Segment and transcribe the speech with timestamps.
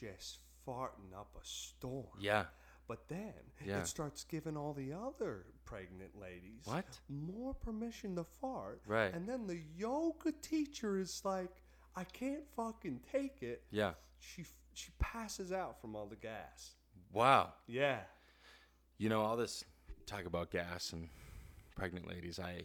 [0.00, 2.06] just farting up a storm.
[2.18, 2.46] Yeah.
[2.88, 3.34] But then
[3.64, 3.80] Yeah.
[3.80, 7.00] it starts giving all the other pregnant ladies What?
[7.08, 8.80] more permission to fart.
[8.86, 9.12] Right.
[9.12, 11.62] And then the yoga teacher is like,
[11.96, 13.64] I can't fucking take it.
[13.70, 13.94] Yeah.
[14.18, 16.74] She she passes out from all the gas.
[17.10, 17.54] Wow.
[17.66, 18.04] Yeah.
[18.98, 19.64] You know all this
[20.04, 21.08] talk about gas and
[21.74, 22.38] pregnant ladies.
[22.38, 22.64] I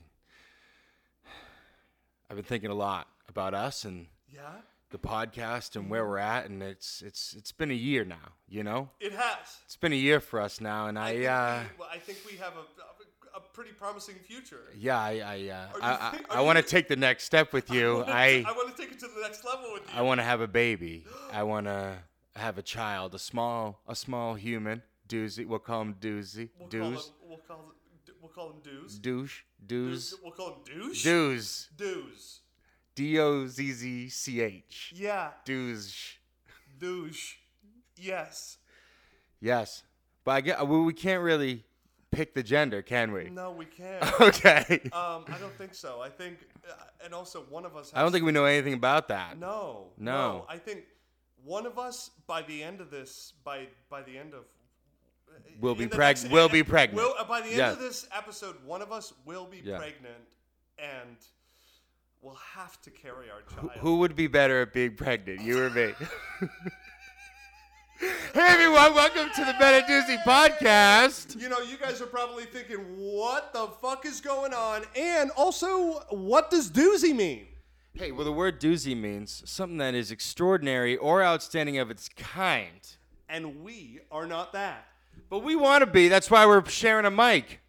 [2.29, 4.61] I've been thinking a lot about us and Yeah.
[4.91, 8.33] The podcast and where we're at, and it's it's it's been a year now.
[8.47, 9.59] You know, It has.
[9.65, 12.19] it's been a year for us now, and I, think uh, we, well, I think
[12.29, 14.61] we have a, a, pretty promising future.
[14.77, 17.69] yeah, I I uh, I, think- I, I want to take the next step with
[17.77, 18.03] you.
[18.05, 19.99] I I want to take it to the next level with you.
[19.99, 21.05] I want to have a baby.
[21.33, 21.97] I want to
[22.35, 24.83] have a child, a small a small human.
[25.07, 26.49] Doozy, we'll call him Doozy.
[26.57, 27.65] we'll call him, we'll call him,
[28.21, 29.01] we'll call him Dooz.
[29.01, 29.41] Douche.
[29.65, 30.13] Dooz.
[30.23, 31.05] We'll call him Douche.
[31.05, 31.67] Dooz.
[31.77, 32.39] Dooz.
[32.95, 34.93] D O Z Z C H.
[34.95, 35.29] Yeah.
[35.45, 36.13] Dooz.
[36.79, 37.35] Douche.
[37.97, 38.57] Yes.
[39.39, 39.83] Yes.
[40.23, 41.63] But I get, well, we can't really
[42.11, 43.29] pick the gender, can we?
[43.29, 44.03] No, we can't.
[44.21, 44.79] Okay.
[44.93, 46.01] um, I don't think so.
[46.01, 46.39] I think,
[46.69, 47.91] uh, and also one of us.
[47.91, 49.37] Has I don't think we know anything about that.
[49.39, 49.87] No.
[49.97, 50.45] No.
[50.49, 50.83] I think
[51.43, 54.43] one of us by the end of this, by by the end of.
[55.61, 56.97] Will be in the preg- next- will be pregnant.
[57.07, 57.71] Will, uh, by the end Yeah.
[57.71, 59.77] of this episode, one of us will be Yeah.
[59.77, 60.27] pregnant,
[60.77, 61.15] and
[62.21, 63.71] we'll have to carry our child.
[63.79, 65.93] Who would be better at being pregnant, you or me?
[67.99, 71.39] hey everyone, welcome to the Ben and Doozy podcast.
[71.39, 74.83] You know, you guys are probably thinking, what the fuck is going on?
[74.95, 77.47] And also, what does doozy mean?
[77.93, 82.87] Hey, well the word doozy means something that is extraordinary or outstanding of its kind.
[83.29, 84.85] And we are not that.
[85.29, 86.07] But we want to be.
[86.07, 87.61] That's why we're sharing a mic.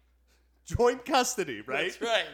[0.65, 1.91] Joint custody, right?
[1.91, 2.25] That's right.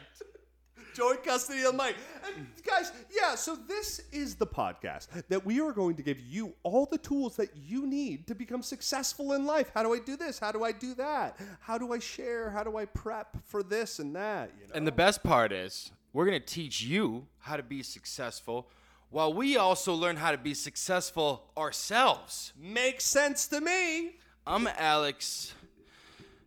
[0.99, 1.95] Joint custody of Mike.
[2.27, 6.53] And guys, yeah, so this is the podcast that we are going to give you
[6.61, 9.71] all the tools that you need to become successful in life.
[9.73, 10.39] How do I do this?
[10.39, 11.39] How do I do that?
[11.61, 12.49] How do I share?
[12.49, 14.51] How do I prep for this and that?
[14.59, 14.73] You know?
[14.75, 18.67] And the best part is, we're going to teach you how to be successful
[19.09, 22.51] while we also learn how to be successful ourselves.
[22.59, 24.17] makes sense to me.
[24.45, 25.53] I'm Alex.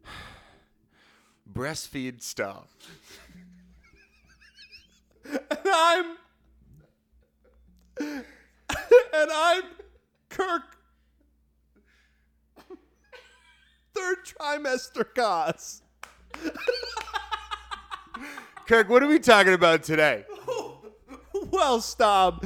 [1.50, 2.66] Breastfeed style.
[5.24, 6.16] And I'm
[7.98, 8.24] and
[9.14, 9.62] I'm
[10.28, 10.62] Kirk.
[13.94, 15.82] Third trimester cause.
[18.66, 20.24] Kirk, what are we talking about today?
[21.50, 22.44] well, stop.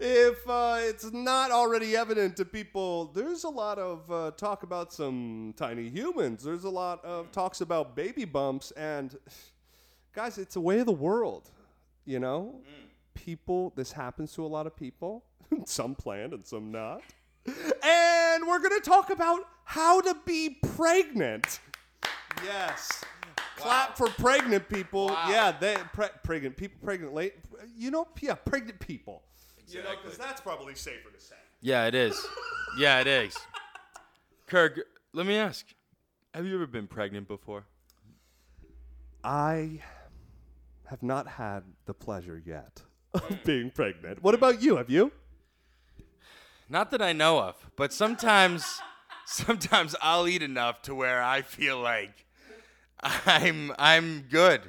[0.00, 4.92] If uh, it's not already evident to people, there's a lot of uh, talk about
[4.92, 6.42] some tiny humans.
[6.42, 9.16] There's a lot of talks about baby bumps, and
[10.14, 11.50] guys, it's a way of the world.
[12.06, 12.88] You know, mm.
[13.14, 13.72] people.
[13.76, 15.24] This happens to a lot of people.
[15.66, 17.02] some planned and some not.
[17.82, 21.60] And we're gonna talk about how to be pregnant.
[22.44, 23.02] Yes.
[23.56, 25.06] Clap for pregnant people.
[25.06, 25.26] Wow.
[25.30, 27.34] Yeah, they pre- pregnant people, pregnant late.
[27.74, 29.22] You know, yeah, pregnant people.
[29.68, 30.02] You know, Exactly.
[30.02, 31.36] because that's probably safer to say.
[31.60, 32.26] Yeah, it is.
[32.78, 33.34] Yeah, it is.
[34.46, 34.78] Kirk,
[35.14, 35.64] let me ask
[36.34, 37.64] Have you ever been pregnant before?
[39.24, 39.80] I
[40.86, 42.82] have not had the pleasure yet
[43.14, 44.22] of being pregnant.
[44.22, 44.76] What about you?
[44.76, 45.12] Have you?
[46.68, 48.80] Not that I know of, but sometimes
[49.26, 52.26] sometimes I'll eat enough to where I feel like
[53.00, 54.62] I'm I'm good.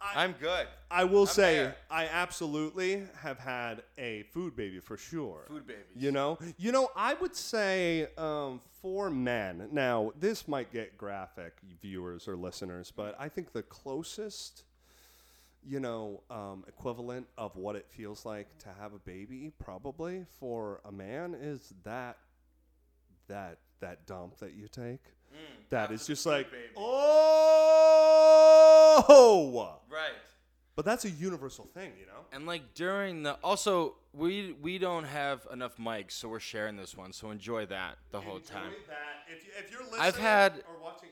[0.00, 0.66] I'm good.
[0.90, 1.76] I will say there.
[1.90, 5.44] I absolutely have had a food baby for sure.
[5.48, 5.84] Food babies.
[5.94, 9.68] You know, you know, I would say um, for men.
[9.72, 14.62] Now, this might get graphic, viewers or listeners, but I think the closest,
[15.68, 20.80] you know, um, equivalent of what it feels like to have a baby, probably for
[20.84, 22.16] a man, is that
[23.28, 25.00] that that dump that you take.
[25.68, 26.62] that is just like, baby.
[26.76, 26.94] oh.
[29.90, 30.10] Right.
[30.74, 32.20] But that's a universal thing, you know.
[32.32, 36.96] And like during the also we we don't have enough mics, so we're sharing this
[36.96, 37.12] one.
[37.12, 38.70] So enjoy that the whole time.
[38.86, 38.96] That.
[39.36, 41.10] If, you, if you're listening I've had- or watching,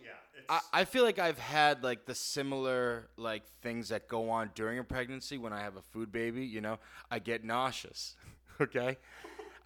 [0.49, 4.79] I, I feel like I've had like the similar like things that go on during
[4.79, 6.45] a pregnancy when I have a food baby.
[6.45, 6.79] You know,
[7.11, 8.17] I get nauseous.
[8.59, 8.97] Okay,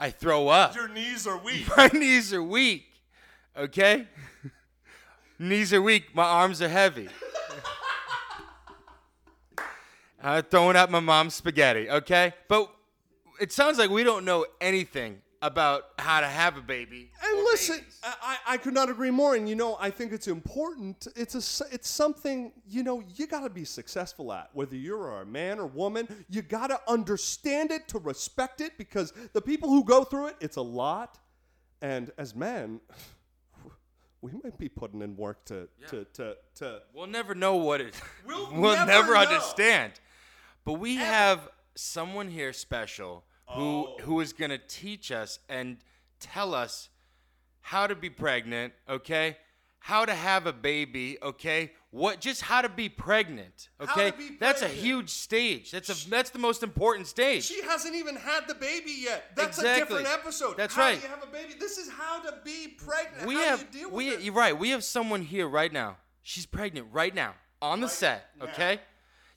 [0.00, 0.74] I throw up.
[0.74, 1.64] your knees are weak.
[1.76, 2.88] My knees are weak.
[3.56, 4.08] Okay,
[5.38, 6.12] knees are weak.
[6.12, 7.08] My arms are heavy.
[10.20, 11.88] I'm uh, throwing out my mom's spaghetti.
[11.88, 12.68] Okay, but
[13.40, 17.10] it sounds like we don't know anything about how to have a baby.
[17.24, 17.98] And Listen, babies.
[18.02, 19.34] I, I could not agree more.
[19.34, 21.06] And you know, I think it's important.
[21.16, 24.50] It's a it's something you know you got to be successful at.
[24.52, 29.12] Whether you're a man or woman, you got to understand it to respect it because
[29.32, 31.18] the people who go through it, it's a lot.
[31.80, 32.80] And as men,
[34.20, 36.82] we might be putting in work to to to to.
[36.92, 37.94] We'll never know what it.
[38.26, 39.94] We'll We'll, never never, understand.
[40.66, 43.96] But we have someone here special Oh.
[44.00, 45.78] who is gonna teach us and
[46.20, 46.88] tell us
[47.60, 48.72] how to be pregnant.
[48.88, 49.36] Okay,
[49.80, 51.18] how to have a baby.
[51.22, 53.68] Okay, what just how to be pregnant.
[53.78, 55.70] How Okay, to be that's a huge stage.
[55.70, 57.44] That's a that's the most important stage.
[57.44, 59.32] She hasn't even had the baby yet.
[59.36, 59.98] That's a Exactly.
[59.98, 60.56] different episode.
[60.56, 60.96] That's how right.
[61.00, 61.54] do you have a baby?
[61.58, 63.26] This is how to be pregnant.
[63.26, 64.20] we how have do you deal with we it?
[64.20, 64.56] you're right.
[64.58, 65.96] We have someone here right now.
[66.22, 68.28] She's pregnant right now on the set.
[68.38, 68.46] now.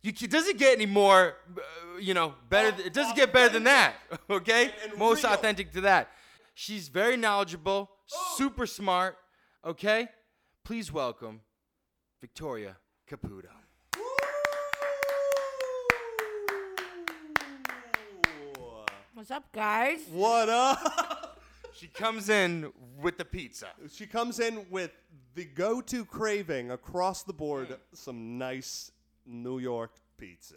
[0.05, 0.15] Okay.
[0.19, 2.69] You, it doesn't get any more, uh, you know, better.
[2.69, 3.95] Off- it doesn't off get better than that.
[4.29, 4.65] Okay.
[4.83, 5.33] And- and Most real.
[5.33, 6.09] authentic to that.
[6.55, 8.33] She's very knowledgeable, Oh.
[8.37, 9.17] super smart.
[9.65, 10.07] Okay.
[10.63, 11.41] Please welcome
[12.21, 12.77] Victoria
[13.09, 13.49] Caputo.
[19.13, 19.99] What's up, guys?
[20.11, 21.29] What up?
[21.75, 22.71] She comes in
[23.01, 23.65] with the pizza.
[23.91, 24.91] she comes in with
[25.33, 28.91] the go-to craving across the board, some nice
[29.25, 30.55] New York pizza.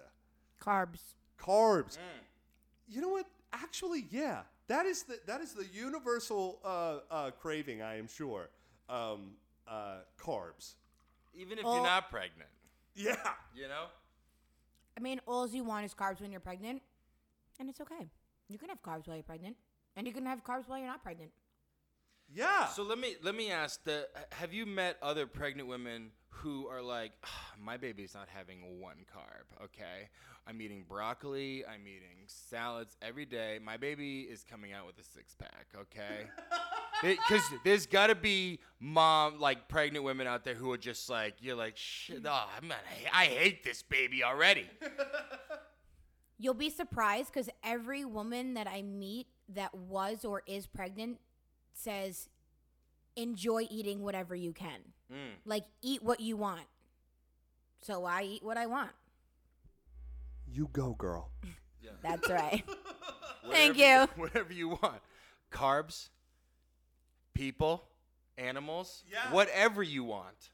[0.62, 1.14] Carbs.
[1.38, 1.98] Carbs.
[2.88, 3.26] You know what?
[3.52, 4.42] Actually, yeah.
[4.68, 8.48] That is the that is the universal uh, uh, craving, I am sure.
[8.88, 9.32] Um,
[9.68, 10.74] uh, carbs.
[11.34, 11.74] Even if Oh.
[11.74, 12.50] you're not pregnant,
[12.94, 13.16] Yeah.
[13.54, 13.86] you know.
[14.96, 16.82] I mean, all you want is carbs when you're pregnant,
[17.60, 18.08] and it's okay.
[18.48, 19.56] You can have carbs while you're pregnant,
[19.96, 21.30] and you can have carbs while you're not pregnant.
[22.32, 22.66] Yeah.
[22.68, 26.10] So let me let me ask: the, Have you met other pregnant women
[26.42, 29.64] who are like, "Ah, my baby's not having one carb?
[29.64, 30.08] Okay,
[30.46, 33.58] I'm eating broccoli, I'm eating salads every day.
[33.62, 35.66] My baby is coming out with a six pack.
[35.74, 36.28] Okay,
[37.02, 41.34] because there's got to be mom like pregnant women out there who are just like,
[41.40, 42.78] you're like, shit, oh, I'm not,
[43.12, 44.68] I hate this baby already.
[46.38, 51.18] You'll be surprised because every woman that I meet that was or is pregnant
[51.72, 52.28] says,
[53.16, 54.80] enjoy eating whatever you can.
[55.12, 55.34] Mm.
[55.44, 56.62] Like, eat what you want.
[57.82, 58.90] So I eat what I want.
[60.48, 61.30] you go, girl.
[62.02, 62.64] That's right.
[63.42, 64.08] Whatever Thank you.
[64.16, 65.00] Whatever you want.
[65.52, 66.08] Carbs,
[67.34, 67.84] people,
[68.36, 69.32] animals, Yeah.
[69.32, 70.50] whatever you want.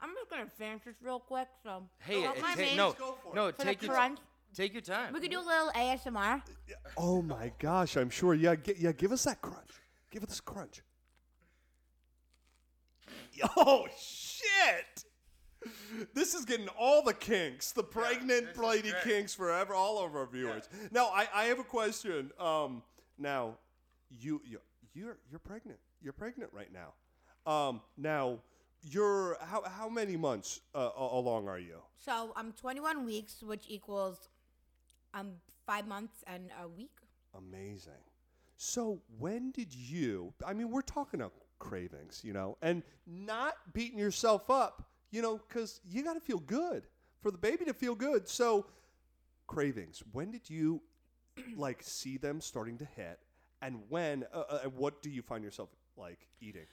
[0.00, 1.46] I'm just gonna finish this real quick.
[1.62, 2.76] So, Hey, it, my ta- man.
[2.76, 3.36] no, go for it.
[3.36, 4.18] no, for take the your crunch,
[4.52, 5.12] take your time.
[5.12, 6.42] we could do a little ASMR.
[6.96, 8.34] Oh my gosh, I'm sure.
[8.34, 8.90] Yeah, gi- yeah.
[8.92, 9.70] Give us that crunch.
[10.10, 10.82] Give us a crunch.
[13.56, 15.04] Oh shit!
[16.14, 19.02] This is getting all the kinks, the pregnant this is lady great.
[19.04, 20.68] kinks forever, all of our viewers.
[20.90, 22.30] Now, I, I have a question.
[22.38, 22.82] Um,
[23.18, 23.58] now,
[24.10, 24.58] you you
[24.94, 25.78] you're you're pregnant.
[26.02, 26.94] You're pregnant right now.
[27.50, 28.38] Um, now,
[28.82, 31.78] you're how how many months uh, a- along are you?
[31.98, 34.28] So I'm 21 weeks, which equals
[35.14, 35.34] um
[35.66, 36.90] five months and a week.
[37.36, 38.02] Amazing.
[38.56, 40.32] So when did you?
[40.44, 41.32] I mean, we're talking about
[41.62, 46.40] cravings, you know, and not beating yourself up, you know, because you got to feel
[46.40, 46.82] good
[47.20, 48.28] for the baby to feel good.
[48.28, 48.66] So
[49.46, 50.02] cravings.
[50.10, 50.82] When did you
[51.56, 53.20] like see them starting to hit,
[53.62, 54.24] and when?
[54.34, 56.66] Uh, uh, and what do you find yourself like eating?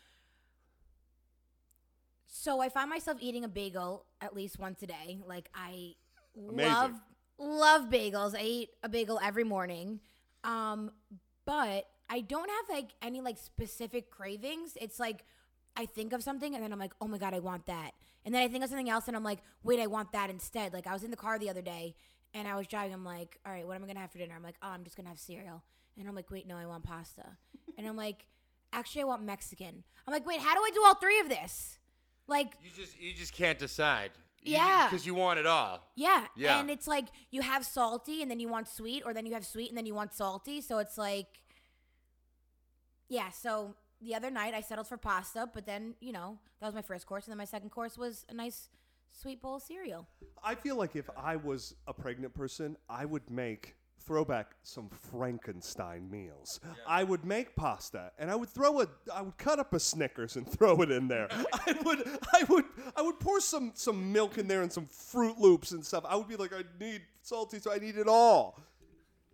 [2.26, 5.20] So I find myself eating a bagel at least once a day.
[5.26, 5.94] Like I
[6.36, 6.74] Amazing.
[6.74, 6.92] love
[7.38, 8.36] love bagels.
[8.36, 10.00] I eat a bagel every morning.
[10.44, 10.92] Um,
[11.46, 14.78] but I don't have like any like specific cravings.
[14.82, 15.26] It's like
[15.76, 17.92] I think of something and then I'm like, oh my god, I want that.
[18.26, 20.74] And then I think of something else and I'm like, wait, I want that instead.
[20.74, 21.96] Like I was in the car the other day
[22.34, 22.94] and I was driving.
[22.94, 24.34] I'm like, all right, what am I gonna have for dinner?
[24.36, 25.64] I'm like, oh, I'm just gonna have cereal.
[25.98, 27.26] And I'm like, wait, no, I want pasta.
[27.78, 28.26] and I'm like,
[28.74, 29.84] actually, I want Mexican.
[30.08, 31.78] I'm like, wait, how do I do all three of this?
[32.28, 34.12] Like, You just you just can't decide.
[34.42, 34.88] Yeah.
[34.90, 35.86] Because you want it all.
[35.96, 36.26] yeah.
[36.36, 36.60] Yeah.
[36.60, 39.46] And it's like you have salty and then you want sweet, or then you have
[39.46, 40.62] sweet and then you want salty.
[40.62, 41.42] So it's like,
[43.10, 43.30] yeah.
[43.32, 46.82] So the other night I settled for pasta, but then, you know, that was my
[46.82, 47.26] first course.
[47.26, 48.70] And then my second course was a nice
[49.12, 50.08] sweet bowl of cereal.
[50.44, 53.76] I feel like if I was a pregnant person, I would make
[54.06, 56.60] throwback some Frankenstein meals.
[56.88, 60.36] I would make pasta and I would throw a I would cut up a Snickers
[60.36, 61.28] and throw it in there.
[61.54, 65.38] I would I would I would pour some some milk in there and some Froot
[65.38, 66.06] Loops and stuff.
[66.08, 68.60] I would be like I need salty so I need it all.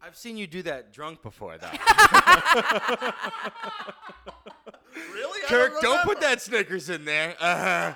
[0.05, 1.71] I've seen you do that drunk before, though.
[5.13, 5.41] Really?
[5.43, 7.35] I Kirk, don't put that Snickers in there.
[7.37, 7.93] Uh,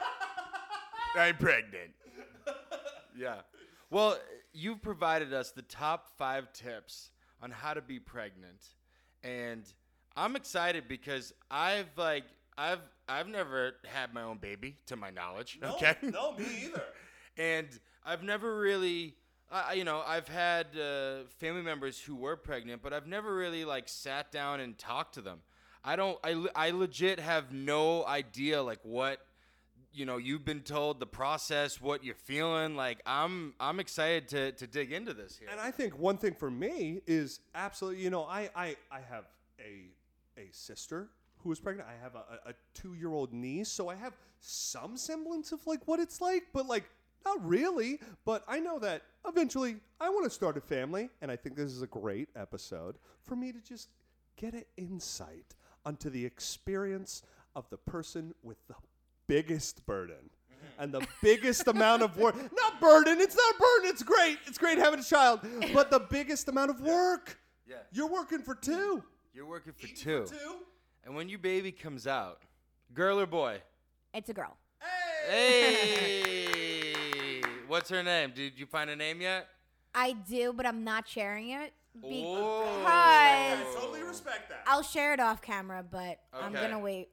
[1.16, 1.92] I'm pregnant.
[3.18, 3.36] Yeah.
[3.90, 4.18] Well,
[4.54, 7.12] you've provided us the top five tips
[7.42, 8.66] on how to be pregnant,
[9.24, 9.64] and
[10.16, 12.26] I'm excited because I've like
[12.58, 15.58] I've I've never had my own baby to my knowledge.
[15.64, 15.96] okay.
[16.02, 16.84] no, me either.
[17.38, 17.68] and
[18.06, 19.16] I've never really,
[19.52, 23.66] I, you know, I've had uh, family members who were pregnant, but I've never really
[23.66, 25.40] like sat down and talked to them.
[25.84, 29.20] I don't, I, I legit have no idea like what,
[29.92, 32.76] you know, you've been told the process, what you're feeling.
[32.76, 35.48] Like I'm, I'm excited to to dig into this here.
[35.52, 39.26] And I think one thing for me is absolutely, you know, I I, I have
[39.60, 39.90] a
[40.40, 41.90] a sister who is pregnant.
[41.90, 45.66] I have a, a, a two year old niece, so I have some semblance of
[45.66, 46.84] like what it's like, but like
[47.26, 48.00] not really.
[48.26, 51.72] But I know that eventually I want to start a family, and I think this
[51.72, 53.90] is a great episode for me to just
[54.36, 57.24] get an insight onto the experience
[57.56, 58.76] of the person with the
[59.28, 60.30] biggest burden
[60.78, 62.36] and the biggest amount of work.
[62.36, 64.38] Not burden, it's not burden, it's great.
[64.46, 65.42] It's great having a child,
[65.74, 67.40] but the biggest amount of work.
[67.68, 67.78] Yeah.
[67.92, 69.04] You're working for two.
[69.34, 70.26] You're working for two.
[70.26, 70.56] For two.
[71.06, 72.42] and when your baby comes out,
[72.94, 73.62] girl or boy?
[74.14, 74.58] It's a girl.
[75.30, 76.39] Hey,
[77.70, 78.34] what's her name?
[78.36, 79.48] Did you find a name yet?
[79.96, 81.74] I do, but I'm not sharing it
[82.04, 82.84] Oh.
[82.86, 84.64] I because totally respect that.
[84.68, 86.62] I'll share it off camera, but I'm Okay.
[86.68, 87.10] gonna wait.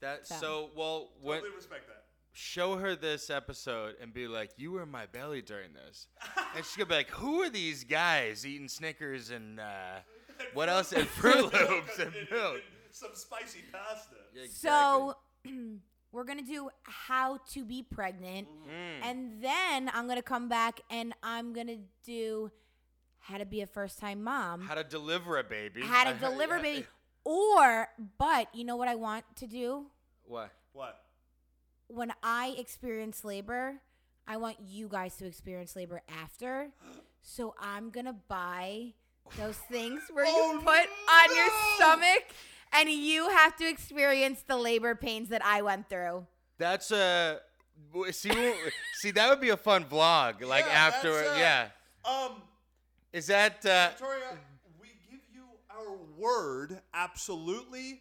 [0.00, 0.34] That So.
[0.36, 2.04] so well when totally respect that.
[2.32, 6.06] show her this episode and be like, "You were in my belly during this,"
[6.54, 10.00] and she's gonna be like, "Who are these guys eating Snickers and uh,
[10.52, 12.60] what else and Froot Loops and milk?"
[12.92, 14.16] Some spicy pasta.
[14.34, 15.16] Yeah, So
[16.16, 19.00] we're gonna do how to be pregnant, Mm.
[19.02, 22.50] and then I'm gonna come back and I'm gonna do
[23.18, 26.12] how to be a first time mom, how to deliver a baby, how to I-
[26.30, 26.62] deliver yeah.
[26.62, 26.86] baby,
[27.24, 29.86] or but you know what I want to do
[30.24, 30.52] What?
[30.72, 31.02] What?
[31.88, 33.80] when I experience labor.
[34.28, 36.70] I want you guys to experience labor after.
[37.28, 38.94] So I'm gonna buy
[39.36, 42.24] those things where Oh, you put on your stomach
[42.76, 46.26] and you have to experience the labor pains that I went through.
[46.58, 47.40] That's a
[48.10, 48.30] see
[48.94, 51.68] see that would be a fun vlog like Yeah, after that's, uh, yeah.
[52.04, 52.42] Um,
[53.12, 54.38] Is that uh, Victoria,
[54.80, 56.80] we give you our word.
[56.94, 58.00] Absolutely,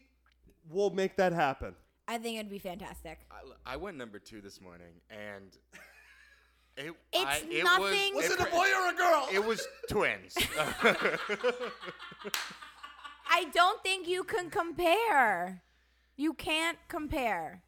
[0.70, 1.75] we'll make that happen.
[2.08, 3.20] I think it'd be fantastic.
[3.32, 5.58] I, I went number two this morning and
[6.77, 9.27] it It's I, it nothing- Was, Was it it, a boy or a girl?
[9.34, 10.36] It was twins.
[13.29, 15.62] I don't think you can compare.
[16.15, 17.63] You can't compare.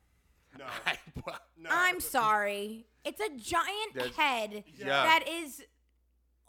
[0.58, 0.66] no.
[0.86, 0.98] I-
[1.60, 1.70] no.
[1.72, 2.86] I'm sorry.
[3.04, 4.86] It's a giant That's- head Yeah.
[4.88, 5.64] that is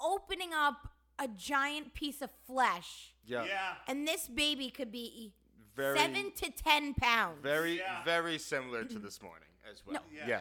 [0.00, 0.88] opening up
[1.18, 3.14] a giant piece of flesh.
[3.26, 3.44] yeah.
[3.44, 3.74] Yeah.
[3.88, 5.32] And this baby could be
[5.74, 7.38] Very seven to ten pounds.
[7.42, 8.04] very Yeah.
[8.04, 10.02] very similar to this morning as well.
[10.14, 10.40] Yeah.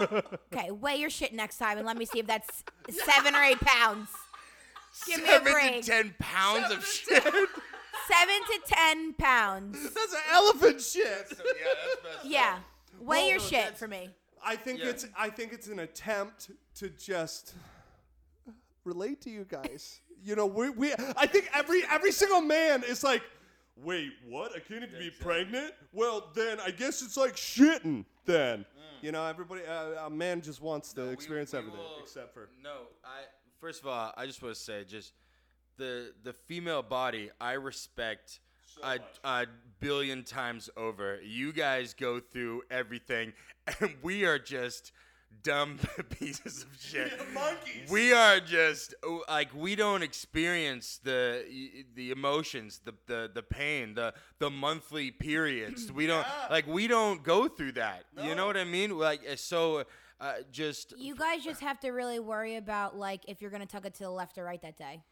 [0.00, 0.22] Yes.
[0.52, 3.60] Okay, weigh your shit next time and let me see if that's seven or eight
[3.60, 4.08] pounds.
[5.06, 5.82] Give me a Seven break.
[5.84, 7.48] to ten pounds Seven of shit.
[8.08, 9.82] Seven to ten pounds.
[9.94, 11.28] That's an elephant shit.
[11.28, 11.66] So, yeah,
[12.02, 12.24] that's best.
[12.26, 12.58] Yeah.
[12.98, 14.10] Weigh Well, your no, shit that's- for me.
[14.42, 14.86] I think Yeah.
[14.90, 17.54] it's I think it's an attempt to just
[18.84, 20.00] relate to you guys.
[20.22, 23.22] you know, we, we I think every every single man is like,
[23.76, 24.52] wait, what?
[24.56, 25.72] I can't even be pregnant?
[25.92, 28.04] Well, then I guess it's like shitting.
[28.24, 28.64] Then
[29.02, 31.06] you know, everybody, uh, a man just wants to Mm.
[31.08, 32.48] We- experience we everything will- except for.
[32.62, 32.88] no.
[33.04, 33.22] I
[33.60, 35.12] first of all, I just want to say, just
[35.80, 38.38] the the female body, I respect
[38.82, 39.46] a, a
[39.80, 41.18] billion times over.
[41.22, 43.32] You guys go through everything,
[43.80, 44.92] and we are just
[45.42, 45.78] dumb
[46.10, 47.12] pieces of shit.
[47.32, 47.90] monkeys.
[47.90, 51.44] We are just oh, like we don't experience the
[51.94, 55.90] the emotions, the the, the pain, the the monthly periods.
[56.00, 56.46] We don't Yeah.
[56.56, 58.04] like we don't go through that.
[58.22, 58.96] You know what I mean?
[58.98, 59.84] Like so,
[60.20, 63.86] uh, just You guys just have to really worry about like if you're gonna tuck
[63.86, 65.02] it to the left or right that day.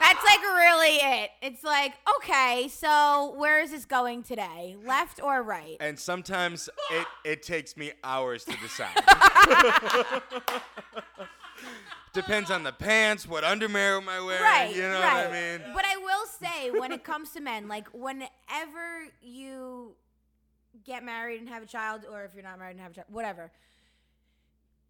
[0.00, 1.30] That's like really it.
[1.42, 4.76] It's like, okay, so where is this going today?
[4.84, 5.76] Left or right?
[5.80, 8.94] and sometimes it it takes me hours to decide.
[12.12, 14.42] Depends on the pants, what underwear am I wearing?
[14.42, 15.26] Right, you know right.
[15.26, 15.60] what I mean?
[15.74, 19.96] But I will say, when it comes to men, like whenever you
[20.84, 23.08] get married and have a child, or if you're not married and have a child,
[23.10, 23.50] whatever,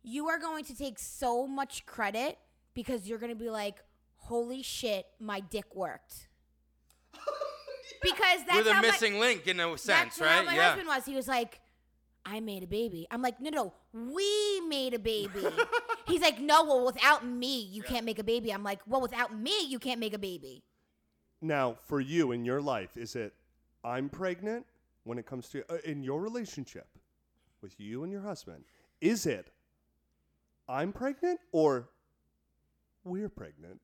[0.02, 2.36] you are going to take so much credit
[2.74, 3.76] because you're going to be like,
[4.24, 6.28] "Holy shit, my dick worked."
[8.02, 10.30] Because that's We're the how my- missing link in a sense, that's right?
[10.30, 10.68] how my yeah.
[10.68, 11.06] husband was.
[11.06, 11.60] He was like,
[12.26, 13.06] I made a baby.
[13.10, 15.46] I'm like, no, no, we made a baby.
[16.06, 18.52] He's like, no, well, without me, you can't make a baby.
[18.52, 20.64] I'm like, well, without me, you can't make a baby.
[21.40, 23.34] Now, for you in your life, is it
[23.82, 24.66] I'm pregnant
[25.04, 26.88] when it comes to uh, in your relationship
[27.60, 28.64] with you and your husband?
[29.00, 29.50] Is it
[30.68, 31.88] I'm pregnant or
[33.04, 33.80] we're pregnant?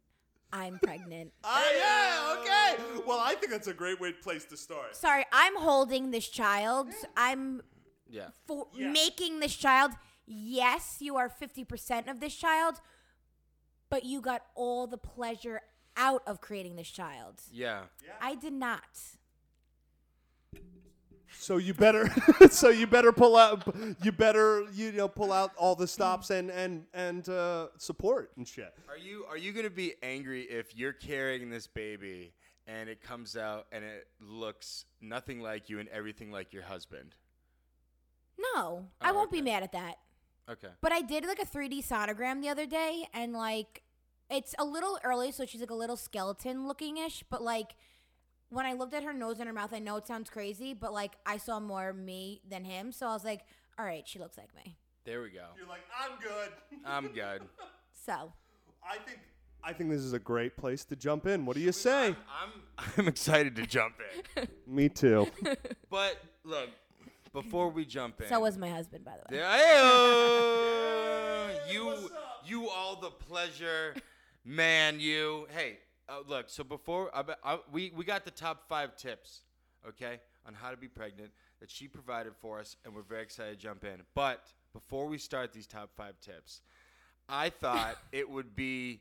[0.52, 1.32] I'm pregnant.
[1.44, 3.02] Ah, yeah, okay.
[3.06, 4.94] Well, I think think that's a great way place to start.
[4.96, 6.88] Sorry, I'm holding this child.
[7.16, 7.62] I'm
[8.08, 8.28] Yeah.
[8.46, 8.90] for Yeah.
[8.90, 9.92] making this child.
[10.26, 12.80] Yes, you are 50% of this child,
[13.88, 15.62] but you got all the pleasure
[15.96, 17.42] out of creating this child.
[17.50, 17.86] Yeah.
[18.20, 19.18] I did not.
[21.38, 22.08] So you better,
[22.50, 23.62] so you better pull out,
[24.02, 28.46] you better you know pull out all the stops and and and uh, support and
[28.46, 28.74] shit.
[28.88, 32.32] Are you are you gonna be angry if you're carrying this baby
[32.66, 37.14] and it comes out and it looks nothing like you and everything like your husband?
[38.38, 39.96] No, I Oh, won't be mad at that.
[40.48, 40.68] Okay.
[40.80, 43.82] But I did like a 3D sonogram the other day, and like
[44.30, 47.22] it's a little early, so she's like a little skeleton looking ish.
[47.30, 47.76] But like
[48.50, 50.92] when I looked at her nose and her mouth, I know it sounds crazy, but
[50.92, 53.40] like I saw more me than him, so I was like,
[53.78, 54.76] all right, she looks like me.
[55.04, 55.46] There we go.
[55.56, 56.50] You're like, I'm good.
[56.84, 57.42] I'm good.
[57.92, 58.32] So
[58.84, 59.20] I think
[59.62, 61.44] I think this is a great place to jump in.
[61.46, 62.08] What do you say?
[62.08, 62.16] I'm
[62.98, 63.94] I'm excited to jump
[64.36, 64.48] in.
[64.66, 65.26] Me too.
[65.90, 66.68] But look,
[67.32, 69.40] before we jump in, so was my husband, by the way.
[69.40, 71.50] There- Ayo!
[71.72, 72.10] you,
[72.44, 73.94] you all the pleasure,
[74.44, 75.00] man.
[75.00, 75.46] You.
[75.50, 75.78] Hey,
[76.10, 76.50] uh, look.
[76.50, 79.42] So before I, I, we we got the top five tips,
[79.88, 83.58] okay, on how to be pregnant that she provided for us, and we're very excited
[83.58, 84.02] to jump in.
[84.14, 86.62] But before we start these top five tips,
[87.28, 89.00] I thought it would be.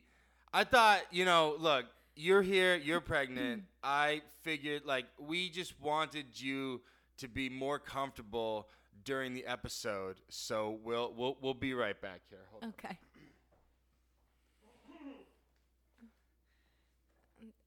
[0.52, 1.86] I thought, you know, look,
[2.16, 3.64] you're here, you're pregnant.
[3.84, 6.80] I figured, like, we just wanted you
[7.18, 8.68] to be more comfortable
[9.04, 10.16] during the episode.
[10.28, 12.40] So we'll we'll we'll be right back here.
[12.50, 12.70] Hold on.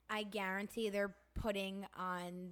[0.10, 2.52] I guarantee they're putting on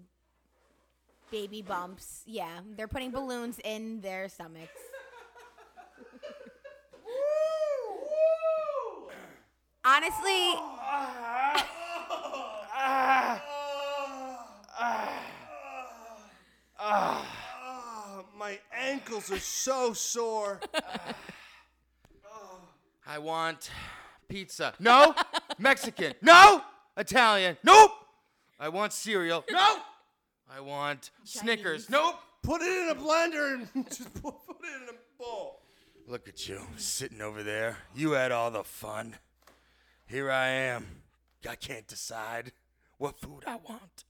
[1.31, 2.23] baby bumps.
[2.25, 4.71] Yeah, they're putting balloons in their stomachs.
[9.83, 10.53] Honestly,
[16.83, 20.59] Ah, my ankles are so sore.
[23.05, 23.69] I want
[24.27, 24.73] pizza.
[24.79, 25.13] No,
[25.57, 26.13] Mexican.
[26.21, 26.61] No,
[27.01, 27.57] Italian.
[27.63, 27.91] Nope.
[28.59, 29.43] I want cereal.
[29.51, 29.79] nope.
[30.55, 31.89] I want Snickers.
[31.89, 32.15] Nope.
[32.43, 35.61] Put it in a blender and just put, put it in a bowl.
[36.07, 37.77] Look at you sitting over there.
[37.95, 39.15] You had all the fun.
[40.05, 40.85] Here I am.
[41.49, 42.51] I can't decide
[42.97, 44.03] what food I want.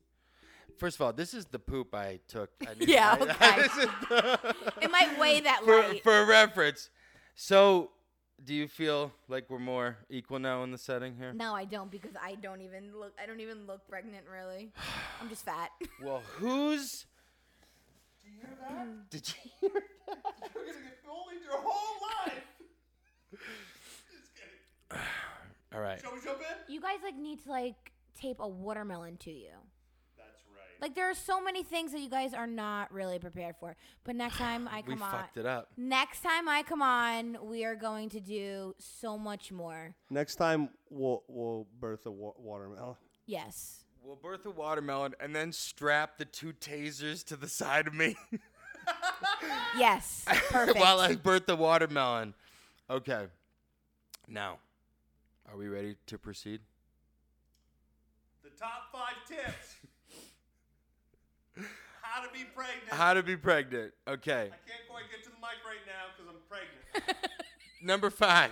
[0.77, 2.49] First of all, this is the poop I took.
[2.67, 3.61] I need- Yeah, I- okay.
[3.61, 6.03] this is the- it might weigh that for, light.
[6.03, 6.89] for reference.
[7.35, 7.91] So,
[8.45, 11.33] do you feel like we're more equal now in the setting here?
[11.33, 13.13] no, I don't because I don't even look.
[13.21, 14.25] I don't even look pregnant.
[14.31, 14.71] Really,
[15.21, 15.69] I'm just fat.
[16.03, 17.05] Well, who's?
[18.23, 18.87] Do you hear that?
[18.87, 19.09] Mm.
[19.09, 19.69] Did you hear
[20.07, 20.15] that?
[20.55, 22.43] You're gonna get bullied your whole life.
[23.31, 25.01] Just kidding.
[25.73, 26.01] All right.
[26.01, 26.73] Shall we jump in?
[26.73, 29.51] You guys like need to like tape a watermelon to you.
[30.81, 30.89] That's right.
[30.89, 33.75] Like there are so many things that you guys are not really prepared for.
[34.03, 35.69] But next time I We come on, fucked it up.
[35.77, 39.95] next time I come on, we are going to do so much more.
[40.09, 42.95] Next time we'll we'll birth a wa- watermelon.
[43.25, 43.85] Yes.
[44.03, 48.15] We'll birth a watermelon and then strap the two tasers to the side of me
[49.77, 50.25] Yes.
[50.49, 50.79] Perfect.
[50.79, 52.33] while I birth the watermelon.
[52.89, 53.27] Okay.
[54.27, 54.57] Now,
[55.49, 56.61] are we ready to proceed?
[58.43, 59.70] The top five tips.
[62.11, 62.89] How to be pregnant.
[62.89, 63.93] How to be pregnant.
[64.05, 64.49] Okay.
[64.51, 67.17] I can't quite get to the mic right now because I'm pregnant.
[67.81, 68.51] Number five,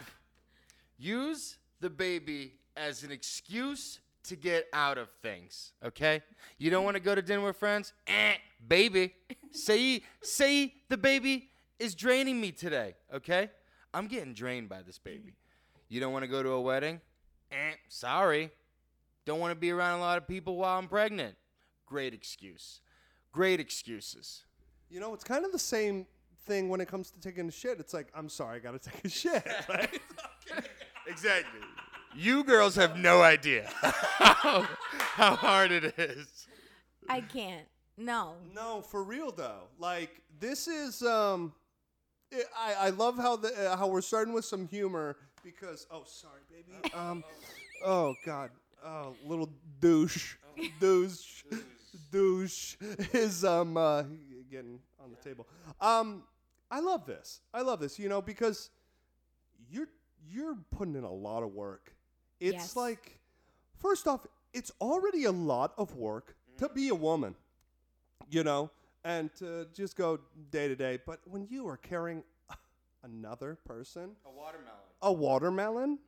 [0.97, 5.73] use the baby as an excuse to get out of things.
[5.83, 6.21] Okay,
[6.57, 7.91] you don't want to go to dinner with friends.
[8.07, 9.13] Eh, baby,
[9.51, 12.95] say say the baby is draining me today.
[13.13, 13.49] Okay,
[13.93, 15.35] I'm getting drained by this baby.
[15.89, 17.01] You don't want to go to a wedding.
[17.51, 18.51] Eh, sorry,
[19.25, 21.35] don't want to be around a lot of people while I'm pregnant.
[21.85, 22.79] Great excuse.
[23.39, 24.43] Great excuses.
[24.89, 26.05] You know, it's kind of the same
[26.45, 27.79] thing when it comes to taking a shit.
[27.79, 29.47] It's like, I'm sorry, I gotta take a shit.
[29.69, 30.01] Right?
[31.07, 31.61] Exactly.
[32.13, 36.47] You girls have no idea how, how hard it is.
[37.07, 37.65] I can't.
[37.97, 38.33] No.
[38.53, 39.69] no, for real though.
[39.79, 41.53] Like this is um,
[42.31, 46.03] it, I I love how the uh, how we're starting with some humor because oh
[46.05, 47.23] sorry baby um,
[47.83, 48.51] oh god
[48.85, 49.49] oh little
[49.79, 50.35] douche
[50.79, 51.43] douche
[52.11, 52.75] douche
[53.13, 54.03] is um uh,
[54.51, 55.47] getting on the table
[55.81, 56.23] um
[56.71, 58.69] I love this I love this you know because
[59.69, 59.87] you're
[60.29, 61.93] you're putting in a lot of work.
[62.39, 62.75] It's Yes.
[62.75, 63.19] like
[63.77, 67.35] first off, it's already a lot of work to be a woman,
[68.29, 68.69] you know,
[69.03, 70.19] and to just go
[70.51, 70.99] day to day.
[71.05, 72.23] But when you are carrying
[73.03, 74.79] another person, A watermelon.
[75.01, 75.99] a watermelon,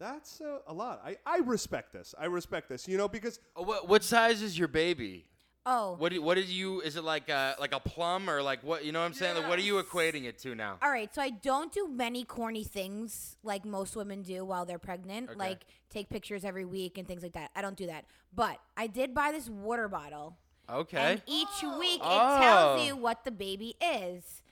[0.00, 1.02] That's uh, a lot.
[1.04, 2.14] I, I respect this.
[2.18, 2.88] I respect this.
[2.88, 5.26] You know, because Oh, what, what size is your baby?
[5.66, 5.94] Oh.
[5.98, 6.80] What do, what did you?
[6.80, 8.82] Is it like a like a plum or like what?
[8.82, 9.36] You know what I'm saying?
[9.36, 10.78] Like, what are you equating it to now?
[10.82, 14.78] All right, so I don't do many corny things like most women do while they're
[14.78, 15.38] pregnant, Okay.
[15.38, 17.50] like take pictures every week and things like that.
[17.54, 18.06] I don't do that.
[18.34, 20.38] But I did buy this water bottle.
[20.68, 20.96] Okay.
[20.96, 22.38] And each week it Oh.
[22.40, 24.42] tells you what the baby is.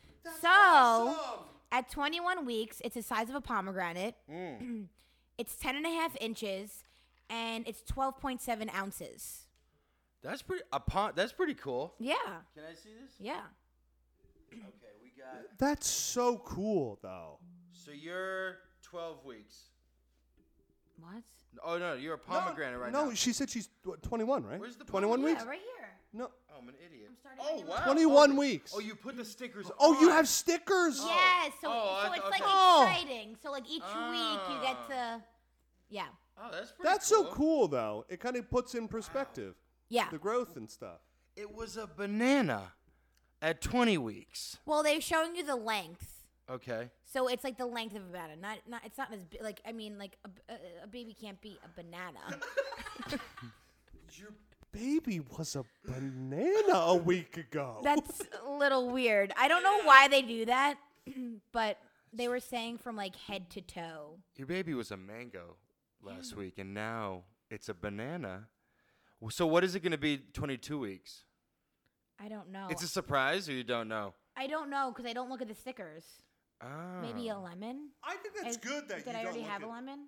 [0.43, 1.17] so
[1.73, 4.15] at 21 weeks, it's the size of a pomegranate.
[5.39, 6.85] It's 10 and a half inches
[7.31, 9.47] and it's 12.7 ounces.
[10.23, 10.65] That's pretty.
[10.73, 11.95] A pon- That's pretty cool.
[12.01, 12.15] Yeah.
[12.55, 13.15] Can I see this?
[13.21, 13.41] Yeah.
[14.53, 14.63] Okay,
[15.03, 15.59] we got.
[15.59, 17.39] that's so cool, though.
[17.71, 19.69] So you're 12 weeks.
[21.01, 21.23] What?
[21.65, 23.09] Oh no, you're a pomegranate right no, now.
[23.11, 24.61] No, she said she's what, 21, right?
[24.61, 25.37] Where's the 21 pomegranate?
[25.37, 25.45] weeks?
[25.45, 25.78] Yeah, right here.
[26.19, 26.31] No.
[26.51, 27.07] Oh, I'm an idiot.
[27.09, 27.85] I'm starting oh on your wow.
[27.85, 28.73] 21 oh, weeks.
[28.75, 29.71] Oh, you put the stickers.
[29.79, 30.17] Oh, you on.
[30.17, 31.01] have stickers.
[31.03, 31.53] Yes.
[31.61, 32.31] So, Oh, so I- it's okay.
[32.31, 32.89] like Oh.
[32.91, 33.37] exciting.
[33.41, 34.87] So like each week you get ah.
[34.89, 35.23] to,
[35.89, 36.07] yeah,
[36.41, 36.89] Oh, that's pretty.
[36.89, 38.05] That's so cool, though.
[38.09, 39.55] It kind of puts in perspective
[39.89, 40.09] yeah.
[40.11, 41.01] the growth and stuff.
[41.37, 42.73] It was a banana
[43.43, 44.59] at 20 weeks.
[44.67, 46.27] Well, they're showing you the length.
[46.51, 46.91] Okay.
[47.05, 48.37] So it's like the length of a banana.
[48.41, 48.83] Not, not.
[48.85, 49.43] It's not as big.
[49.43, 52.41] Like I mean, like a, a, a baby can't be a banana.
[54.13, 54.31] Your
[54.79, 57.81] baby was a banana a week ago.
[57.83, 59.33] That's a little weird.
[59.37, 60.77] I don't know why they do that,
[61.53, 61.79] but
[62.13, 64.19] they were saying from like head to toe.
[64.37, 65.57] Your baby was a mango
[66.03, 68.45] last week, and now it's a banana.
[69.31, 71.25] So what is it going to be 22 weeks?
[72.21, 72.69] I don't know.
[72.71, 74.15] It's a surprise, or you don't know?
[74.37, 76.05] I don't know because I don't look at the stickers.
[76.61, 77.91] Ah, Maybe a lemon.
[78.05, 80.07] I think that's Is- good that Did you I already look have a lemon?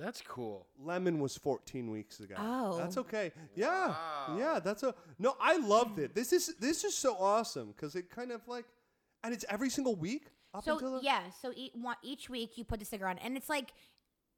[0.00, 0.66] That's cool.
[0.82, 2.34] Lemon was 14 weeks ago.
[2.38, 2.76] Oh.
[2.78, 3.32] that's okay.
[3.54, 4.36] Yeah, Wow.
[4.38, 5.36] yeah, that's a no.
[5.40, 6.14] I loved it.
[6.14, 8.64] This is this is so awesome because it kind of like,
[9.22, 12.64] and it's every single week up So until the, yeah, so each, each week you
[12.64, 13.72] put the sticker on, and it's like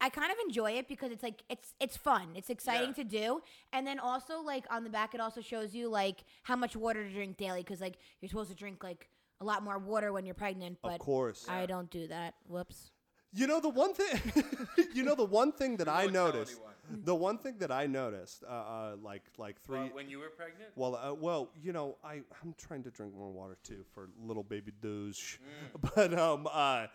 [0.01, 3.03] I kind of enjoy it because it's like it's it's fun, it's exciting Yeah.
[3.03, 6.55] to do, and then also like on the back it also shows you like how
[6.55, 9.09] much water to drink daily because like you're supposed to drink like
[9.41, 11.45] a lot more water when you're pregnant, but of course.
[11.49, 12.35] I don't do that.
[12.47, 12.91] Whoops.
[13.35, 14.21] You know the one thing,
[14.93, 16.51] you know the one thing that I noticed.
[16.53, 16.69] anyone.
[17.05, 19.79] The one thing that I noticed, uh, uh, like like three.
[19.79, 20.69] Well, when you were pregnant?
[20.75, 24.43] Well, uh, well, you know, I I'm trying to drink more water too for little
[24.43, 25.37] baby douche.
[25.39, 25.91] Mm.
[25.95, 26.87] But um, uh,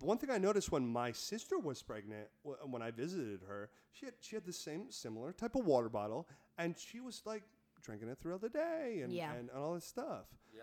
[0.00, 3.70] the one thing I noticed when my sister was pregnant, w- when I visited her,
[3.92, 6.26] she had she had the same similar type of water bottle,
[6.58, 7.44] and she was like
[7.82, 9.30] drinking it throughout the day and Yeah.
[9.32, 10.26] and, and all this stuff.
[10.52, 10.62] Yeah.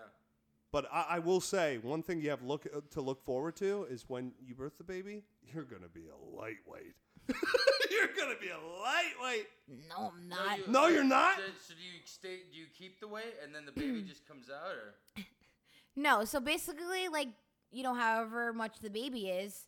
[0.74, 3.86] But I, I will say one thing you have look uh, to look forward to
[3.90, 5.22] is when you birth the baby,
[5.54, 6.96] you're gonna be a lightweight.
[7.92, 9.48] you're gonna be a lightweight.
[9.88, 10.68] No, I'm not.
[10.68, 11.36] No, you're not?
[11.38, 12.40] So, so do you stay?
[12.52, 15.24] Do you keep the weight, and then the baby just comes out, or?
[15.96, 17.28] No, so basically, like,
[17.72, 19.68] you know, however much the baby is,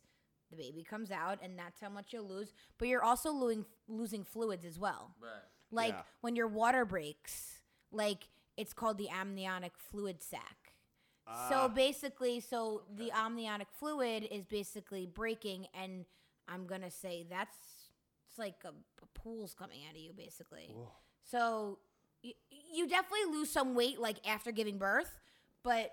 [0.50, 2.52] the baby comes out, and that's how much you'll lose.
[2.78, 5.14] But you're also losing losing fluids as well.
[5.22, 5.30] Right.
[5.70, 6.02] Like Yeah.
[6.20, 7.60] when your water breaks,
[7.92, 10.65] like it's called the amniotic fluid sac.
[11.26, 11.48] Ah.
[11.48, 16.04] So basically, so the amniotic fluid is basically breaking, and
[16.48, 17.56] I'm gonna say that's
[18.28, 20.74] it's like a, a pool's coming out of you, basically.
[21.24, 21.78] So
[22.22, 22.32] y-
[22.72, 25.18] you definitely lose some weight like after giving birth,
[25.64, 25.90] but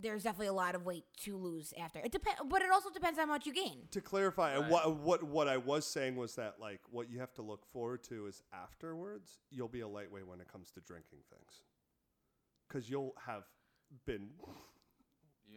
[0.00, 2.00] there's definitely a lot of weight to lose after.
[2.00, 3.82] It depends, but it also depends on how much you gain.
[3.92, 4.70] To clarify, uh, Right.
[4.70, 8.02] what what what I was saying was that like what you have to look forward
[8.04, 11.62] to is afterwards you'll be a lightweight when it comes to drinking things,
[12.66, 13.44] because you'll have
[14.06, 14.28] been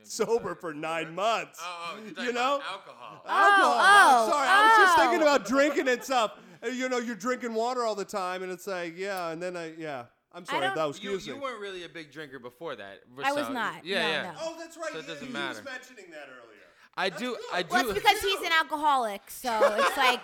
[0.04, 1.60] sober for nine months.
[1.62, 2.62] Oh, oh You know?
[2.69, 3.23] alcohol.
[3.26, 3.76] Alcohol.
[3.78, 5.02] oh, sorry, I was oh, just oh.
[5.02, 5.34] thinking oh.
[5.34, 6.34] about drinking and stuff.
[6.63, 9.73] You know, you're drinking water all the time, and it's like, yeah, and then I,
[9.78, 10.06] yeah.
[10.34, 11.36] I'm sorry, don't- that was You, confusing.
[11.36, 13.02] you weren't really a big drinker before that.
[13.23, 13.86] I was so- not.
[13.86, 14.23] Yeah, No, yeah.
[14.23, 14.32] no.
[14.41, 14.91] oh, that's right.
[14.91, 15.62] So it doesn't he matter.
[15.62, 16.58] was mentioning that earlier.
[17.00, 17.38] I do.
[17.54, 17.67] I do.
[17.69, 20.19] Well, it's because he's an alcoholic, so it's like,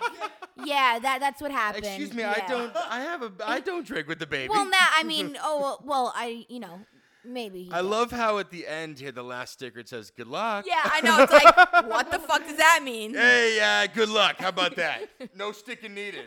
[0.64, 1.84] yeah, that that's what happened.
[1.86, 2.24] Excuse me.
[2.24, 2.48] I Yeah.
[2.48, 2.76] don't.
[2.76, 3.32] I have a.
[3.46, 4.48] I don't drink with the baby.
[4.48, 6.80] Well, now I mean, oh well, well, I you know
[7.24, 7.64] maybe.
[7.64, 7.86] he I does.
[7.90, 11.00] love how at the end here the last sticker it says "Good luck." Yeah, I
[11.00, 11.22] know.
[11.22, 11.56] It's like,
[11.88, 13.14] what the fuck does that mean?
[13.14, 14.36] Hey, uh, good luck.
[14.38, 15.08] How about that?
[15.36, 16.26] No sticking needed.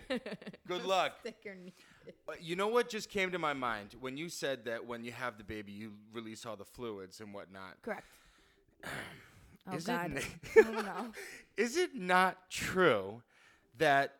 [0.67, 1.13] Good luck.
[1.21, 1.73] Sticker needed.
[2.27, 5.11] Uh, You know what just came to my mind when you said that when you
[5.11, 7.81] have the baby, you release all the fluids and whatnot.
[7.81, 8.05] Correct.
[9.69, 10.11] Oh Is it God.
[10.11, 10.21] na-
[10.55, 11.11] I don't know.
[11.57, 13.21] Is it not true
[13.77, 14.13] that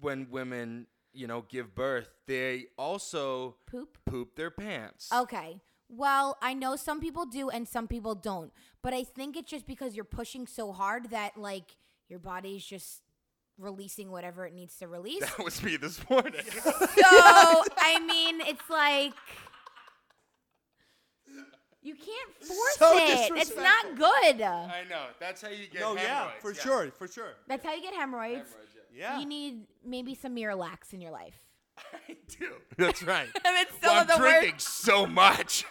[0.00, 3.98] when women, you know, give birth, they also Poop.
[4.06, 5.10] poop their pants?
[5.12, 5.60] Okay.
[5.92, 9.66] Well, I know some people do and some people don't, but I think it's just
[9.66, 11.76] because you're pushing so hard that like
[12.08, 13.02] your body's just
[13.58, 15.20] releasing whatever it needs to release.
[15.20, 16.42] That was me this morning.
[16.52, 16.64] so
[17.02, 19.14] I mean, it's like
[21.82, 23.32] you can't force So it.
[23.36, 24.42] It's not good.
[24.42, 25.06] I know.
[25.18, 27.34] That's how you get No, yeah, hemorrhoids, for sure, for sure.
[27.48, 28.48] That's how you get hemorrhoids.
[28.50, 29.18] Hemorrhoids, Yeah.
[29.18, 31.49] You need maybe some Miralax in your life.
[32.08, 32.52] I do.
[32.76, 33.28] That's right.
[33.44, 34.68] And it's still I'm the drinking worst.
[34.68, 35.64] so much.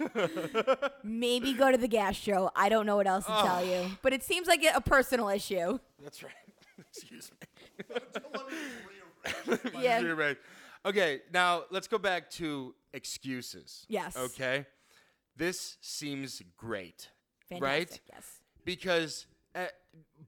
[1.03, 2.51] Maybe go to the gastro.
[2.55, 5.79] I don't know what else to tell you, but it seems like a personal issue.
[6.03, 6.31] That's right.
[6.79, 7.97] Excuse me.
[9.81, 9.99] Yeah.
[9.99, 10.35] You're.
[10.85, 13.85] Okay, now let's go back to excuses.
[13.89, 14.15] Yes.
[14.15, 14.65] Okay.
[15.35, 17.09] This seems great,
[17.49, 17.61] Fantastic.
[17.63, 17.99] right?
[18.13, 18.25] Yes.
[18.65, 19.65] Because uh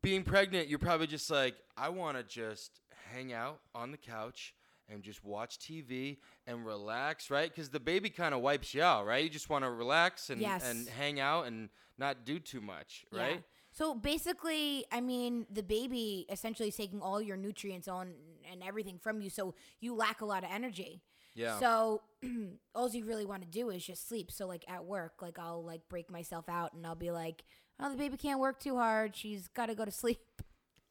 [0.02, 2.82] being pregnant, you're probably just like, I want to just
[3.14, 4.54] hang out on the couch
[4.92, 7.50] and just watch TV and relax, right?
[7.50, 9.24] Because the baby kind of wipes you out, right?
[9.24, 10.70] You just want to relax and, Yes.
[10.70, 13.20] and hang out and not do too much, Yeah.
[13.22, 13.44] right?
[13.72, 18.14] So basically, I mean, the baby essentially is taking all your nutrients on
[18.52, 21.02] and everything from you, so you lack a lot of energy.
[21.36, 21.58] Yeah.
[21.60, 22.02] So
[22.76, 24.30] all you really want to do is just sleep.
[24.30, 27.44] So like at work, like I'll like break myself out and I'll be like,
[27.80, 29.16] "Oh, the baby can't work too hard.
[29.16, 30.20] She's got to go to sleep."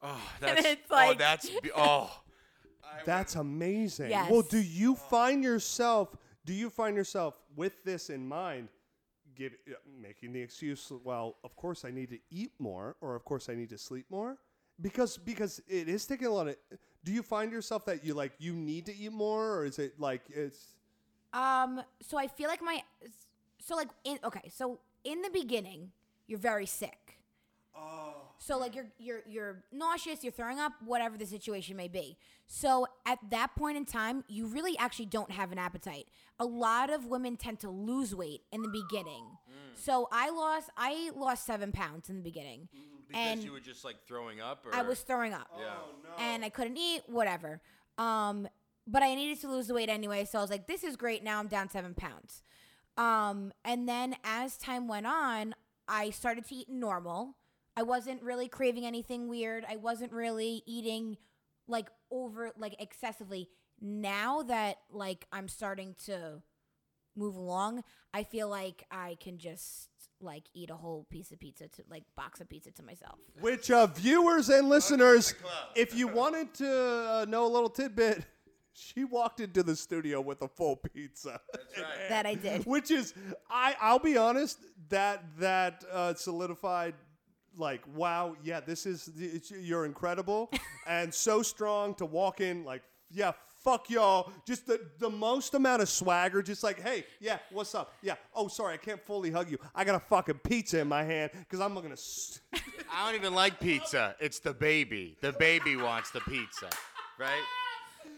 [0.01, 2.11] Oh, that's it's oh, that's oh.
[3.05, 4.09] That's amazing.
[4.09, 4.29] Yes.
[4.29, 6.15] Well, do you find yourself?
[6.45, 8.69] Do you find yourself with this in mind,
[9.35, 10.91] give, uh, making the excuse?
[11.03, 14.05] Well, of course I need to eat more, or of course I need to sleep
[14.09, 14.37] more,
[14.81, 16.55] because because it is taking a lot of.
[17.03, 19.99] Do you find yourself that you like you need to eat more, or is it
[19.99, 20.75] like it's?
[21.33, 22.83] Um, so I feel like my
[23.59, 25.91] so like in okay, so in the beginning,
[26.27, 27.20] you're very sick.
[27.75, 28.15] Oh.
[28.37, 32.17] So like you're you're you're nauseous, you're throwing up, whatever the situation may be.
[32.47, 36.07] So at that point in time, you really actually don't have an appetite.
[36.39, 39.25] A lot of women tend to lose weight in the beginning.
[39.75, 42.67] So I lost I lost seven pounds in the beginning.
[43.07, 45.73] Because and you were just like throwing up or I was throwing up Yeah.
[46.17, 47.61] and I couldn't eat, whatever.
[47.97, 48.47] Um,
[48.87, 51.23] but I needed to lose the weight anyway, so I was like, "This is great."
[51.23, 52.41] Now I'm down seven pounds.
[52.97, 55.55] Um, and then as time went on,
[55.87, 57.35] I started to eat normal.
[57.75, 59.65] I wasn't really craving anything weird.
[59.69, 61.17] I wasn't really eating
[61.67, 63.49] like over like excessively.
[63.79, 66.41] Now that like I'm starting to
[67.15, 71.67] move along, I feel like I can just like eat a whole piece of pizza
[71.67, 73.19] to like box of pizza to myself.
[73.39, 75.33] Which uh, viewers and listeners,
[75.75, 78.25] if you wanted to uh, know a little tidbit,
[78.73, 81.39] she walked into the studio with a full pizza.
[82.09, 82.65] That I did.
[82.65, 83.13] Which is,
[83.49, 86.95] I I'll be honest, that that uh, solidified.
[87.57, 90.49] Like wow, yeah, this is it's, you're incredible
[90.87, 92.63] and so strong to walk in.
[92.63, 93.33] Like yeah,
[93.63, 94.31] fuck y'all.
[94.45, 96.41] Just the the most amount of swagger.
[96.41, 97.93] Just like hey, yeah, what's up?
[98.01, 98.15] Yeah.
[98.33, 99.57] Oh, sorry, I can't fully hug you.
[99.75, 101.95] I got a fucking pizza in my hand because I'm gonna.
[102.93, 104.15] I don't even like pizza.
[104.19, 105.17] It's the baby.
[105.21, 106.69] The baby wants the pizza,
[107.19, 107.43] right?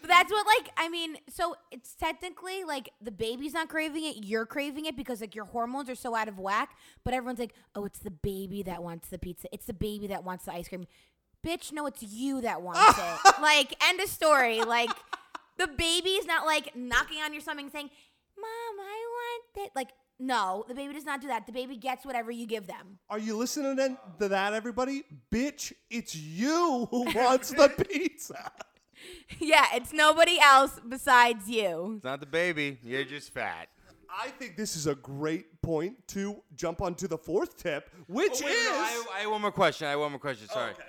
[0.04, 4.26] But that's what like I mean, so it's technically like the baby's not craving it,
[4.26, 7.56] you're craving it because like your hormones are so out of whack, but everyone's like,
[7.74, 9.48] "Oh, it's the baby that wants the pizza.
[9.54, 10.88] It's the baby that wants the ice cream."
[11.42, 13.34] Bitch, no, it's you that wants it.
[13.42, 14.62] Like end of story.
[14.62, 14.90] Like
[15.58, 17.90] the baby's not like knocking on your stomach saying,
[18.38, 18.46] "Mom,
[18.82, 21.46] I want that." Like no, the baby does not do that.
[21.46, 23.00] The baby gets whatever you give them.
[23.10, 25.04] Are you listening to that, everybody?
[25.32, 28.52] Bitch, it's you who wants the pizza.
[29.40, 31.94] yeah, it's nobody else besides you.
[31.96, 32.78] It's not the baby.
[32.84, 33.70] You're just fat.
[34.16, 38.46] I think this is a great point to jump onto the fourth tip, which Oh,
[38.46, 38.66] wait, is.
[38.70, 39.88] no, I, I have one more question.
[39.88, 40.48] I have one more question.
[40.50, 40.72] Sorry.
[40.72, 40.84] okay.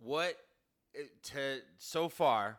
[0.00, 0.34] What
[0.98, 1.02] uh,
[1.34, 2.58] to so far?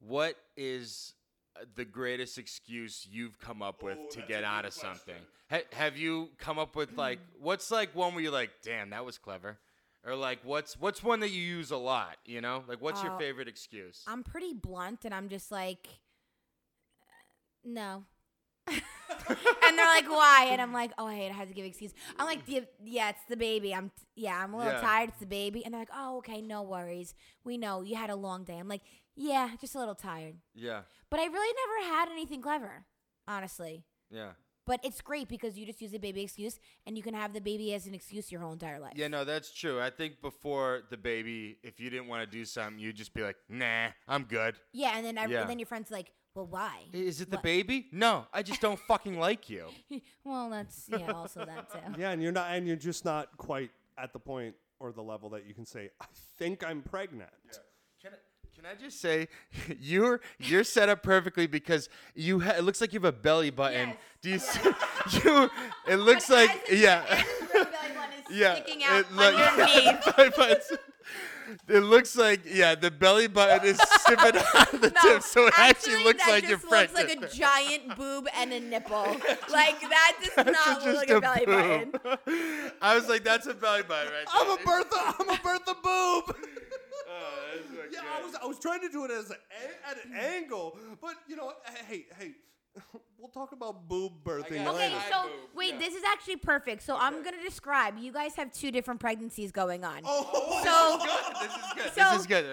[0.00, 1.14] What is
[1.56, 5.14] uh, the greatest excuse you've come up with to get out of something?
[5.50, 9.04] Ha- have you come up with like what's like one where you're like, damn, that
[9.04, 9.58] was clever,
[10.04, 12.16] or like what's what's one that you use a lot?
[12.24, 14.02] You know, like what's your Uh, favorite excuse?
[14.06, 15.88] I'm pretty blunt and I'm just like,
[17.02, 17.04] uh,
[17.64, 18.04] no.
[18.68, 20.48] and they're like, why?
[20.50, 21.92] And I'm like, oh, hey, I had to give excuse.
[22.18, 23.74] I'm like, yeah, yeah, it's the baby.
[23.74, 24.80] I'm, yeah, I'm a little Yeah.
[24.80, 25.10] tired.
[25.10, 25.64] It's the baby.
[25.64, 27.14] And they're like, oh, okay, no worries.
[27.44, 28.58] We know you had a long day.
[28.58, 28.82] I'm like,
[29.16, 30.36] yeah, just a little tired.
[30.54, 32.84] yeah, But I really never had anything clever,
[33.28, 33.84] honestly.
[34.10, 34.30] yeah,
[34.66, 37.40] But it's great because you just use the baby excuse and you can have the
[37.40, 38.92] baby as an excuse your whole entire life.
[38.94, 39.08] yeah.
[39.08, 39.80] No, that's true.
[39.80, 43.22] I think before the baby, if you didn't want to do something, you'd just be
[43.22, 44.56] like, nah, I'm good.
[44.72, 45.40] Yeah, and then every, Yeah.
[45.42, 46.84] and then your friend's like, well, why?
[46.92, 47.42] Is it the What?
[47.42, 47.88] baby?
[47.90, 49.66] No, I just don't fucking like you.
[50.24, 51.78] well, that's yeah, also that too.
[52.00, 55.28] Yeah, and you're not, and you're just not quite at the point or the level
[55.30, 56.06] that you can say, "I
[56.38, 57.30] think I'm pregnant."
[58.60, 59.28] Can I, just say
[59.80, 63.48] you're you're set up perfectly because you ha- it looks like you have a belly
[63.48, 63.88] button.
[63.88, 63.96] Yes.
[64.20, 64.70] Do you see,
[65.28, 65.50] you
[65.88, 67.22] it looks like yeah
[68.30, 70.78] yeah sticking out it look- underneath.
[71.68, 75.46] it looks like yeah the belly button is sipping out of the No, tip so
[75.46, 79.16] it actually, looks that like you're just looks like a giant boob and a nipple.
[79.50, 81.90] like that does not look like a belly button.
[81.92, 82.72] button.
[82.82, 84.56] I was like, that's a belly button right I'm there.
[84.56, 85.14] a Bertha.
[85.18, 86.36] I'm a Bertha boob.
[87.12, 87.58] Oh,
[87.92, 89.34] yeah, I was I was trying to do it as a,
[89.88, 91.52] at an angle, but you know,
[91.88, 92.32] hey, hey,
[93.18, 94.96] we'll talk about boob birthing Okay, later.
[95.10, 95.78] So boob, wait, yeah.
[95.80, 96.82] this is actually perfect.
[96.82, 97.98] So I'm gonna describe.
[97.98, 100.02] You guys have two different pregnancies going on.
[100.04, 101.94] Oh, oh So This is good.
[101.94, 102.44] So- this is good.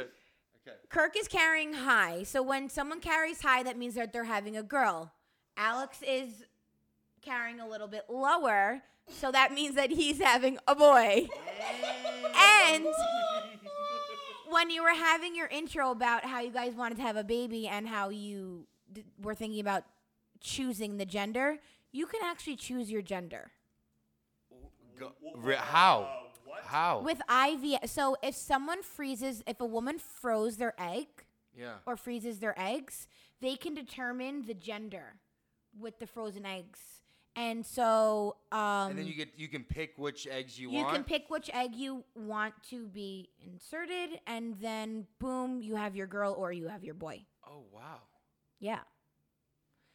[0.67, 0.75] Okay.
[0.89, 2.23] Kirk is carrying high.
[2.23, 5.13] So when someone carries high, that means that they're having a girl.
[5.55, 6.43] Alex is
[7.21, 11.27] carrying a little bit lower, so that means that he's having a boy.
[12.35, 12.85] and
[14.49, 17.67] when you were having your intro about how you guys wanted to have a baby
[17.67, 19.83] and how you d- were thinking about
[20.39, 21.57] choosing the gender,
[21.91, 23.51] you can actually choose your gender.
[24.99, 26.09] Go, re- how?
[26.63, 27.01] How?
[27.01, 31.07] With IVF, so if someone freezes, if a woman froze their egg,
[31.57, 31.75] yeah.
[31.85, 33.07] or freezes their eggs,
[33.41, 35.15] they can determine the gender
[35.79, 36.79] with the frozen eggs.
[37.37, 40.89] And so um, And then you get you can pick which eggs you, you want.
[40.89, 45.95] You can pick which egg you want to be inserted, and then boom, you have
[45.95, 47.21] your girl or you have your boy.
[47.47, 48.01] oh wow.
[48.59, 48.79] Yeah.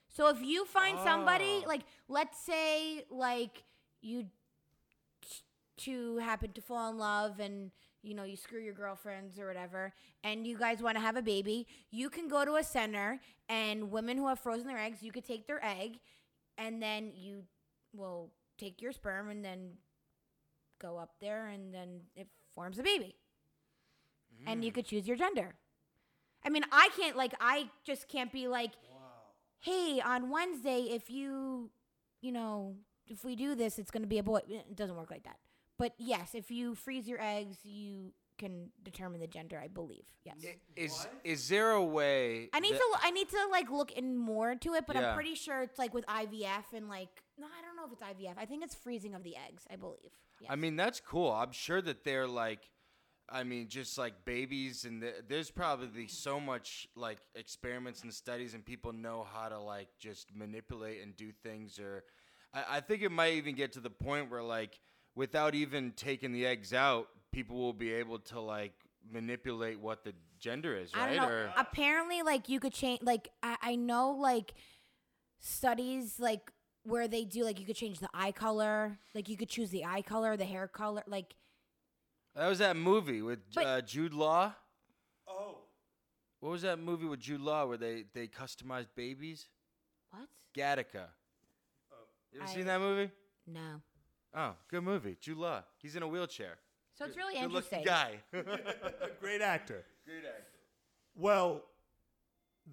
[0.09, 1.68] So if you find somebody Oh.
[1.68, 3.64] like, let's say, like
[4.02, 4.26] you
[5.76, 7.70] two happen to fall in love and
[8.02, 11.22] you know you screw your girlfriends or whatever, and you guys want to have a
[11.22, 15.12] baby, you can go to a center and women who have frozen their eggs, you
[15.12, 15.98] could take their egg,
[16.59, 17.45] and then you
[17.95, 19.73] will take your sperm and then
[20.81, 23.17] go up there and then it forms a baby
[24.47, 24.75] and you Mm.
[24.75, 25.55] could choose your gender.
[26.45, 28.73] I mean, I can't like I just can't be like,
[29.61, 31.71] hey, on Wednesday if you,
[32.21, 34.41] you know, if we do this, it's going to be a boy.
[34.49, 35.38] It doesn't work like that.
[35.79, 39.59] But yes, if you freeze your eggs, you can determine the gender.
[39.62, 40.05] I believe.
[40.24, 40.37] Yes.
[40.76, 42.48] Is is there a way?
[42.52, 43.07] I need that- to.
[43.09, 45.11] I need to like look in more into it, but Yeah.
[45.11, 48.02] I'm pretty sure it's like with IVF and like no, I don't know if it's
[48.02, 48.37] IVF.
[48.38, 49.64] I think it's freezing of the eggs.
[49.70, 50.12] I believe.
[50.40, 50.50] Yes.
[50.50, 51.31] I mean, that's cool.
[51.33, 52.68] I'm sure that they're like,
[53.28, 58.55] I mean, just like babies, and th- there's probably so much like experiments and studies,
[58.55, 61.78] and people know how to like just manipulate and do things.
[61.78, 62.05] Or
[62.52, 64.81] I, I think it might even get to the point where like,
[65.14, 68.72] without even taking the eggs out, people will be able to like
[69.11, 71.14] manipulate what the gender is, I right?
[71.16, 71.35] don't know.
[71.35, 73.01] Or Apparently, like you could change.
[73.03, 74.55] Like I, I know, like
[75.40, 76.51] studies like
[76.85, 78.98] where they do like you could change the eye color.
[79.14, 81.03] Like you could choose the eye color, the hair color.
[81.07, 81.35] Like
[82.35, 84.55] that was that movie with But- uh, Jude Law.
[85.29, 85.59] Oh,
[86.40, 89.48] What was that movie with Jude Law where they they customized babies?
[90.11, 90.29] what?
[90.57, 91.07] Gattaca.
[91.92, 91.96] Oh.
[92.33, 93.11] You ever I- seen that movie?
[93.46, 93.81] No.
[94.35, 95.16] Oh, good movie.
[95.21, 95.62] Jude Law.
[95.79, 96.57] He's in a wheelchair.
[96.99, 97.81] So it's really Good interesting.
[97.81, 98.16] looking guy.
[99.21, 99.85] great actor.
[100.07, 100.45] Great actor.
[101.16, 101.62] Well,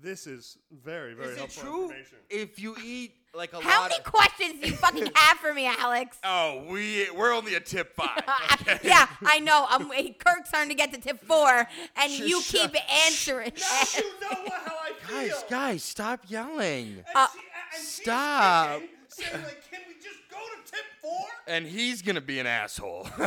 [0.02, 2.18] this is very, very Is it helpful true information.
[2.30, 4.04] if you eat like a How lot many of?
[4.06, 6.18] questions do you fucking have for me, Alex?
[6.24, 8.22] Oh, we we're only a tip five.
[8.62, 8.80] okay?
[8.88, 9.66] yeah, I know.
[9.70, 13.52] I'm wait, Kirk's starting to get to tip four, and Sh- you sh- keep answering.
[13.98, 15.18] you know what, how I feel.
[15.30, 16.98] Guys, guys, stop yelling.
[16.98, 18.80] And Uh, she- and she's stop.
[18.82, 21.26] kicking, saying like, can we just go to tip four?
[21.48, 23.08] And he's gonna be an asshole.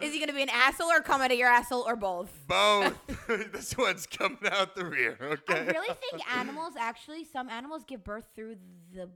[0.00, 2.30] Is he gonna be an asshole or come out of your asshole or both?
[2.46, 2.94] Both.
[3.52, 5.16] this one's coming out the rear.
[5.20, 5.60] Okay.
[5.60, 8.56] I really think animals actually some animals give birth through
[8.94, 9.10] the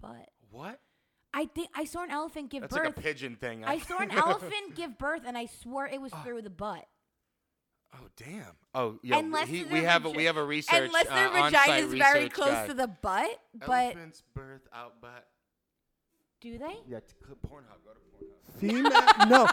[0.00, 0.30] butt.
[0.50, 0.80] What?
[1.34, 2.86] I think I saw an elephant give That's birth.
[2.86, 3.64] like a pigeon thing.
[3.64, 6.86] I saw an elephant give birth, and I swore it was through the butt.
[7.94, 8.56] Oh damn.
[8.74, 9.18] Oh yeah.
[9.18, 10.82] Unless he, their we have a, vagi- we have a research.
[10.86, 12.66] Unless their uh, vagina is very close guy.
[12.66, 15.26] to the butt, but Elephants birth out butt.
[16.40, 16.76] Do they?
[16.88, 17.14] Yeah, t-
[17.46, 17.78] Pornhub.
[17.84, 18.60] Go to Pornhub.
[18.60, 19.28] Female?
[19.28, 19.48] no.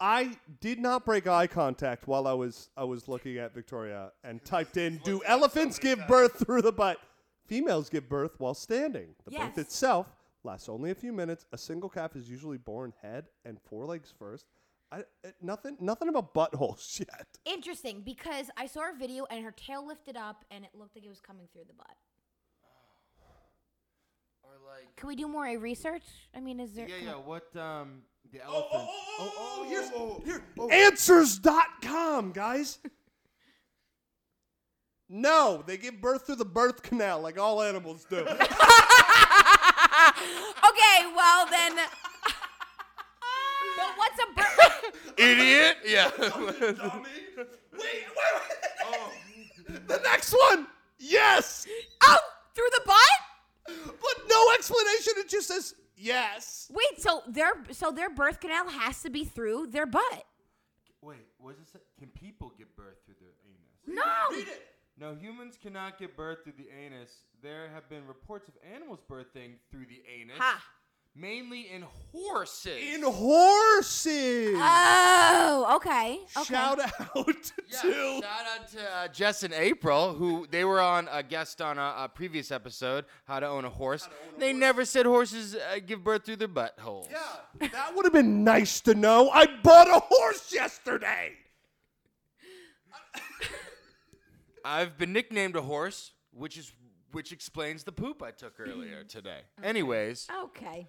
[0.00, 4.44] I did not break eye contact while I was I was looking at Victoria and
[4.44, 6.98] typed in "Do elephants give birth through the butt?"
[7.46, 9.14] Females give birth while standing.
[9.24, 9.48] The Yes.
[9.48, 11.46] birth itself lasts only a few minutes.
[11.52, 14.46] A single calf is usually born head and forelegs first.
[14.92, 17.26] I, uh, nothing nothing about buttholes yet.
[17.44, 21.04] Interesting, because I saw her video and her tail lifted up, and it looked like
[21.04, 21.96] it was coming through the butt.
[24.78, 24.96] Or like.
[24.96, 26.02] Can we do more research?
[26.34, 26.88] I mean, is there?
[26.88, 27.12] Yeah, yeah.
[27.12, 28.92] What um the elephants?
[29.18, 29.90] oh, here's
[30.24, 30.42] here.
[30.70, 32.78] Answers.com, guys.
[35.08, 38.16] no, they give birth through the birth canal like all animals do.
[38.18, 38.28] okay,
[41.16, 41.76] well then.
[43.76, 45.14] but what's a birth?
[45.18, 45.76] Idiot.
[45.86, 46.10] Yeah.
[46.18, 47.08] Dummy.
[47.36, 48.04] Wait, wait,
[49.70, 49.88] wait.
[49.88, 50.66] The next one.
[50.98, 51.66] Yes.
[52.02, 52.18] oh,
[52.54, 53.27] through the butt?
[53.86, 55.14] But no explanation.
[55.16, 56.70] It just says yes.
[56.72, 60.24] Wait, so their so their birth canal has to be through their butt?
[61.02, 61.78] Wait, what does it say?
[61.98, 64.04] Can people give birth through their anus?
[64.04, 64.36] No.
[64.36, 64.66] Read it.
[65.00, 67.10] No, humans cannot give birth through the anus.
[67.40, 70.38] There have been reports of animals birthing through the anus.
[70.38, 70.60] Ha.
[71.18, 72.78] Mainly in horses.
[72.94, 74.54] In horses.
[74.56, 76.18] Oh, okay.
[76.36, 76.44] okay.
[76.44, 78.20] Shout out Yeah, to.
[78.22, 81.94] shout out to uh, Jess and April, who they were on a guest on a,
[81.98, 84.08] a previous episode, How to Own a Horse.
[84.38, 87.08] they never said horses uh, give birth through their buttholes.
[87.10, 89.30] Yeah, that would have been nice to know.
[89.30, 91.32] I bought a horse yesterday.
[94.64, 96.72] I've been nicknamed a horse, which is
[97.12, 99.40] which explains the poop I took earlier today.
[99.62, 100.88] Anyways, Okay.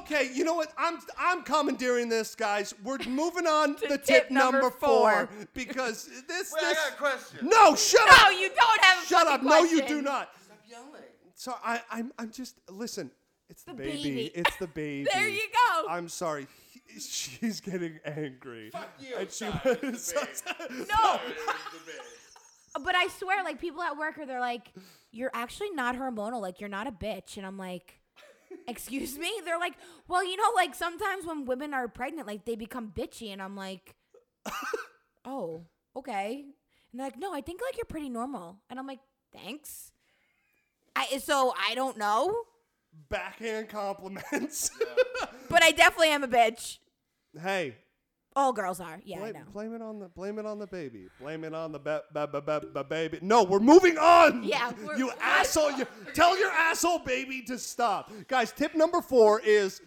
[0.00, 0.72] Okay, you know what?
[0.78, 2.74] I'm I'm commandeering this, guys.
[2.82, 5.26] We're moving on to, tip, tip number, number four.
[5.26, 5.28] four.
[5.54, 7.48] because this Wait, I this got a question.
[7.48, 9.40] no, shut No, up, No, you don't have a shut up.
[9.42, 10.30] fucking No, you do not.
[10.44, 11.02] Stop yelling.
[11.34, 13.10] So I I'm I'm just listen.
[13.50, 14.02] It's the, The baby.
[14.02, 14.32] baby.
[14.34, 15.08] It's the baby.
[15.12, 15.86] There you go.
[15.88, 16.46] I'm sorry.
[16.86, 18.70] He- she's getting angry.
[18.70, 19.16] Fuck you.
[19.16, 20.14] And she Sorry, was
[20.70, 21.20] No.
[22.82, 24.72] But I swear, like people at work are they're like,
[25.10, 26.40] "You're actually not hormonal.
[26.40, 27.98] Like you're not a bitch." And I'm like,
[28.68, 29.74] "Excuse me?" They're like,
[30.08, 33.56] "Well, you know, like sometimes when women are pregnant, like they become bitchy." And I'm
[33.56, 33.94] like,
[35.24, 36.44] "Oh, okay."
[36.90, 39.00] And they're like, "No, I think like you're pretty normal." And I'm like,
[39.32, 39.92] "Thanks."
[40.94, 42.44] I so I don't know,
[43.08, 44.70] Backhand compliments.
[45.48, 46.78] but I definitely am a bitch.
[47.40, 47.76] hey,
[48.34, 48.98] All girls are.
[49.04, 49.40] Yeah, I blame, know.
[49.52, 51.08] blame it on the blame it on the baby.
[51.20, 53.18] Blame it on the ba- ba- ba- ba- ba- baby.
[53.20, 54.42] No, we're moving on.
[54.42, 55.72] Yeah, we're- you we're- asshole.
[55.72, 58.50] You, tell your asshole baby to stop, guys.
[58.52, 59.80] Tip number four is.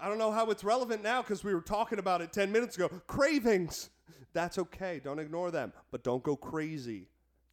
[0.00, 2.74] I don't know how it's relevant now because we were talking about it ten minutes
[2.76, 2.88] ago.
[3.06, 3.90] Cravings.
[4.32, 5.00] That's okay.
[5.02, 7.06] Don't ignore them, but don't go crazy.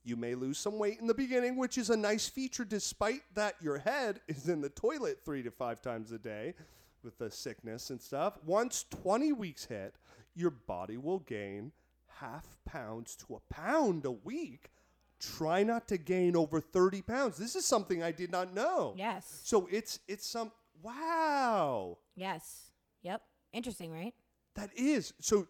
[0.04, 3.56] You may lose some weight in the beginning, which is a nice feature, despite that
[3.62, 6.56] your head is in the toilet three to five times a day
[7.04, 8.38] with the sickness and stuff.
[8.46, 9.96] Once 20 weeks hit,
[10.36, 11.72] your body will gain
[12.20, 14.72] half pounds to a pound a week.
[15.20, 17.38] Try not to gain over 30 pounds.
[17.38, 18.94] This is something I did not know.
[18.98, 19.42] Yes.
[19.44, 21.98] So it's it's some wow.
[22.16, 22.72] Yes.
[23.02, 23.22] Yep.
[23.52, 24.14] Interesting, right?
[24.56, 25.48] That is so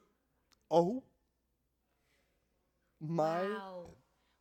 [0.72, 1.04] oh
[3.00, 3.86] my Wow.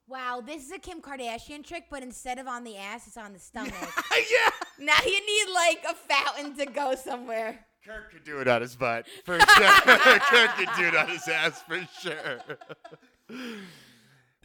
[0.06, 3.34] Wow, this is a Kim Kardashian trick, but instead of on the ass, it's on
[3.34, 3.74] the stomach.
[4.12, 4.50] yeah.
[4.78, 7.64] Now you need like a fountain to go somewhere.
[7.84, 9.46] Kirk could do it on his butt for sure.
[10.20, 12.40] Kirk could do it on his ass for sure.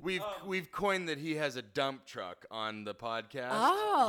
[0.02, 3.50] We've we've coined that he has a dump truck on the podcast.
[3.52, 4.08] Oh.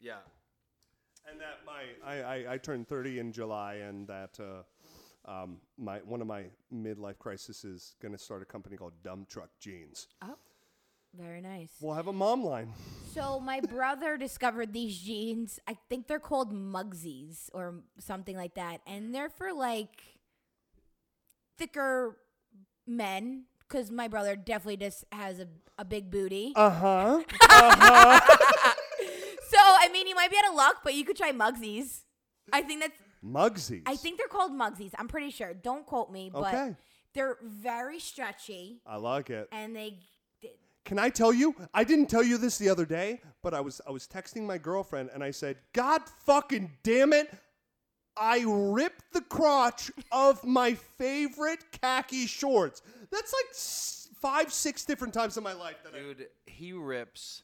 [0.00, 0.12] Yeah.
[0.12, 1.30] Yeah.
[1.30, 5.98] And that my I, I, I turned 30 in July, and that uh, um, my
[5.98, 10.08] one of my midlife crises is going to start a company called Dump Truck Jeans.
[10.22, 10.34] Oh,
[11.16, 11.70] very nice.
[11.80, 12.72] We'll have a mom line.
[13.14, 15.58] So my brother discovered these jeans.
[15.66, 20.02] I think they're called Mugsies or something like that, and they're for like
[21.58, 22.16] thicker
[22.86, 23.44] men.
[23.68, 25.46] Because my brother definitely just has a,
[25.78, 26.52] a big booty.
[26.56, 27.20] Uh huh.
[29.48, 32.00] so I mean, you might be out of luck, but you could try Mugsies.
[32.52, 32.98] I think that's.
[33.24, 33.82] Mugsies.
[33.86, 34.90] I think they're called Mugsies.
[34.98, 35.54] I'm pretty sure.
[35.54, 36.74] Don't quote me, but Okay.
[37.14, 39.48] they're very stretchy I like it.
[39.52, 39.98] and they.
[40.84, 41.54] Can I tell you?
[41.74, 44.58] I didn't tell you this the other day, but I was I was texting my
[44.58, 47.30] girlfriend and I said, "God fucking damn it."
[48.16, 52.82] I ripped the crotch of my favorite khaki shorts.
[53.10, 57.42] That's like s- five, six different times in my life that I Dude, he rips.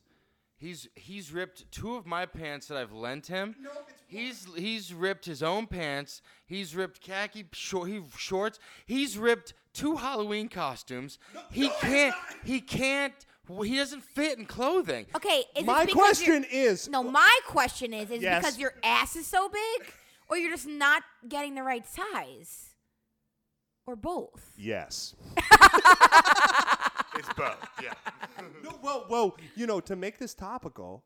[0.59, 3.55] He's he's ripped two of my pants that I've lent him.
[3.61, 6.22] No, it's He's he's ripped his own pants.
[6.47, 8.59] He's ripped khaki short, he, shorts.
[8.87, 11.18] He's ripped two Halloween costumes.
[11.51, 12.14] he no, can't.
[12.14, 12.37] not.
[12.45, 13.14] He can't.
[13.49, 15.07] well, He doesn't fit in clothing.
[15.14, 18.43] Okay, is My it because you're- question is No, my question is: is it Yes.
[18.43, 19.93] because your ass is so big,
[20.29, 22.70] or you're just not getting the right size,
[23.87, 24.53] or both?
[24.57, 25.14] Yes.
[27.18, 27.57] It's both.
[27.83, 27.95] Yeah.
[28.62, 31.03] no, well, well, you know, to make this topical,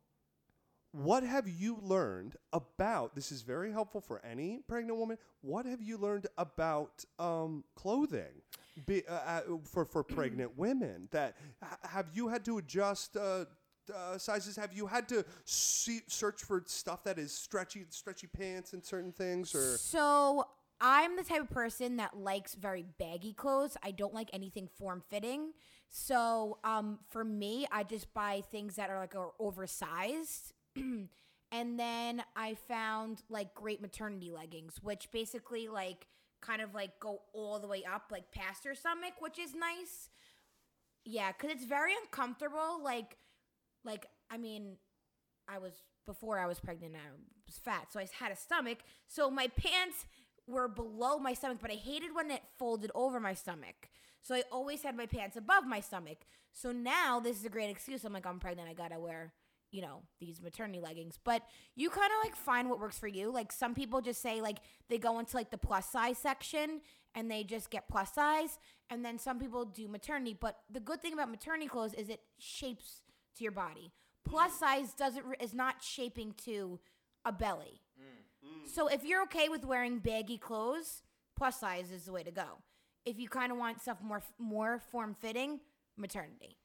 [1.04, 3.14] what have you learned about?
[3.14, 5.16] This is very helpful for any pregnant woman.
[5.40, 8.42] What have you learned about um, clothing
[8.86, 11.08] be, uh, uh, for for pregnant women?
[11.10, 11.36] That
[11.82, 13.16] have you had to adjust?
[13.16, 13.46] Uh,
[13.94, 18.72] uh, sizes have you had to see, search for stuff that is stretchy stretchy pants
[18.72, 20.46] and certain things or So
[20.80, 23.76] I'm the type of person that likes very baggy clothes.
[23.82, 25.52] I don't like anything form fitting.
[25.88, 30.52] So um, for me, I just buy things that are like are oversized.
[31.52, 36.06] and then I found like great maternity leggings, which basically like
[36.40, 40.08] kind of like go all the way up, like past your stomach, which is nice.
[41.04, 42.80] Yeah, because it's very uncomfortable.
[42.82, 43.16] Like,
[43.84, 44.76] like I mean,
[45.48, 45.72] I was
[46.06, 46.94] before I was pregnant.
[46.96, 47.10] I
[47.46, 48.78] was fat, so I had a stomach.
[49.08, 50.06] So my pants
[50.46, 53.88] were below my stomach, but I hated when it folded over my stomach.
[54.22, 56.18] So I always had my pants above my stomach.
[56.52, 58.04] So now this is a great excuse.
[58.04, 58.68] I'm like, I'm pregnant.
[58.68, 59.32] I gotta wear,
[59.70, 61.18] you know, these maternity leggings.
[61.22, 61.42] But
[61.76, 63.32] you kind of like find what works for you.
[63.32, 64.58] Like some people just say like
[64.88, 66.80] they go into like the plus size section
[67.14, 68.58] and they just get plus size,
[68.88, 70.36] and then some people do maternity.
[70.38, 73.02] But the good thing about maternity clothes is it shapes
[73.36, 73.92] to your body.
[74.24, 74.58] Plus mm.
[74.58, 76.78] size doesn't is not shaping to
[77.24, 77.80] a belly.
[78.00, 78.68] Mm.
[78.68, 81.02] So if you're okay with wearing baggy clothes,
[81.36, 82.58] plus size is the way to go.
[83.04, 85.60] If you kind of want stuff more more form fitting,
[85.96, 86.59] maternity.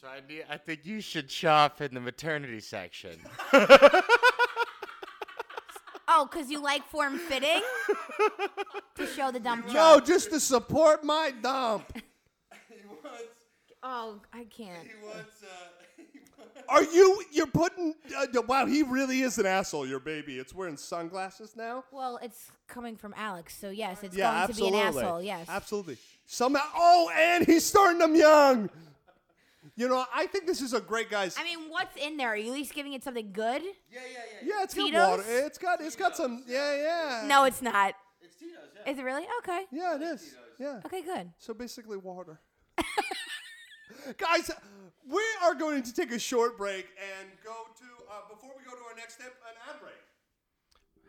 [0.00, 3.18] So I, need, I think you should shop in the maternity section.
[6.12, 7.62] Oh, cause you like form fitting
[8.96, 10.06] to show the dump No, truck.
[10.06, 11.92] just to support my dump.
[12.68, 13.22] he wants.
[13.80, 14.88] Oh, I can't.
[14.88, 15.44] He wants.
[15.44, 17.22] Uh, Are you?
[17.30, 17.94] You're putting.
[18.16, 19.86] Uh, wow, he really is an asshole.
[19.86, 20.38] Your baby.
[20.38, 21.84] It's wearing sunglasses now.
[21.92, 24.78] Well, it's coming from Alex, so yes, it's yeah, going absolutely.
[24.78, 25.22] to be an asshole.
[25.22, 25.46] Yes.
[25.48, 25.98] absolutely.
[26.26, 26.62] Somehow.
[26.74, 28.68] Oh, and he's starting them young.
[29.80, 31.34] You know, I think this is a great guys.
[31.38, 32.28] I mean, what's in there?
[32.28, 33.62] Are you at least giving it something good?
[33.62, 34.48] yeah, yeah, yeah.
[34.58, 35.24] yeah, it's got water.
[35.26, 35.80] It's got.
[35.80, 36.44] It's got some.
[36.46, 37.24] Yeah, yeah.
[37.26, 37.94] No, it's not.
[38.20, 38.58] It's Tito's.
[38.76, 38.92] Yeah.
[38.92, 39.24] Is it really?
[39.38, 39.64] Okay.
[39.72, 40.34] Yeah, it is.
[40.58, 40.80] Yeah.
[40.84, 41.30] Okay, good.
[41.38, 42.38] So basically, water.
[44.18, 44.50] Guys,
[45.08, 46.86] we are going to take a short break
[47.18, 49.94] and go to uh, before we go to our next step, an ad break.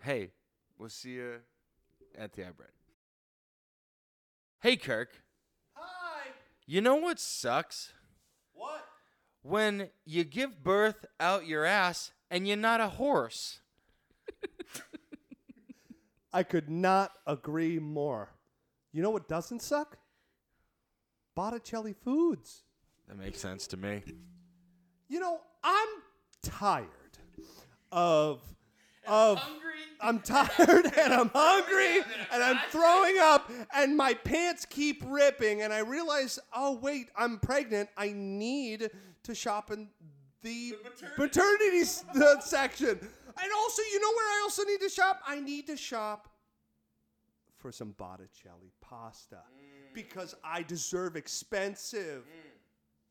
[0.02, 0.32] Hey,
[0.80, 1.40] we'll see you
[2.18, 2.70] at the ad break.
[4.62, 5.22] Hey, Kirk.
[5.74, 6.30] Hi.
[6.66, 7.92] You know what sucks?
[8.62, 8.86] What?
[9.42, 13.60] When you give birth out your ass and you're not a horse.
[16.34, 18.30] I could not agree more.
[18.94, 19.98] You know what doesn't suck?
[21.36, 22.64] Botticelli Foods.
[23.08, 24.04] That makes sense to me.
[25.10, 25.90] You know, I'm
[26.44, 27.18] tired
[27.92, 28.42] of
[29.08, 29.42] of
[30.02, 31.98] I'm tired and I'm hungry
[32.32, 37.40] and I'm throwing up and my pants keep ripping and I realize, oh wait, I'm
[37.40, 37.90] pregnant.
[37.98, 38.90] I need
[39.24, 39.90] to shop in
[40.42, 40.76] the,
[41.18, 42.90] maternity, s- uh, section.
[43.00, 45.22] And also, you know where I also need to shop?
[45.26, 46.28] I need to shop
[47.58, 49.38] for some Botticelli pasta
[49.94, 52.24] because I deserve expensive,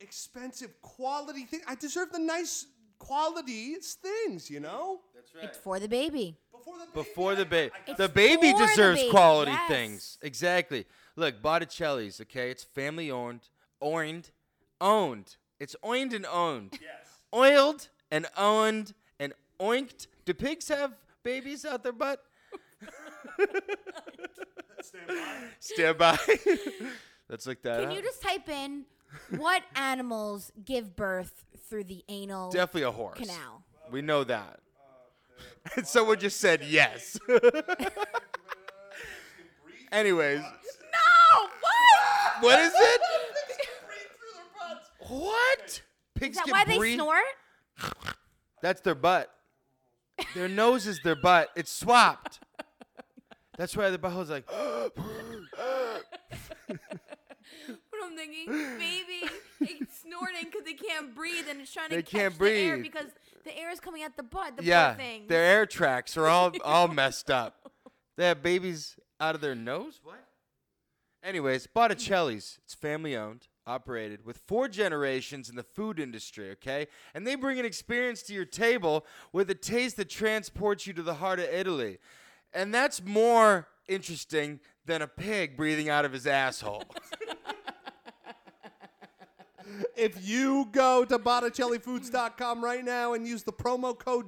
[0.00, 1.62] expensive quality things.
[1.68, 2.66] I deserve the nice
[2.98, 5.00] quality things, you know.
[5.14, 5.44] That's right.
[5.44, 6.36] It's for the baby.
[6.64, 7.72] Before the Before the baby.
[7.86, 9.68] It's The baby for the deserves baby, quality yes.
[9.68, 10.18] things.
[10.22, 10.86] Exactly.
[11.16, 12.50] Look, Botticelli's, okay?
[12.50, 13.48] It's family owned,
[13.80, 14.30] owned,
[14.80, 15.36] owned.
[15.58, 16.78] It's owned and owned.
[16.80, 17.20] Yes.
[17.34, 20.06] Oiled and owned and oinked.
[20.24, 20.92] Do pigs have
[21.22, 22.22] babies out their butt?
[24.82, 25.34] Stand by.
[25.58, 26.18] Stand by.
[27.28, 27.96] Let's look that Can up.
[27.96, 28.84] you just type in
[29.36, 33.18] what animals give birth through the anal Definitely a horse.
[33.18, 33.62] canal?
[33.90, 34.60] We know that.
[35.76, 37.18] And someone just said yes.
[39.92, 42.42] Anyways, No, what?
[42.42, 43.00] what is it?
[45.08, 45.60] What?
[45.66, 45.80] Is
[46.14, 46.94] Pigs that can why they breathe?
[46.96, 47.24] snort?
[48.62, 49.30] That's their butt.
[50.34, 51.48] Their nose is their butt.
[51.56, 52.40] It's swapped.
[53.58, 54.48] That's why the butthole's like.
[57.66, 58.46] What I'm thinking,
[58.78, 59.30] maybe
[59.60, 62.82] it's snorting because they can't breathe and it's trying to catch can't the air breathe.
[62.92, 63.06] because
[63.44, 64.56] the air is coming out the butt.
[64.56, 65.26] The yeah, thing.
[65.28, 67.70] their air tracks are all all messed up.
[68.16, 70.00] They have babies out of their nose.
[70.02, 70.24] What?
[71.22, 72.58] Anyways, Botticelli's.
[72.64, 76.50] It's family owned, operated with four generations in the food industry.
[76.52, 80.92] Okay, and they bring an experience to your table with a taste that transports you
[80.94, 81.98] to the heart of Italy,
[82.52, 86.84] and that's more interesting than a pig breathing out of his asshole.
[89.96, 94.26] If you go to BotticelliFoods.com right now and use the promo code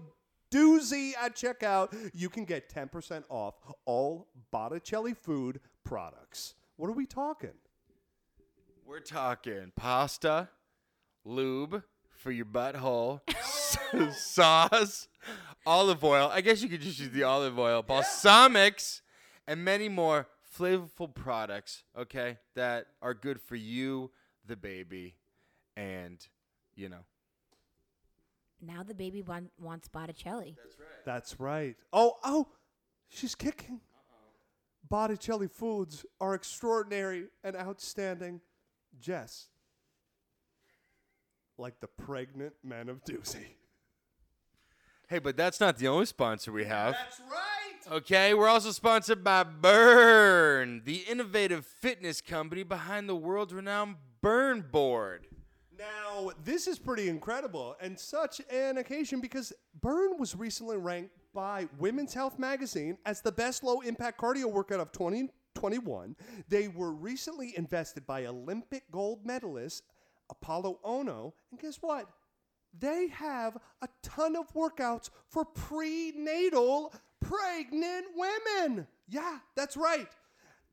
[0.53, 6.55] doozy at checkout, you can get 10% off all Botticelli food products.
[6.77, 7.55] What are we talking?
[8.85, 10.49] We're talking pasta,
[11.25, 13.21] lube for your butthole,
[14.13, 15.09] sauce,
[15.65, 16.31] olive oil.
[16.33, 19.01] I guess you could just use the olive oil, balsamics,
[19.47, 20.29] and many more
[20.59, 24.11] flavorful products, okay, that are good for you,
[24.47, 25.15] the baby,
[25.77, 26.27] and,
[26.75, 27.05] you know.
[28.61, 30.57] now the baby want, wants Botticelli.
[30.57, 31.05] That's right.
[31.05, 31.77] That's right.
[31.93, 32.47] Oh, oh,
[33.09, 33.81] she's kicking.
[34.89, 38.41] Botticelli foods are extraordinary and outstanding.
[39.01, 39.49] Jess,
[41.57, 43.57] like the pregnant men of Doozy.
[45.09, 46.95] Hey, but that's not the only sponsor we have.
[46.95, 47.97] That's right.
[47.97, 54.65] Okay, we're also sponsored by Burn, the innovative fitness company behind the world renowned Burn
[54.71, 55.27] Board.
[55.83, 61.69] Now, this is pretty incredible and such an occasion because Burn was recently ranked by
[61.79, 66.15] Women's Health magazine as the best low impact cardio workout of 2021.
[66.49, 69.83] They were recently invested by Olympic gold medalist
[70.31, 71.33] Apollo Ohno.
[71.51, 72.09] And guess what?
[72.79, 78.87] they have a ton of workouts for prenatal pregnant women.
[79.09, 80.09] Yeah, that's right.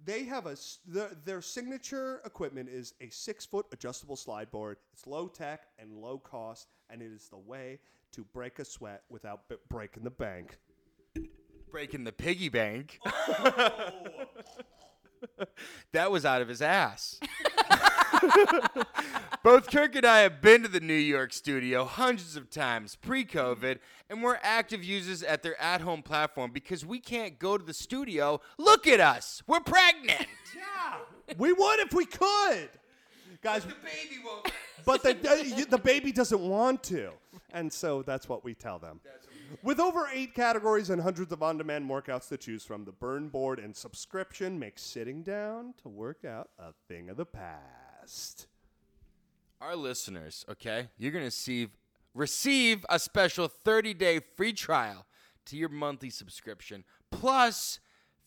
[0.03, 4.77] They have a their, their signature equipment is a six foot adjustable slide board.
[4.93, 7.79] It's low tech and low cost, and it is the way
[8.13, 10.57] to break a sweat without b- breaking the bank.
[11.69, 12.99] Breaking the piggy bank.
[13.05, 14.25] Oh!
[15.91, 17.19] that was out of his ass.
[19.43, 23.25] Both Kirk and I have been to the New York studio hundreds of times pre
[23.25, 27.63] COVID, and we're active users at their at home platform because we can't go to
[27.63, 28.41] the studio.
[28.57, 29.43] Look at us.
[29.47, 30.25] We're pregnant.
[30.55, 30.97] Yeah,
[31.37, 32.69] we would if we could,
[33.41, 33.63] guys.
[33.63, 34.51] The baby won't.
[34.85, 37.11] but the, the, the baby doesn't want to.
[37.53, 38.99] And so that's what we tell them.
[39.63, 43.29] With over eight categories and hundreds of on demand workouts to choose from, the Burn
[43.29, 47.88] Board and subscription makes sitting down to work out a thing of the past.
[49.61, 51.69] Our listeners, okay, you're to receive,
[52.13, 55.05] receive a special 30 day free trial
[55.45, 57.79] to your monthly subscription, plus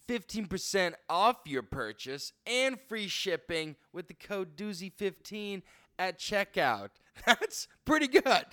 [0.08, 5.62] 15% off your purchase and free shipping with the code Doozy15
[5.98, 6.90] at checkout.
[7.26, 8.46] That's pretty good.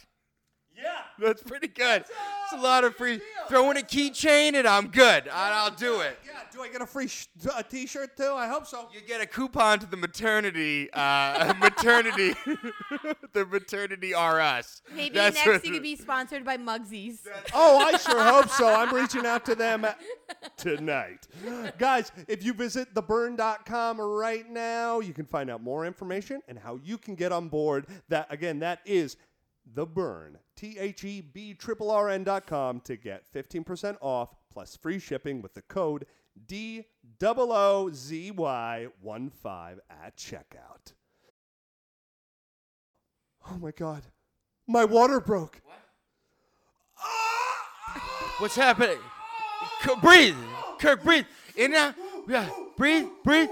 [0.82, 1.00] Yeah.
[1.20, 2.02] That's pretty good.
[2.02, 3.20] It's a lot of free.
[3.50, 5.28] Throw in a keychain and I'm good.
[5.28, 6.18] I- I'll do it.
[6.26, 6.40] Yeah.
[6.54, 8.32] Do I get a free sh- a t-shirt too?
[8.34, 8.88] I hope so.
[8.94, 12.34] You get a coupon to the maternity, uh, maternity,
[13.34, 14.82] the maternity RS.
[14.96, 17.20] Maybe That's next what- you could be sponsored by Mugsies.
[17.54, 18.68] Oh, I sure hope so.
[18.74, 19.86] I'm reaching out to them
[20.58, 21.28] tonight.
[21.78, 26.80] Guys, if you visit theburn.com right now, you can find out more information and how
[26.84, 27.88] you can get on board.
[28.10, 29.18] That again, that is
[29.74, 30.40] the burn.
[30.56, 35.00] T H E B triple R N dot com to get 15% off plus free
[35.00, 36.06] shipping with the code
[36.48, 36.86] D
[37.24, 40.94] O O Z Y 1 5 at checkout.
[43.50, 44.04] Oh my god.
[44.68, 45.62] My water broke.
[45.64, 45.78] What?
[47.02, 48.36] Ah!
[48.40, 49.00] What's happening?
[49.82, 50.36] Kirk, breathe.
[50.80, 51.26] Kirk, breathe.
[51.56, 51.96] In now.
[52.28, 52.50] Yeah.
[52.78, 53.08] Breathe.
[53.24, 53.50] Breathe.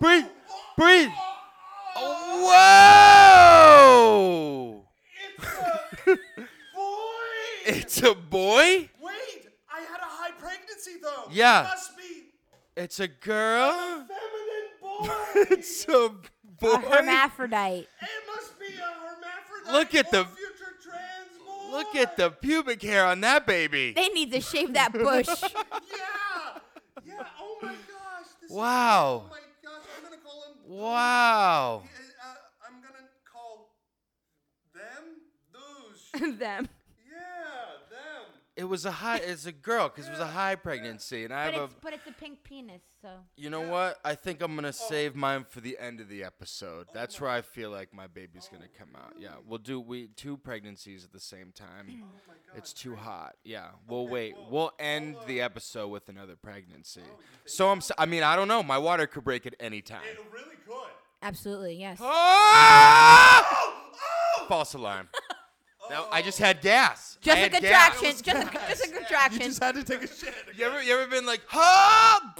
[0.00, 0.24] Breathe.
[0.76, 1.10] Breathe.
[1.96, 2.42] Oh,
[4.66, 4.73] whoa!
[7.64, 7.70] Boy!
[7.72, 8.90] It's a boy.
[9.00, 11.28] Wait, I had a high pregnancy though.
[11.30, 11.62] Yeah.
[11.62, 12.02] It must be
[12.76, 13.70] It's a girl.
[13.70, 15.10] A feminine boy.
[15.56, 16.10] It's a
[16.60, 16.72] boy.
[16.72, 17.88] A hermaphrodite.
[18.00, 19.72] it must be a hermaphrodite.
[19.72, 21.76] Look at or the- future trans boy.
[21.76, 23.92] Look at the pubic hair on that baby.
[23.92, 25.28] They need to shave that bush.
[25.46, 26.60] Yeah.
[27.04, 27.26] Yeah.
[27.40, 28.26] Oh my gosh.
[28.40, 29.24] This is- Wow.
[29.26, 29.82] oh my gosh.
[29.96, 30.58] I'm gonna call him.
[30.80, 31.82] Wow.
[31.84, 32.34] Uh,
[32.66, 33.70] I'm gonna call
[34.74, 35.04] them
[35.52, 36.38] those.
[36.38, 36.68] Them.
[38.56, 38.66] Yeah, them.
[38.66, 39.16] It was a high.
[39.18, 41.74] It's a girl because it was a high pregnancy, and I But have a.
[41.82, 43.08] but it's a pink penis, so.
[43.36, 43.98] You know what?
[44.04, 46.86] I think I'm gonna save mine for the end of the episode.
[46.94, 49.14] That's where I feel like my baby's gonna come out.
[49.18, 52.04] Yeah, we'll do we two pregnancies at the same time.
[52.56, 53.34] It's too hot.
[53.42, 54.36] Yeah, we'll wait.
[54.48, 57.02] We'll end the episode with another pregnancy.
[57.46, 57.78] So I'm.
[57.78, 58.62] s- I mean, I don't know.
[58.62, 60.02] My water could break at any time.
[60.08, 60.74] It really could.
[61.20, 61.98] Absolutely, yes.
[62.00, 63.72] Ah!
[64.48, 65.08] False alarm.
[65.90, 67.18] No, I just had gas.
[67.20, 67.98] Just a had gas.
[67.98, 68.24] contraction.
[68.24, 69.40] Just a, just a You contraction.
[69.42, 70.34] just had to take a shit.
[70.56, 72.34] You ever, you ever been like, ah!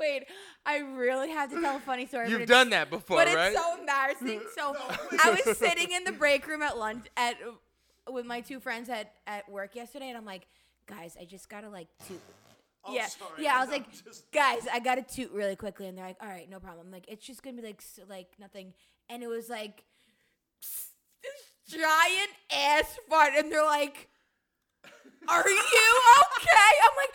[0.00, 0.24] Wait,
[0.64, 2.26] I really have to tell a funny story.
[2.26, 3.52] but You've it's- done that before, but right?
[3.52, 4.40] it's so embarrassing.
[4.54, 4.76] So
[5.24, 7.34] I was sitting in the break room at lunch at
[8.08, 10.46] with my two friends at at work yesterday, and I'm like,
[10.86, 11.88] guys, I just gotta like
[12.88, 12.94] toot.
[12.96, 13.44] yeah, Oh, sorry.
[13.44, 13.56] yeah.
[13.56, 16.48] I was like, just- guys, I gotta toot really quickly, and they're like, all right,
[16.50, 16.86] no problem.
[16.86, 18.72] I'm like, it's just gonna be like s- like nothing,
[19.08, 19.84] and it was like
[21.22, 24.08] this giant ass fart, and they're like,
[25.28, 26.72] are you okay?
[26.84, 27.14] I'm like,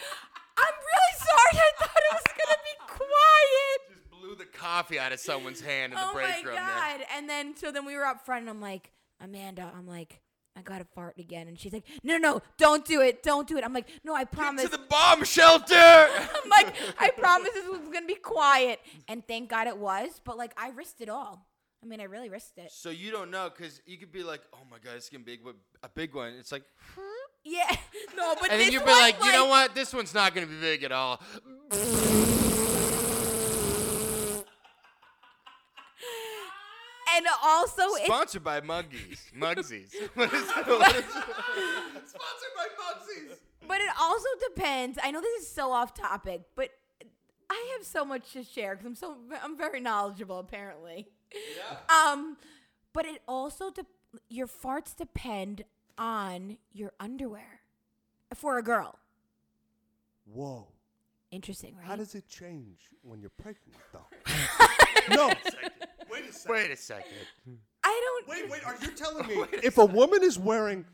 [0.57, 1.57] I'm really sorry.
[1.57, 5.93] I thought it was gonna be quiet Just blew the coffee out of someone's hand
[5.93, 6.35] in the oh break room.
[6.39, 6.55] oh my room.
[6.55, 6.97] there.
[6.99, 7.05] god!
[7.17, 10.21] And then so then we were up front, and I'm like, Amanda, I'm like,
[10.55, 13.57] I gotta fart again, and she's like, No, no, no, don't do it, don't do
[13.57, 13.63] it.
[13.63, 14.65] I'm like, No, I promise.
[14.65, 15.73] To the bomb shelter.
[15.75, 20.21] I'm like, I promise this was gonna be quiet, and thank God it was.
[20.23, 21.47] But like, I risked it all.
[21.81, 22.71] I mean, I really risked it.
[22.71, 25.43] so you don't know because you could be like, oh my god, it's getting big,
[25.43, 26.33] but a big one.
[26.39, 26.63] It's like,
[27.43, 27.75] Yeah,
[28.15, 29.75] no, but and then you'd be one, like, you know what?
[29.75, 31.21] This one's not gonna be big at all.
[37.15, 39.19] And also, it's Sponsored by Muggies.
[39.37, 39.93] Mugsies.
[40.15, 43.37] What is, what is, Sponsored by Mugsies.
[43.67, 44.97] But it also depends.
[45.03, 46.69] I know this is so off topic, but
[47.49, 51.07] I have so much to share because I'm so I'm very knowledgeable apparently.
[51.33, 52.11] Yeah.
[52.11, 52.37] Um,
[52.93, 53.85] but it also de-
[54.29, 55.63] your farts depend
[55.97, 57.61] on your underwear
[58.33, 58.99] for a girl.
[60.25, 60.67] Whoa.
[61.31, 61.85] Interesting, right?
[61.85, 64.05] How does it change when you're pregnant, though?
[65.15, 65.31] no.
[66.13, 66.53] Wait a second.
[66.55, 67.11] Wait a second.
[67.83, 68.27] I don't.
[68.29, 68.65] Wait, wait.
[68.65, 70.85] Are you telling me if a woman is wearing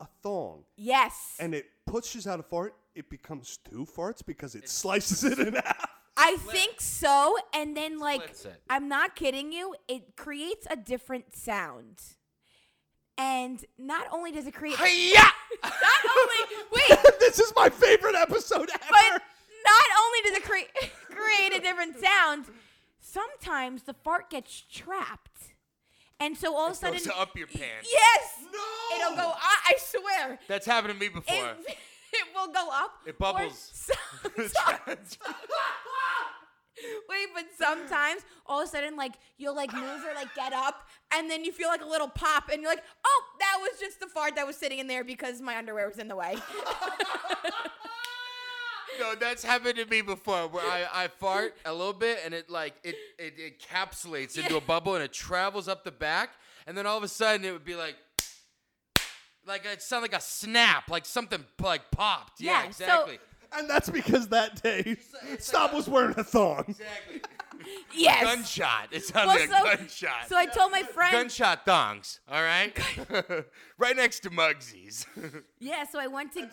[0.00, 1.36] a thong Yes.
[1.40, 5.54] and it pushes out a fart, it becomes two farts because it slices it in
[5.54, 5.86] half?
[6.16, 7.36] I think so.
[7.54, 8.62] And then, like, Splits it.
[8.68, 12.02] I'm not kidding you, it creates a different sound.
[13.16, 14.76] And not only does it create.
[14.76, 15.20] Hiya!
[15.62, 16.56] not only.
[16.72, 16.98] Wait.
[17.20, 18.84] this is my favorite episode ever.
[18.90, 19.22] But
[19.64, 20.68] not only does it create
[21.10, 22.46] create a different sound,
[23.00, 25.54] sometimes the fart gets trapped.
[26.18, 26.98] And so all of a sudden.
[26.98, 27.88] Goes up your pants.
[27.90, 28.34] Yes!
[28.52, 28.96] No!
[28.96, 30.38] It'll go, I, I swear.
[30.48, 31.54] That's happened to me before.
[31.66, 31.76] it
[32.34, 32.92] will go up.
[33.06, 33.90] It bubbles.
[37.08, 40.88] Wait, but sometimes all of a sudden, like you'll like move or like get up,
[41.14, 44.00] and then you feel like a little pop, and you're like, "Oh, that was just
[44.00, 46.36] the fart that was sitting in there because my underwear was in the way."
[48.98, 52.50] No, that's happened to me before where I, I fart a little bit and it
[52.50, 56.30] like it, it, it encapsulates into a bubble and it travels up the back
[56.66, 57.96] and then all of a sudden it would be like
[59.46, 62.40] like it sounded like a snap, like something like popped.
[62.40, 63.18] Yeah, Yeah, so- exactly.
[63.52, 64.96] And that's because that day,
[65.40, 66.66] Stop was wearing a thong.
[66.68, 67.20] exactly.
[67.92, 68.22] yes.
[68.22, 68.90] Gunshot.
[68.92, 70.28] It sounded Well, like so, a gunshot.
[70.28, 71.10] so I told my friend.
[71.10, 72.78] gunshot thongs, all right?
[73.78, 75.04] right next to Mugsy's.
[75.58, 76.48] yeah, so I went to.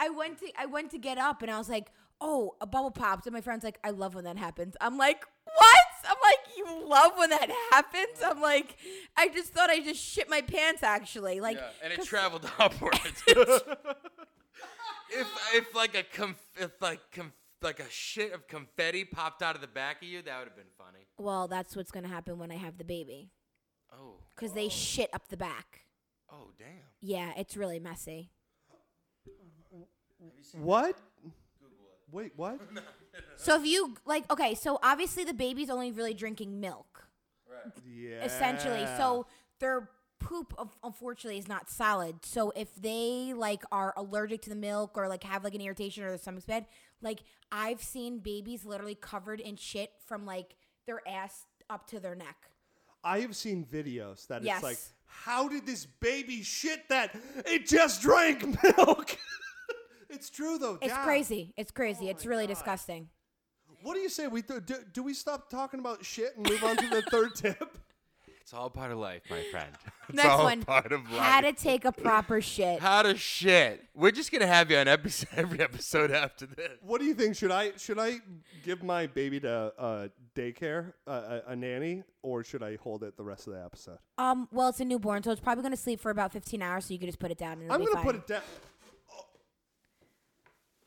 [0.00, 2.90] I went to I went to get up and I was like, "Oh, a bubble
[2.90, 6.56] pops." And my friend's like, "I love when that happens." I'm like, "What?" I'm like,
[6.56, 8.76] "You love when that happens?" I'm like,
[9.16, 13.22] "I just thought I just shit my pants actually." Like Yeah, and it traveled upwards.
[15.10, 19.54] if if like a conf- if like conf- like a shit of confetti popped out
[19.54, 21.06] of the back of you, that would have been funny.
[21.18, 23.30] Well, that's what's going to happen when I have the baby
[23.92, 25.82] Oh, cuz they shit up the back.
[26.30, 26.66] oh damn.
[27.00, 28.30] Yeah, it's really messy.
[30.54, 30.96] What?
[32.10, 32.60] Wait, what?
[33.36, 37.08] So if you like okay, so obviously the baby's only really drinking milk.
[37.50, 37.72] Right.
[37.86, 38.24] Yeah.
[38.24, 38.86] essentially.
[38.96, 39.26] So
[39.58, 42.24] their poop, of- unfortunately, is not solid.
[42.24, 46.04] So if they like are allergic to the milk or like have like an irritation
[46.04, 46.66] or their stomach's bad,
[47.02, 50.54] like I've seen babies literally covered in shit from like
[50.86, 52.36] their ass up to their neck.
[53.04, 54.56] I have seen videos that Yes.
[54.58, 57.14] it's like, how did this baby shit that?
[57.44, 58.46] It just drank
[58.78, 59.18] milk.
[60.12, 60.78] it's true though.
[60.80, 61.04] It's yeah.
[61.04, 61.52] crazy.
[61.56, 62.08] It's crazy.
[62.08, 63.08] it's really disgusting.
[63.82, 64.28] What do you say?
[64.28, 67.34] We th- do, do we stop talking about shit and move on to the third
[67.34, 67.78] tip?
[68.40, 69.70] It's all part of life, my friend.
[70.08, 70.62] It's Next all one.
[70.64, 71.20] part of life.
[71.22, 72.80] How to take a proper shit.
[72.80, 73.82] How to shit.
[73.94, 76.72] We're just gonna have you on episode every episode after this.
[76.82, 77.34] What do you think?
[77.36, 78.16] Should I should I
[78.64, 83.16] give my baby to uh, daycare, uh, a, a nanny, or should I hold it
[83.16, 83.98] the rest of the episode?
[84.18, 86.86] Um, well, it's a newborn, so it's probably gonna sleep for about 15 hours.
[86.86, 88.04] So you can just put it down and it'll I'm be gonna fine.
[88.06, 88.42] put it down.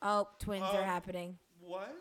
[0.07, 1.35] Oh, twins are uh, happening.
[1.59, 1.97] What?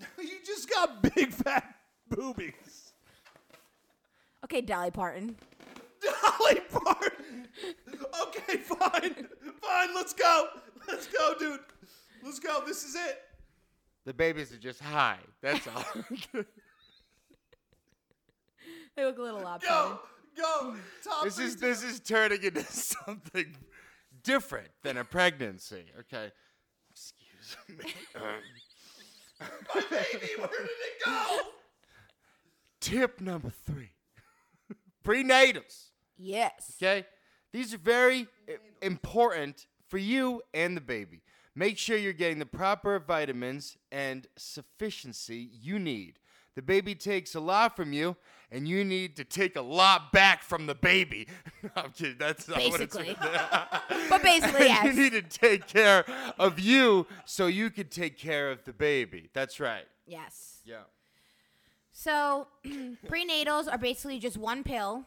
[0.18, 1.76] you just got big fat
[2.08, 2.92] boobies.
[4.44, 5.36] Okay, Dolly Parton.
[6.02, 7.46] Dolly Parton.
[8.22, 9.28] Okay, fine,
[9.62, 9.94] fine.
[9.94, 10.48] Let's go.
[10.88, 11.60] Let's go, dude.
[12.24, 12.64] Let's go.
[12.66, 13.22] This is it.
[14.04, 15.18] The babies are just high.
[15.40, 15.84] That's all.
[18.96, 19.68] They look a little lopsided.
[19.68, 20.00] Go,
[20.38, 20.76] go.
[21.04, 23.54] Top this is three this is turning into something
[24.22, 25.84] different than a pregnancy.
[26.00, 26.32] Okay.
[27.68, 27.94] Excuse.
[28.14, 29.46] Uh-huh.
[29.74, 31.38] My baby, where did it go?
[32.80, 33.90] Tip number three.
[35.04, 35.86] Prenatals.
[36.16, 36.76] Yes.
[36.80, 37.06] Okay?
[37.52, 41.22] These are very i- important for you and the baby.
[41.54, 46.18] Make sure you're getting the proper vitamins and sufficiency you need.
[46.54, 48.16] The baby takes a lot from you,
[48.50, 51.26] and you need to take a lot back from the baby.
[51.76, 52.16] I'm kidding.
[52.18, 53.14] That's not Basically.
[53.14, 53.28] what
[53.90, 54.84] it's But basically, yes.
[54.84, 56.04] you need to take care
[56.38, 59.28] of you so you can take care of the baby.
[59.32, 59.86] That's right.
[60.06, 60.60] Yes.
[60.64, 60.82] Yeah.
[61.92, 62.46] So
[63.08, 65.04] prenatals are basically just one pill.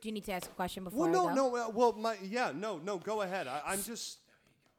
[0.00, 1.56] Do you need to ask a question before Well, I no, go?
[1.56, 1.64] no.
[1.66, 2.98] Uh, well, my yeah, no, no.
[2.98, 3.46] Go ahead.
[3.46, 4.18] I, I'm just.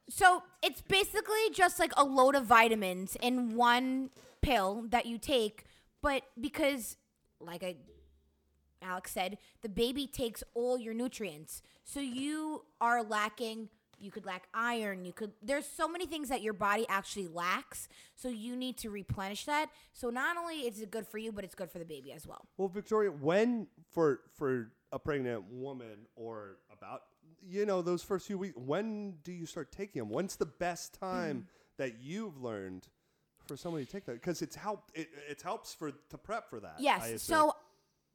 [0.08, 5.64] So it's basically just like a load of vitamins in one pill that you take,
[6.02, 6.96] but because,
[7.44, 7.76] like I,
[8.82, 13.68] Alex said, the baby takes all your nutrients, so you are lacking.
[13.98, 15.04] You could lack iron.
[15.04, 15.30] You could.
[15.40, 19.70] There's so many things that your body actually lacks, so you need to replenish that.
[19.92, 22.26] So not only is it good for you, but it's good for the baby as
[22.26, 22.44] well.
[22.56, 27.02] Well, Victoria, when for for a pregnant woman or about
[27.46, 30.10] you know those first few weeks, when do you start taking them?
[30.10, 31.46] When's the best time
[31.78, 32.88] that you've learned
[33.52, 34.14] for somebody to take that?
[34.14, 34.96] Because it's helped.
[34.96, 36.76] It, it helps for to prep for that.
[36.78, 37.22] Yes.
[37.22, 37.54] So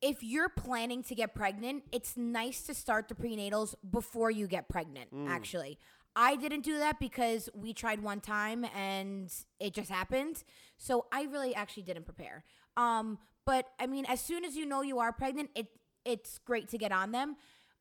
[0.01, 4.67] if you're planning to get pregnant, it's nice to start the prenatals before you get
[4.67, 5.29] pregnant, Mm.
[5.29, 5.77] actually.
[6.15, 10.43] I didn't do that because we tried one time and it just happened.
[10.77, 12.43] So I really actually didn't prepare.
[12.75, 15.67] Um, but I mean, as soon as you know you are pregnant, it
[16.05, 17.35] it's great to get on them.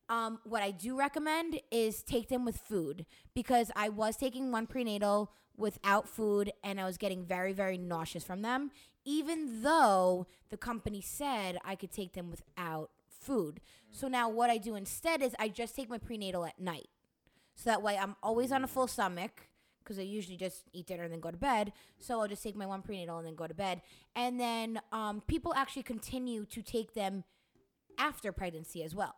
[0.09, 4.67] Um, what I do recommend is take them with food because I was taking one
[4.67, 8.71] prenatal without food and I was getting very, very nauseous from them,
[9.05, 13.59] even though the company said I could take them without food.
[13.91, 16.89] So now what I do instead is I just take my prenatal at night.
[17.55, 19.47] So that way I'm always on a full stomach
[19.83, 21.71] because I usually just eat dinner and then go to bed.
[21.97, 23.81] So I'll just take my one prenatal and then go to bed.
[24.15, 27.23] And then um, people actually continue to take them
[27.97, 29.15] after pregnancy as well.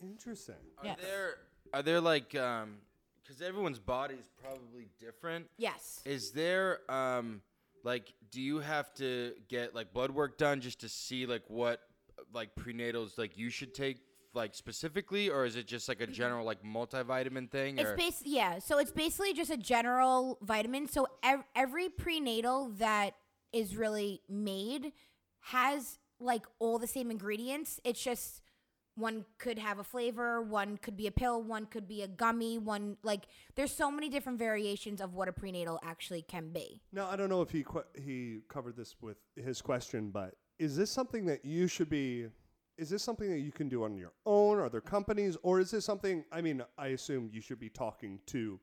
[0.00, 0.54] Interesting.
[0.78, 0.98] Are Yes.
[1.02, 1.34] there
[1.74, 2.78] are there like um
[3.28, 5.46] because everyone's body is probably different.
[5.58, 6.00] Yes.
[6.04, 7.42] Is there um
[7.84, 11.80] like do you have to get like blood work done just to see like what
[12.32, 13.98] like prenatals like you should take
[14.34, 18.22] like specifically or is it just like a general like multivitamin thing It's or bas-
[18.24, 20.88] yeah, so it's basically just a general vitamin.
[20.88, 23.14] So ev- every prenatal that
[23.52, 24.92] is really made
[25.40, 27.80] has like all the same ingredients.
[27.84, 28.42] It's just
[28.98, 32.58] one could have a flavor, one could be a pill, one could be a gummy,
[32.58, 36.82] one like there's so many different variations of what a prenatal actually can be.
[36.92, 40.76] Now I don't know if he que- he covered this with his question, but is
[40.76, 42.26] this something that you should be?
[42.76, 44.58] Is this something that you can do on your own?
[44.58, 46.24] Are there companies, or is this something?
[46.32, 48.60] I mean, I assume you should be talking to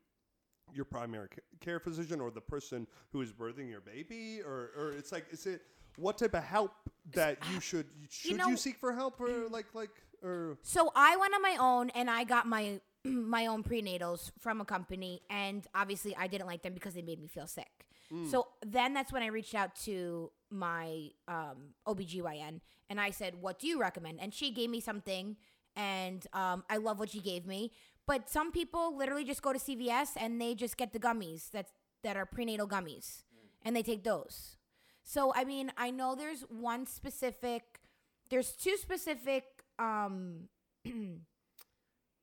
[0.73, 1.29] your primary
[1.61, 5.45] care physician or the person who is birthing your baby, or or it's like, is
[5.45, 5.61] it
[5.97, 6.71] what type of help
[7.13, 9.91] that uh, you should should you, know- seek for help or like like
[10.25, 14.61] or So I went on my own and I got my my own prenatals from
[14.61, 17.85] a company and obviously I didn't like them because they made me feel sick.
[18.29, 23.57] So then that's when I reached out to my um, OBGYN and I said, "What
[23.57, 25.37] do you recommend?" And she gave me something
[25.75, 27.71] and um, I love what she gave me.
[28.05, 31.67] But some people literally just go to CVS and they just get the gummies that
[32.03, 33.23] that are prenatal gummies
[33.63, 34.57] and they take those.
[35.03, 37.81] So I mean, I know there's one specific
[38.29, 40.49] there's two specific um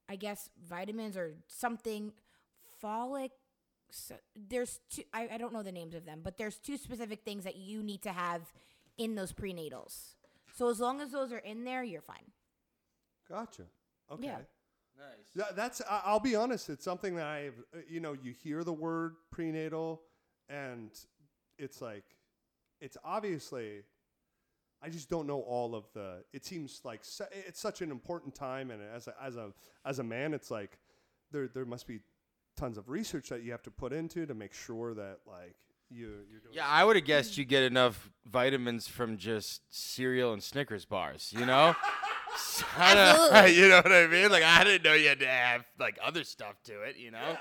[0.09, 2.13] I guess vitamins or something
[2.83, 3.31] folic
[3.91, 7.25] so there's two I, I don't know the names of them, but there's two specific
[7.25, 8.43] things that you need to have
[8.99, 10.15] in those prenatals.
[10.55, 12.33] So as long as those are in there, you're fine.
[13.29, 13.65] gotcha?
[14.11, 14.27] Okay.
[14.27, 14.39] Yeah.
[14.97, 15.81] nice Yeah, that's.
[15.83, 16.69] I- I'll be honest.
[16.71, 17.59] It's something that I've.
[17.75, 20.03] uh, You know, you hear the word prenatal,
[20.49, 20.91] and
[21.59, 22.05] it's like,
[22.81, 23.83] it's obviously.
[24.83, 26.25] I just don't know all of the.
[26.33, 29.53] It seems like su- it's such an important time, and as a as a
[29.85, 30.79] as a man, it's like
[31.31, 32.01] there there must be
[32.57, 35.55] tons of research that you have to put into to make sure that like
[35.89, 36.55] you you're doing.
[36.55, 41.33] Yeah, I would have guessed you get enough vitamins from just cereal and Snickers bars,
[41.37, 41.77] you know?
[42.37, 43.55] So I Absolutely.
[43.63, 44.31] you know what I mean?
[44.31, 47.37] Like I didn't know you had to have like other stuff to it, you know?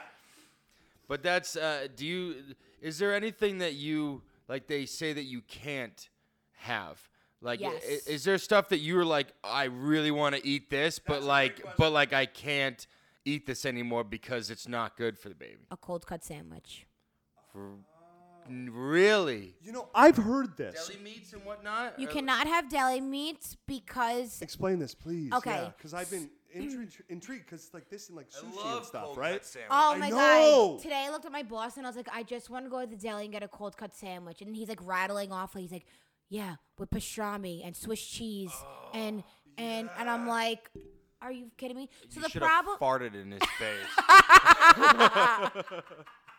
[1.08, 2.36] But that's uh do you
[2.82, 6.10] is there anything that you like they say that you can't
[6.58, 7.10] have?
[7.44, 8.08] Like i- i- Yes.
[8.08, 11.26] is there stuff that you were like I really want to eat this, but That's
[11.26, 12.86] a like but like I can't
[13.26, 15.66] eat this anymore because it's not good for the baby?
[15.72, 16.86] A cold cut sandwich.
[18.48, 19.56] N- Really?
[19.62, 20.88] You know, I've heard this.
[20.88, 21.98] Deli meats and whatnot?
[22.00, 25.32] You Or- cannot have deli meats because Explain this, please.
[25.34, 25.72] Okay.
[25.78, 29.42] Because I've been intri- intrigued because it's like this and like sushi and stuff, right?
[29.70, 30.80] Oh my god!
[30.82, 32.82] Today I looked at my boss and I was like, I just want to go
[32.82, 35.54] to the deli and get a cold cut sandwich, and he's like rattling off.
[35.56, 35.86] Like he's like,
[36.32, 39.22] Yeah, with pastrami and Swiss cheese, oh, and
[39.58, 40.72] and and I'm like,
[41.22, 41.90] Are you kidding me?
[42.08, 43.86] So you the problem, farted in his face.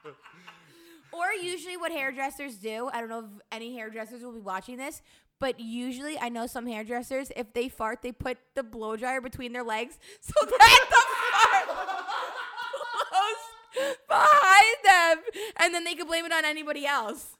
[1.12, 5.02] or usually what hairdressers do, I don't know if any hairdressers will be watching this,
[5.38, 9.52] but usually I know some hairdressers, if they fart, they put the blow dryer between
[9.52, 11.02] their legs so that the
[11.68, 11.68] fart
[13.76, 15.18] blows behind them,
[15.58, 17.36] and then they can blame it on anybody else.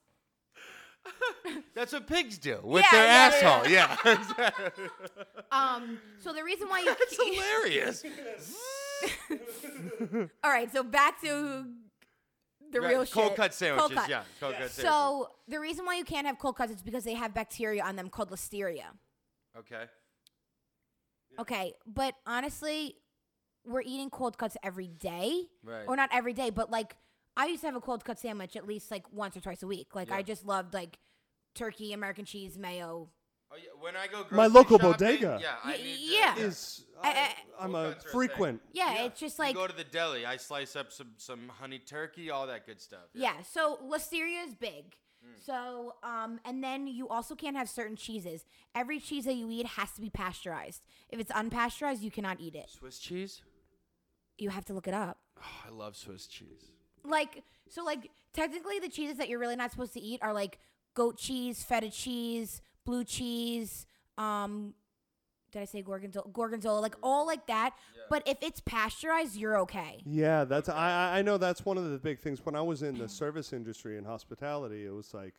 [1.75, 3.33] That's what pigs do with Yeah, their yeah,
[3.71, 3.97] yeah.
[3.99, 4.39] asshole.
[4.39, 4.71] Yeah,
[5.53, 8.05] Um, so the reason why you That's hilarious.
[10.45, 11.67] all right, so back to
[12.71, 13.37] the Right, real cold shit.
[13.37, 13.89] cut sandwiches.
[13.89, 14.09] Cold cut.
[14.11, 14.83] Yeah, cold cut sandwiches.
[14.83, 17.97] So the reason why you can't have cold cuts is because they have bacteria on
[17.97, 18.85] them called listeria.
[19.59, 19.85] okay.
[21.41, 22.97] Okay, but honestly,
[23.65, 25.85] we're eating cold cuts every day, Right.
[25.89, 26.95] or not every day, but like
[27.37, 29.67] I used to have a cold cut sandwich at least like once or twice a
[29.67, 29.95] week.
[29.95, 30.17] Like Yeah.
[30.17, 30.99] I just loved like
[31.55, 33.09] turkey, American cheese, mayo.
[33.51, 35.39] Oh, yeah, when I go My local shopping, bodega.
[35.43, 36.37] Yeah, I Y- need to- yeah.
[36.37, 38.13] Is I- I, I- I'm Cold a cuts are a thing.
[38.13, 38.63] frequent.
[38.73, 40.25] Yeah, it's just like you go to the deli.
[40.25, 43.09] I slice up some some honey turkey, all that good stuff.
[43.15, 44.97] Yeah, so listeria is big.
[45.23, 45.39] Hmm.
[45.45, 48.45] So, um, and then you also can't have certain cheeses.
[48.75, 50.83] Every cheese that you eat has to be pasteurized.
[51.11, 52.71] If it's unpasteurized, you cannot eat it.
[52.71, 53.43] Swiss cheese.
[54.39, 55.19] You have to look it up.
[55.39, 56.71] Oh, I love Swiss cheese.
[57.05, 60.59] Like so, like technically, the cheeses that you're really not supposed to eat are like
[60.95, 63.87] goat cheese, feta cheese, blue cheese.
[64.19, 64.75] Um,
[65.53, 66.27] did I say gorgonzola?
[66.33, 67.75] Gorgonzola, like all like that.
[68.09, 70.03] But if it's pasteurized, you're okay.
[70.05, 70.75] Yeah, that's I
[71.13, 72.45] I- I know that's one of the big things.
[72.45, 75.35] When I was in the service industry and hospitality, it was like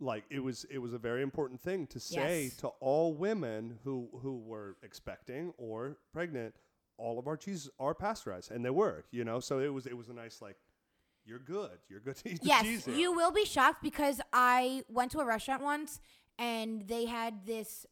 [0.00, 2.56] like it was it was a very important thing to say Yes.
[2.56, 6.54] to all women who who were expecting or pregnant,
[6.98, 9.38] all of our cheeses are pasteurized, and they were, you know.
[9.40, 10.56] So it was it was a nice like,
[11.24, 12.84] you're good, you're good to eat the Yes, cheese.
[12.84, 16.00] here." you will be shocked because I went to a restaurant once
[16.38, 17.86] and they had this.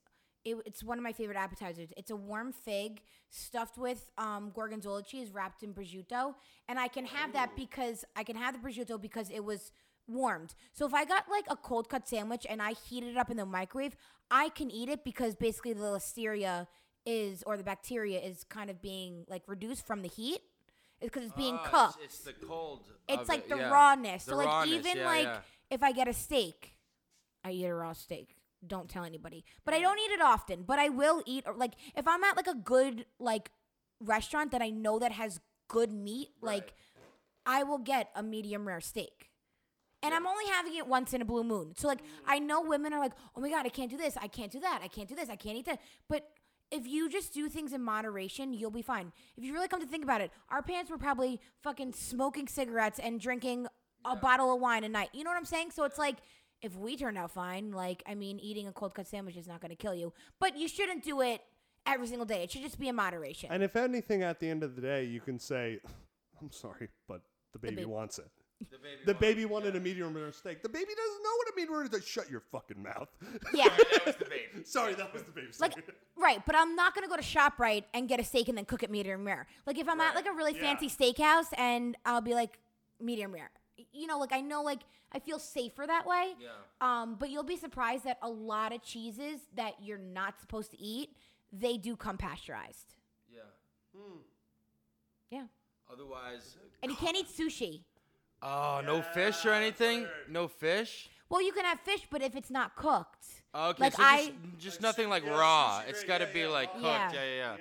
[0.44, 1.90] It, it's one of my favorite appetizers.
[1.98, 6.34] It's a warm fig stuffed with um, gorgonzola cheese wrapped in prosciutto,
[6.68, 9.70] and I can have that because I can have the prosciutto because it was
[10.08, 10.54] warmed.
[10.72, 13.36] So if I got like a cold cut sandwich and I heated it up in
[13.36, 13.96] the microwave,
[14.30, 16.66] I can eat it because basically the listeria
[17.06, 20.40] is or the bacteria is kind of being like reduced from the heat.
[21.00, 22.84] Because it's being Ah, cooked It's, it's the cold.
[23.08, 23.70] it's of like it, the yeah.
[23.70, 24.24] rawness.
[24.24, 25.38] The so like rawness, even yeah, like yeah.
[25.70, 26.74] if I get a steak,
[27.44, 28.36] I eat a raw steak.
[28.66, 29.44] Don't tell anybody.
[29.64, 30.64] But I don't eat it often.
[30.64, 33.50] But I will eat or, like if I'm at like a good like
[34.00, 36.74] restaurant that I know that has good meat, like
[37.46, 39.30] I will get a medium rare steak.
[40.02, 41.74] And I'm only having it once in a blue moon.
[41.76, 44.16] So like I know women are like, "Oh my god, I can't do this.
[44.16, 44.80] I can't do that.
[44.82, 45.28] I can't do this.
[45.30, 46.26] I can't eat that." But
[46.70, 49.12] if you just do things in moderation, you'll be fine.
[49.36, 52.98] If you really come to think about it, our parents were probably fucking smoking cigarettes
[52.98, 53.66] and drinking
[54.04, 55.10] a bottle of wine a night.
[55.12, 55.72] You know what I'm saying?
[55.72, 56.16] So it's like
[56.62, 59.60] if we turned out fine, like I mean, eating a cold cut sandwich is not
[59.60, 61.40] going to kill you, but you shouldn't do it
[61.86, 62.42] every single day.
[62.42, 63.50] It should just be in moderation.
[63.52, 65.80] And if anything, at the end of the day, you can say,
[66.40, 68.30] "I'm sorry, but the baby baby- wants it."
[68.70, 70.62] The baby The baby wanted a medium rare steak.
[70.62, 72.06] The baby doesn't know what a medium rare is.
[72.06, 73.08] Shut your fucking mouth.
[73.54, 73.68] yeah.
[73.68, 74.64] that was the baby.
[74.64, 75.48] Sorry, that was the baby.
[75.58, 75.72] Like
[76.16, 78.82] right, but I'm not gonna go to Shoprite and get a steak and then cook
[78.82, 79.46] it medium rare.
[79.66, 80.60] Like if I'm at like a really Yeah.
[80.76, 82.58] fancy steakhouse and I'll be like
[83.00, 83.50] medium rare.
[83.92, 84.80] You know, like I know like
[85.12, 86.34] I feel safer that way.
[86.40, 86.48] Yeah.
[86.80, 90.78] Um, but you'll be surprised that a lot of cheeses that you're not supposed to
[90.80, 91.16] eat,
[91.52, 92.94] they do come pasteurized.
[93.32, 93.40] Yeah.
[93.96, 94.18] Hmm.
[95.30, 95.44] Yeah.
[95.92, 96.56] Otherwise.
[96.82, 97.80] And you can't eat sushi.
[98.42, 100.06] Oh, no fish or anything?
[100.28, 101.10] No fish?
[101.28, 103.26] Well, you can have fish, but if it's not cooked.
[103.54, 105.80] Okay, Like so I- just, just nothing like yeah, raw.
[105.82, 106.74] sushi It's grade, got to yeah, be yeah, like raw.
[106.74, 106.84] cooked.
[106.84, 107.12] Yeah.
[107.12, 107.56] Yeah, yeah, yeah.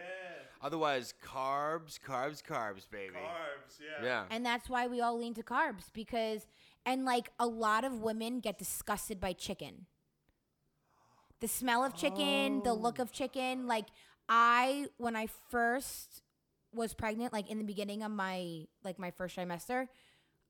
[0.61, 3.13] Otherwise, carbs, carbs, carbs, baby.
[3.15, 4.03] Carbs, yeah.
[4.05, 4.23] Yeah.
[4.29, 6.45] And that's why we all lean to carbs because,
[6.85, 9.85] and like a lot of women get disgusted by chicken.
[11.39, 13.61] The smell of chicken, the look of chicken.
[13.63, 13.67] Oh.
[13.67, 13.85] Like,
[14.27, 16.21] I, when I first
[16.73, 19.87] was pregnant, like in the beginning of my, like my first trimester,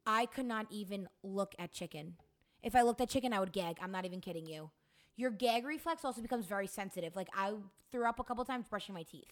[0.06, 2.16] I could not even look at chicken.
[2.64, 3.78] If I looked at chicken, I would gag.
[3.82, 4.72] I'm not even kidding you.
[5.16, 7.16] Your gag reflex also becomes very sensitive.
[7.16, 7.54] Like, I
[7.92, 9.32] threw up a couple times brushing my teeth.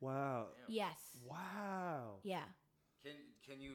[0.00, 0.46] Wow.
[0.68, 0.96] Yes.
[1.28, 2.16] Wow.
[2.22, 2.42] Yeah.
[3.02, 3.12] Can
[3.46, 3.72] can you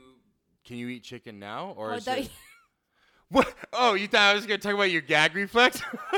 [0.65, 2.29] can you eat chicken now or Oh, is that- it?
[3.29, 3.53] What?
[3.73, 5.81] Oh, you thought I was gonna talk about your gag reflex?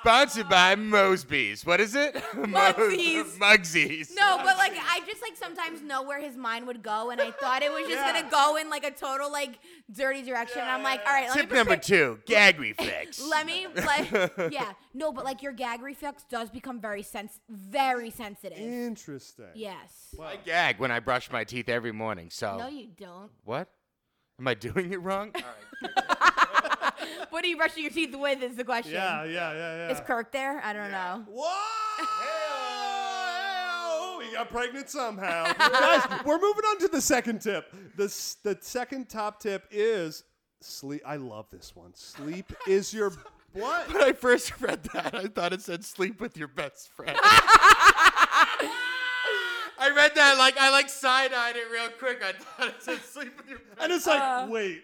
[0.00, 1.64] Sponsored by Mosby's.
[1.64, 2.14] What is it?
[2.34, 3.38] Mo- Mugsy's.
[3.38, 4.14] Mugsy's.
[4.14, 7.30] No, but like I just like sometimes know where his mind would go, and I
[7.30, 8.12] thought it was just Yeah.
[8.20, 9.58] gonna go in like a total like
[9.90, 10.60] dirty direction.
[10.60, 13.20] and I'm like, all right, let Tip me number prepare- two: gag reflex.
[13.28, 14.10] Let me like
[14.52, 18.58] yeah no, but like your gag reflex does become very sens very sensitive.
[18.58, 19.46] Interesting.
[19.54, 20.14] Yes.
[20.22, 22.28] I gag when I brush my teeth every morning.
[22.30, 23.30] So No, you don't.
[23.44, 23.68] what?
[24.40, 25.32] Am I doing it wrong?
[25.34, 25.42] All
[25.82, 26.47] right.
[27.30, 28.42] What are you brushing your teeth with?
[28.42, 28.92] Is the question.
[28.92, 29.92] Yeah, yeah, yeah, yeah.
[29.92, 30.60] Is Kirk there?
[30.64, 31.24] I don't know.
[31.28, 31.46] Whoa!
[32.22, 34.16] Hey-oh!
[34.18, 35.52] We got pregnant somehow.
[35.58, 37.70] Guys, we're moving on to the second tip.
[37.96, 38.06] The,
[38.42, 40.24] the second top tip is
[40.60, 41.02] sleep.
[41.06, 41.94] I love this one.
[41.94, 43.12] Sleep is your.
[43.52, 43.92] What?
[43.92, 47.18] When I first read that, I thought it said sleep with your best friend.
[49.80, 52.22] I read that like I like side eyed it real quick.
[52.22, 53.92] I thought it said sleep with your best friend.
[53.92, 54.46] And it's like, uh.
[54.50, 54.82] wait.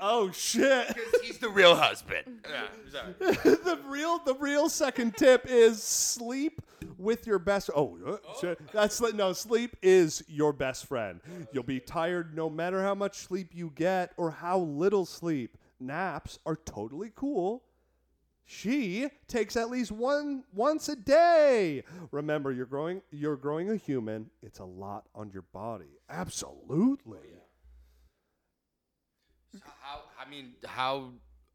[0.00, 0.96] Oh shit.
[1.22, 2.24] He's the real husband.
[2.48, 3.12] Yeah, sorry.
[3.18, 6.62] the real the real second tip is sleep
[6.96, 8.58] with your best oh, uh, shit.
[8.72, 11.20] that's li- no sleep is your best friend.
[11.52, 15.58] You'll be tired no matter how much sleep you get or how little sleep.
[15.78, 17.64] Naps are totally cool.
[18.46, 21.84] She takes at least one once a day.
[22.10, 24.30] Remember you're growing you're growing a human.
[24.42, 25.98] It's a lot on your body.
[26.08, 27.38] Absolutely
[29.80, 30.00] How?
[30.20, 31.10] I mean, how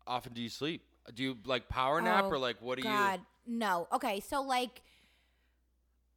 [0.08, 0.84] often do you sleep?
[1.14, 2.94] Do you like power nap Oh, or like what do you?
[2.94, 3.88] God, no.
[3.94, 4.82] Okay, so like,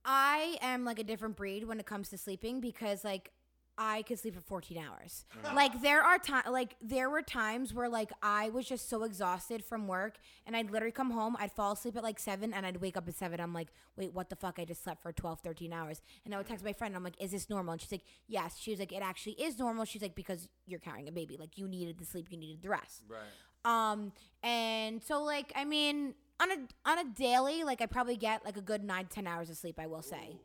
[0.05, 3.33] I am like a different breed when it comes to sleeping because like,
[3.79, 5.27] I could sleep for 14 hours.
[5.55, 9.65] Like there are times, like there were times where like I was just so exhausted
[9.65, 10.17] from work,
[10.47, 13.07] and I'd literally come home, I'd fall asleep at like seven, and I'd wake up
[13.07, 13.41] at seven.
[13.41, 14.59] I'm like, wait, what the fuck?
[14.59, 16.93] I just slept for 12, 13 hours, and I would text my friend.
[16.93, 17.73] and I'm like, is this normal?
[17.73, 18.57] And she's like, yes.
[18.59, 19.85] She was like, it actually is normal.
[19.85, 22.71] She's like, because you're carrying a baby, like you needed the sleep, you needed the
[22.71, 23.03] rest.
[23.09, 23.21] Right.
[23.67, 24.13] Um,
[24.43, 28.57] and so like I mean, on a on a daily, like I probably get like
[28.57, 29.79] a good nine ten hours of sleep.
[29.79, 30.39] I will say.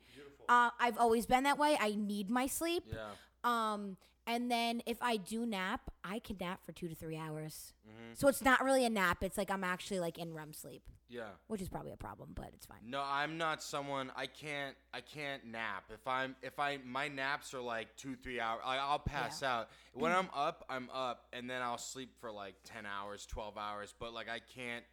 [0.52, 1.78] Uh, I've always been that way.
[1.80, 2.84] I need my sleep.
[2.92, 3.06] Yeah.
[3.44, 3.96] Um,
[4.28, 7.74] and then if I do nap, I can nap for two to three hours.
[8.14, 9.24] So it's not really a nap.
[9.24, 11.30] It's like I'm actually like in REM sleep, Yeah.
[11.48, 12.80] which is probably a problem, but it's fine.
[12.86, 14.12] No, I'm not someone.
[14.16, 14.76] I can't.
[14.94, 15.86] I can't nap.
[15.94, 16.36] If I'm.
[16.42, 16.80] If I.
[16.86, 18.62] My naps are like two, three hours.
[18.66, 19.70] I, I'll pass out.
[19.94, 23.94] When I'm up, I'm up, and then I'll sleep for like ten hours, twelve hours.
[23.98, 24.84] But like I can't.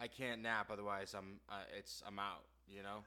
[0.00, 0.70] I can't nap.
[0.72, 1.38] Otherwise, I'm.
[1.48, 2.02] Uh, it's.
[2.06, 2.44] I'm out.
[2.68, 3.04] You know.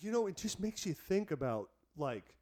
[0.00, 2.34] You know, it just makes you think about like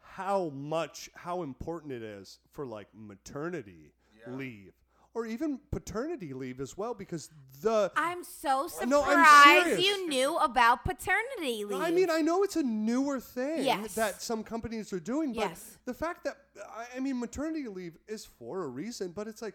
[0.00, 3.92] how much how important it is for like maternity
[4.26, 4.34] Yeah.
[4.34, 4.72] leave
[5.14, 7.30] or even paternity leave as well because
[7.62, 11.80] the I'm so surprised No, I'm you knew about paternity leave.
[11.80, 13.94] I mean, I know it's a newer thing Yes.
[13.94, 15.78] that some companies are doing, but Yes.
[15.84, 19.54] the fact that I- I mean, maternity leave is for a reason, but it's like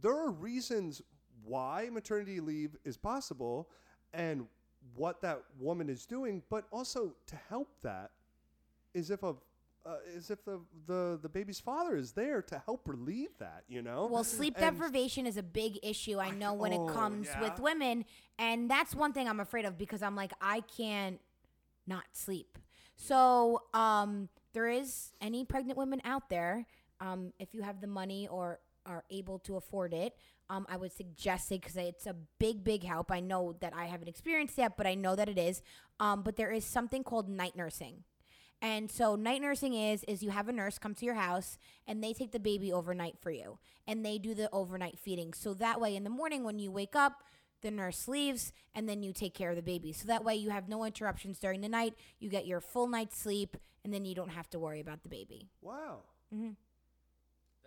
[0.00, 1.02] there are reasons
[1.44, 3.70] why maternity leave is possible
[4.12, 4.46] and
[4.96, 8.10] what that woman is doing, but also to help that
[8.94, 9.34] is if a
[9.86, 13.80] uh, is if the, the the baby's father is there to help relieve that, you
[13.80, 14.06] know.
[14.10, 16.18] Well, sleep And- deprivation is a big issue.
[16.18, 18.04] I know when Oh, it comes with women,
[18.38, 21.20] and that's one thing I'm afraid of because I'm like I can't
[21.86, 22.58] not sleep.
[22.96, 26.66] So, um, there is any pregnant women out there.
[27.00, 28.58] Um, if you have the money or
[28.88, 30.16] are able to afford it,
[30.50, 33.12] um, I would suggest it because it's a big, big help.
[33.12, 35.62] I know that I haven't experienced yet, but I know that it is.
[36.00, 38.04] Um, but there is something called night nursing.
[38.60, 42.02] And so night nursing is is you have a nurse come to your house and
[42.02, 45.32] they take the baby overnight for you and they do the overnight feeding.
[45.32, 47.22] So that way in the morning when you wake up,
[47.60, 49.92] the nurse leaves and then you take care of the baby.
[49.92, 51.94] So that way you have no interruptions during the night.
[52.18, 55.08] You get your full night's sleep and then you don't have to worry about the
[55.08, 55.48] baby.
[55.60, 56.00] wow.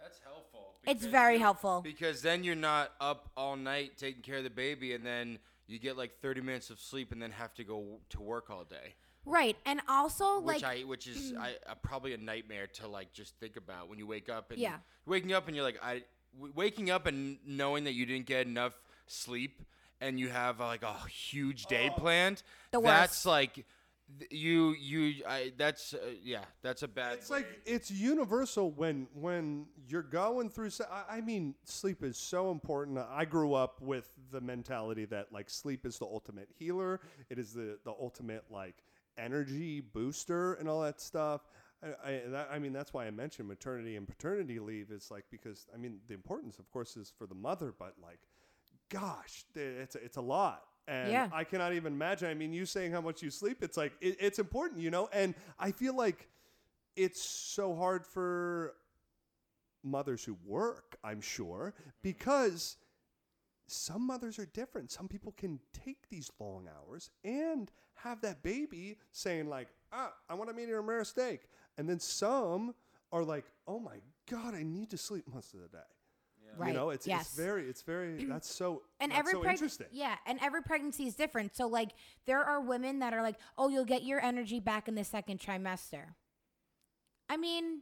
[0.02, 0.51] That's helpful.
[0.88, 1.82] It's very helpful.
[1.84, 5.80] Because then you're not up all night taking care of the baby, and then you
[5.80, 8.96] get like 30 minutes of sleep, and then have to go to work all day.
[9.26, 9.56] Right.
[9.66, 13.36] And also which like I which is I, uh, probably a nightmare to like just
[13.40, 14.78] think about when you wake up and Yeah.
[15.06, 16.02] waking up and you're like I
[16.36, 18.74] w- waking up and knowing that you didn't get enough
[19.06, 19.62] sleep
[20.00, 22.42] and you have uh, like a huge day planned.
[22.72, 23.26] The That's worst.
[23.28, 23.66] like
[24.30, 27.14] you you I that's uh, yeah that's a bad.
[27.14, 30.70] It's like it's universal when when you're going through.
[30.90, 32.98] I, I mean, sleep is so important.
[32.98, 37.00] I grew up with the mentality that like sleep is the ultimate healer.
[37.30, 38.84] It is the the ultimate like
[39.18, 41.42] energy booster and all that stuff.
[41.84, 44.92] I, I, that, I mean, that's why I mentioned maternity and paternity leave.
[44.92, 48.20] Is like because I mean, the importance, of course, is for the mother, but like,
[48.90, 50.64] gosh, it's a, it's a lot.
[50.92, 51.30] And Yeah.
[51.32, 52.30] I cannot even imagine.
[52.30, 55.08] I mean, you saying how much you sleep, it's like it, it's important, you know.
[55.14, 56.28] And I feel like
[56.98, 58.74] it's so hard for
[59.84, 61.74] mothers who work, I'm sure,
[62.04, 62.76] because
[63.68, 64.92] some mothers are different.
[64.92, 70.34] Some people can take these long hours and have that baby saying like, "Ah, I
[70.34, 72.76] want a medium rare steak," and then some
[73.14, 75.80] are like, "Oh my god, I need to sleep most of the day."
[76.58, 76.70] Right.
[76.70, 77.22] You know, it's yes.
[77.28, 79.88] it's very it's very that's so and that's every so preg- interesting.
[79.92, 81.90] yeah and every pregnancy is different so like
[82.26, 85.40] there are women that are like oh you'll get your energy back in the second
[85.40, 86.16] trimester
[87.30, 87.82] i mean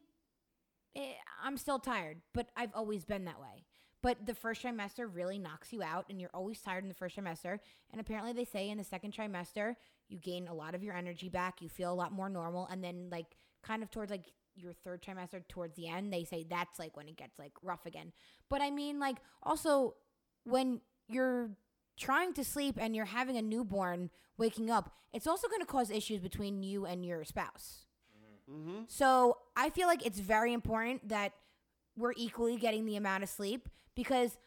[0.95, 1.13] eh,
[1.43, 3.65] i'm still tired but i've always been that way
[4.01, 7.17] but the first trimester really knocks you out and you're always tired in the first
[7.17, 7.59] trimester
[7.91, 9.75] and apparently they say in the second trimester
[10.07, 12.83] you gain a lot of your energy back you feel a lot more normal and
[12.83, 16.79] then like kind of towards like your third trimester towards the end they say that's
[16.79, 18.11] like when it gets like rough again
[18.49, 19.95] but i mean like also
[20.43, 21.51] when you're
[21.97, 25.91] trying to sleep and you're having a newborn waking up, it's also going to cause
[25.91, 27.85] issues between you and your spouse.
[28.49, 28.83] Mm-hmm.
[28.87, 31.33] So I feel like it's very important that
[31.95, 34.37] we're equally getting the amount of sleep because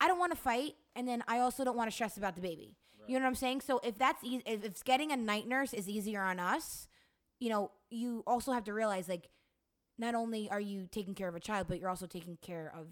[0.00, 2.40] I don't want to fight, and then I also don't want to stress about the
[2.40, 2.76] baby.
[3.06, 3.62] You know what I'm saying?
[3.62, 6.86] So if that's easy, if it's getting a night nurse is easier on us,
[7.40, 9.28] you know, you also have to realize like,
[9.98, 12.86] not only are you taking care of a child, but you're also taking care of,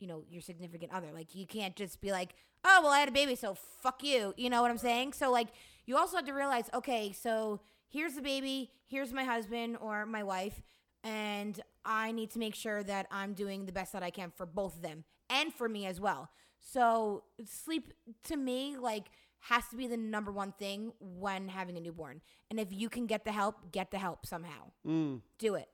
[0.00, 1.08] you know, your significant other.
[1.12, 4.34] Like you can't just be like, oh well, I had a baby, so fuck you.
[4.36, 5.12] You know what I'm saying?
[5.12, 5.48] So like,
[5.86, 10.22] you also have to realize, okay, so here's the baby, here's my husband or my
[10.22, 10.62] wife,
[11.04, 14.44] and I need to make sure that I'm doing the best that I can for
[14.46, 16.30] both of them and for me as well.
[16.60, 17.92] So sleep
[18.24, 19.06] to me like
[19.40, 22.20] has to be the number one thing when having a newborn.
[22.50, 24.72] And if you can get the help, get the help somehow.
[24.86, 25.20] Mm.
[25.38, 25.68] Do it.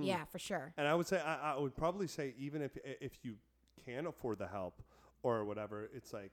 [0.00, 0.72] Yeah, for sure.
[0.76, 3.36] And I would say I, I would probably say even if if you
[3.84, 4.82] can afford the help
[5.22, 6.32] or whatever, it's like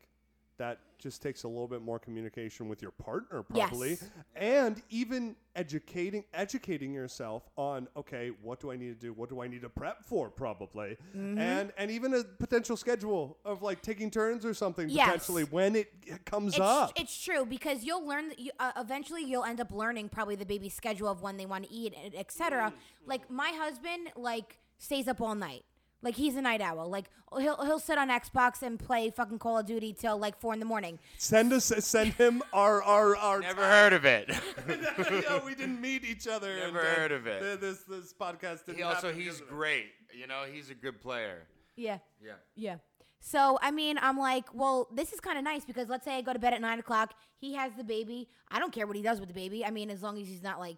[0.58, 3.90] that just takes a little bit more communication with your partner probably.
[3.92, 4.10] Yes.
[4.36, 9.14] and even educating educating yourself on okay what do i need to do?
[9.14, 10.98] What do i need to prep for probably?
[11.16, 11.38] Mm-hmm.
[11.38, 15.06] and and even a potential schedule of like taking turns or something Yes.
[15.06, 16.94] potentially when it comes It's, up.
[16.96, 20.74] it's true because you'll learn you, uh, eventually you'll end up learning probably the baby's
[20.74, 22.74] schedule of when they want to eat etc
[23.06, 25.64] like my husband like stays up all night
[26.06, 29.58] like he's a night owl like he'll he'll sit on xbox and play fucking call
[29.58, 33.40] of duty till like four in the morning send us send him our our our
[33.42, 34.30] Never heard of it.
[34.68, 36.56] no, we didn't meet each other.
[36.56, 37.42] Never and, uh, heard of it.
[37.42, 39.50] th- This this podcast didn't he also he's because of it.
[39.50, 39.88] great.
[40.14, 41.48] You know, he's a good player.
[41.76, 42.34] yeah Yeah.
[42.56, 42.78] Yeah.
[43.20, 46.22] So I mean, I'm like, well, this is kind of nice because let's say I
[46.22, 47.14] go to bed at nine o'clock.
[47.38, 48.28] He has the baby.
[48.50, 49.66] I don't care what he does with the baby.
[49.66, 50.78] I mean, as long as he's not like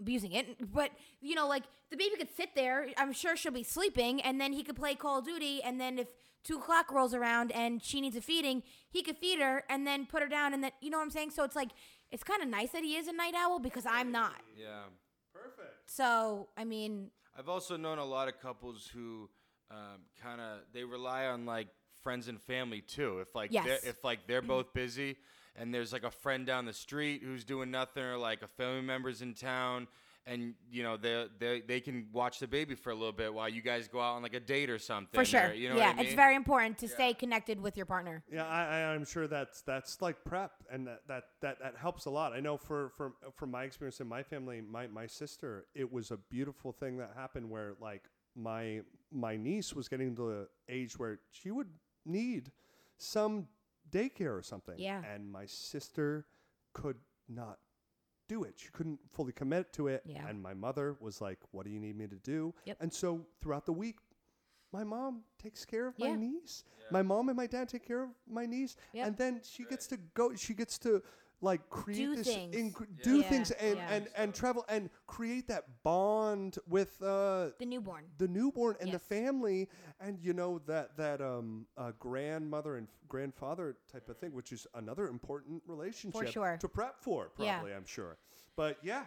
[0.00, 0.72] abusing it.
[0.72, 0.90] But
[1.20, 2.88] you know, like the baby could sit there.
[2.96, 5.62] I'm sure she'll be sleeping, and then he could play Call of Duty.
[5.62, 6.08] And then if
[6.44, 10.06] two o'clock rolls around and she needs a feeding, he could feed her and then
[10.06, 10.52] put her down.
[10.54, 11.30] And then you know what I'm saying.
[11.30, 11.70] So it's like
[12.10, 14.40] it's kind of nice that he is a night owl because I'm not.
[14.56, 14.82] Yeah.
[15.32, 15.90] Perfect.
[15.90, 19.28] So I mean, I've also known a lot of couples who
[19.70, 21.68] um, kind of they rely on like
[22.02, 23.18] friends and family too.
[23.20, 23.84] If like Yes.
[23.84, 25.16] if like they're both busy
[25.56, 28.82] and there's like a friend down the street who's doing nothing or like a family
[28.82, 29.86] member's in town
[30.26, 33.48] and you know they they they can watch the baby for a little bit while
[33.48, 35.18] you guys go out on like a date or something.
[35.18, 35.48] for sure.
[35.48, 36.06] or- you know yeah, what I mean?
[36.06, 38.22] it's very important to stay connected with your partner.
[38.32, 42.06] Yeah, I, I, I'm sure that's that's like prep, and that, that that that helps
[42.06, 42.32] a lot.
[42.32, 46.10] I know for from from my experience in my family, my my sister, it was
[46.10, 48.04] a beautiful thing that happened where like
[48.36, 51.68] my my niece was getting to the age where she would
[52.06, 52.52] need
[52.96, 53.48] some
[53.92, 54.74] daycare or something.
[54.78, 55.02] Yeah.
[55.04, 56.26] and my sister
[56.72, 56.96] could
[57.28, 57.58] not
[58.28, 58.54] do it.
[58.56, 60.02] She couldn't fully commit to it.
[60.06, 60.26] Yeah.
[60.26, 62.76] And my mother was like, "What do you need me to do?" Yep.
[62.80, 63.98] And so throughout the week,
[64.72, 66.16] my mom takes care of my Yeah.
[66.16, 66.64] niece.
[66.90, 69.06] My mom and my dad take care of my niece, Yep.
[69.06, 70.34] and then she gets to go.
[70.34, 71.02] She gets to
[71.42, 72.54] like create Do this, things.
[72.56, 73.28] inc- do Yeah.
[73.28, 73.92] things, and, Yeah.
[73.94, 78.04] and and travel and create that bond with uh, The newborn.
[78.18, 79.68] the newborn and the family,
[80.00, 84.66] and you know that that um uh, grandmother and grandfather type of thing, which is
[84.74, 86.56] another important relationship sure.
[86.60, 87.30] to prep for.
[87.38, 87.54] Yeah.
[87.58, 88.16] Probably, I'm sure.
[88.56, 89.04] But yeah,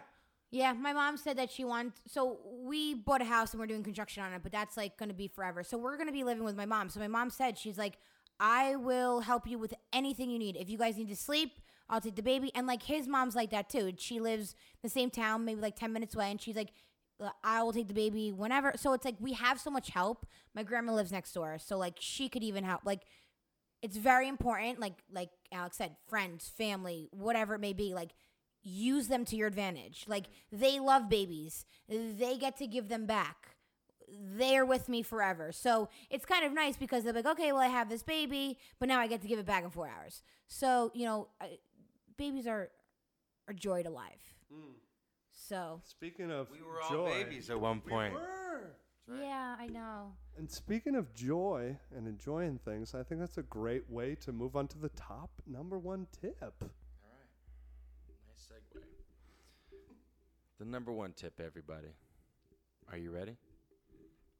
[0.50, 2.00] Yeah, my mom said that she wants.
[2.06, 5.08] So we bought a house and we're doing construction on it, but that's like going
[5.08, 5.64] to be forever.
[5.64, 6.88] So we're going to be living with my mom.
[6.88, 7.98] So my mom said she's like,
[8.38, 10.56] I will help you with anything you need.
[10.56, 11.52] If you guys need to sleep,
[11.88, 12.50] I'll take the baby.
[12.54, 13.92] And like his mom's like that too.
[13.96, 16.72] She lives the same town, maybe like ten minutes away, and she's like.
[17.18, 18.72] "Uh, I will take the baby whenever.
[18.76, 20.26] So it's like we have so much help.
[20.54, 22.82] My grandma lives next door, so like she could even help.
[22.84, 23.02] Like
[23.82, 24.80] it's very important.
[24.80, 27.94] Like like Alex said, friends, family, whatever it may be.
[27.94, 28.12] Like
[28.62, 30.04] use them to your advantage.
[30.08, 31.64] Like they love babies.
[31.88, 33.56] They get to give them back.
[34.08, 35.52] They're with me forever.
[35.52, 38.88] So it's kind of nice because they're like, okay, well, I have this baby, but
[38.88, 40.22] now I get to give it back in four hours.
[40.46, 41.28] So, you know,
[42.16, 42.70] babies are,
[43.48, 44.34] are joy to life.
[44.52, 44.74] Mm.
[45.32, 48.14] So, speaking of We were all joy, babies at one point.
[48.14, 48.70] were.
[49.20, 50.12] yeah, I know.
[50.38, 54.56] And speaking of joy and enjoying things, I think that's a great way to move
[54.56, 56.54] on to the top number one tip.
[56.62, 56.68] All
[57.10, 57.28] right.
[58.28, 58.80] Nice segue.
[60.58, 61.88] The number one tip, everybody.
[62.90, 63.36] Are you ready?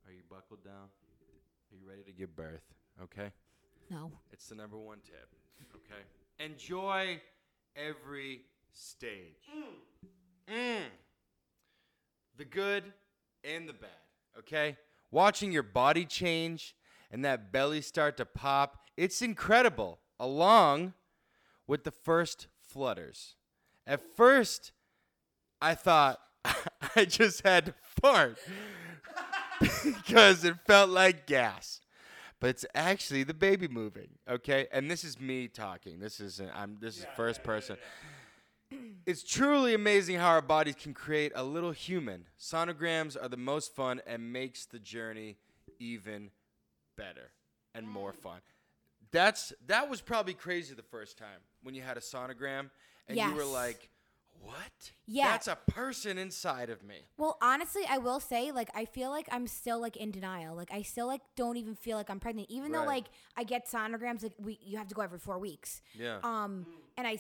[0.07, 0.89] Are you buckled down?
[1.73, 2.63] Are you ready to give birth?
[3.03, 3.31] Okay.
[3.91, 4.11] No.
[4.33, 5.29] It's the number one tip.
[5.75, 6.03] Okay.
[6.45, 7.21] Enjoy
[7.77, 8.43] every
[8.73, 9.49] stage.
[10.51, 10.85] Mm.
[12.37, 12.85] The good
[13.45, 13.91] and the bad.
[14.39, 14.77] Okay.
[15.11, 16.75] Watching your body change
[17.11, 19.99] and that belly start to pop, it's incredible.
[20.19, 20.95] Along
[21.67, 23.37] with the first flutters.
[23.87, 24.73] At first,
[25.61, 26.19] I thought
[26.97, 28.39] I just had to fart
[29.61, 31.81] because it felt like gas.
[32.41, 34.67] But it's actually the baby moving, okay?
[34.71, 36.01] And this is me talking.
[36.01, 37.77] This isn't I'm this is first person.
[39.07, 42.25] It's truly amazing how our bodies can create a little human.
[42.37, 45.37] Sonograms are the most fun and makes the journey
[45.79, 46.31] even
[46.97, 47.31] better
[47.77, 48.41] and more fun.
[49.13, 52.71] That's that was probably crazy the first time when you had a sonogram
[53.07, 53.89] and you were like,
[54.41, 54.93] "What?
[55.07, 55.31] Yeah.
[55.33, 59.29] That's a person inside of me." Well, honestly, I will say, like, I feel like
[59.31, 60.55] I'm still like in denial.
[60.57, 62.89] Like, I still like don't even feel like I'm pregnant, even though Right.
[62.89, 63.05] like
[63.37, 64.23] I get sonograms.
[64.23, 65.81] Like, we you have to go every four weeks.
[65.95, 66.19] Yeah.
[66.23, 67.19] Um, and I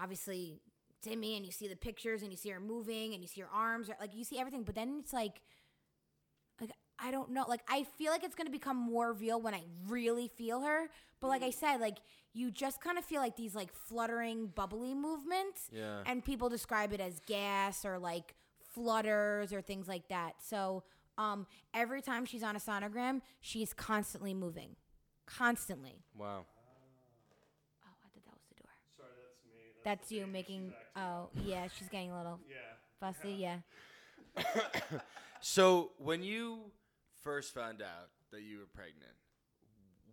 [0.00, 0.60] obviously
[1.02, 3.48] Timmy, and you see the pictures, and you see her moving, and you see her
[3.52, 4.64] arms, or, like you see everything.
[4.64, 5.40] But then it's like
[7.02, 7.44] I don't know.
[7.48, 10.88] Like I feel like it's gonna become more real when I really feel her.
[11.20, 11.98] But like I said, like
[12.32, 15.68] you just kind of feel like these like fluttering, bubbly movements.
[15.72, 16.02] Yeah.
[16.06, 18.34] And people describe it as gas or like
[18.74, 20.34] flutters or things like that.
[20.42, 20.82] So
[21.18, 24.76] um, every time she's on a sonogram, she's constantly moving,
[25.26, 26.02] constantly.
[26.16, 26.44] Wow.
[27.82, 28.70] Oh, I thought that was the door.
[28.96, 29.60] Sorry, that's me.
[29.84, 30.72] That's you making.
[30.96, 32.56] Oh, yeah, she's getting a little Yeah.
[33.00, 33.32] fussy.
[33.32, 33.58] Yeah.
[35.42, 36.58] So when you
[37.22, 39.14] first found out that you were pregnant,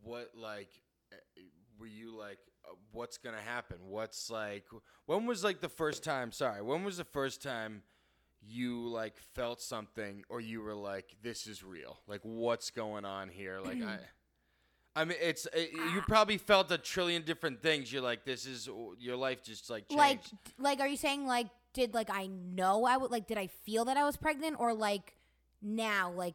[0.03, 0.69] what like
[1.11, 1.41] eh,
[1.79, 2.39] were you like?
[2.65, 3.77] uh, What's gonna happen?
[3.87, 4.65] What's like?
[5.05, 6.31] When was like the first time?
[6.31, 7.83] Sorry, when was the first time
[8.41, 11.97] you like felt something, or you were like, "This is real"?
[12.07, 13.59] Like, what's going on here?
[13.59, 13.97] Like, I.
[14.95, 17.93] I mean, it's it, you probably felt a trillion different things.
[17.93, 18.67] You're like, this is
[18.97, 19.99] your life just like changed.
[19.99, 20.21] Like,
[20.57, 23.85] like, are you saying like, did like I know I would like, did I feel
[23.85, 25.13] that I was pregnant, or like
[25.61, 26.33] now like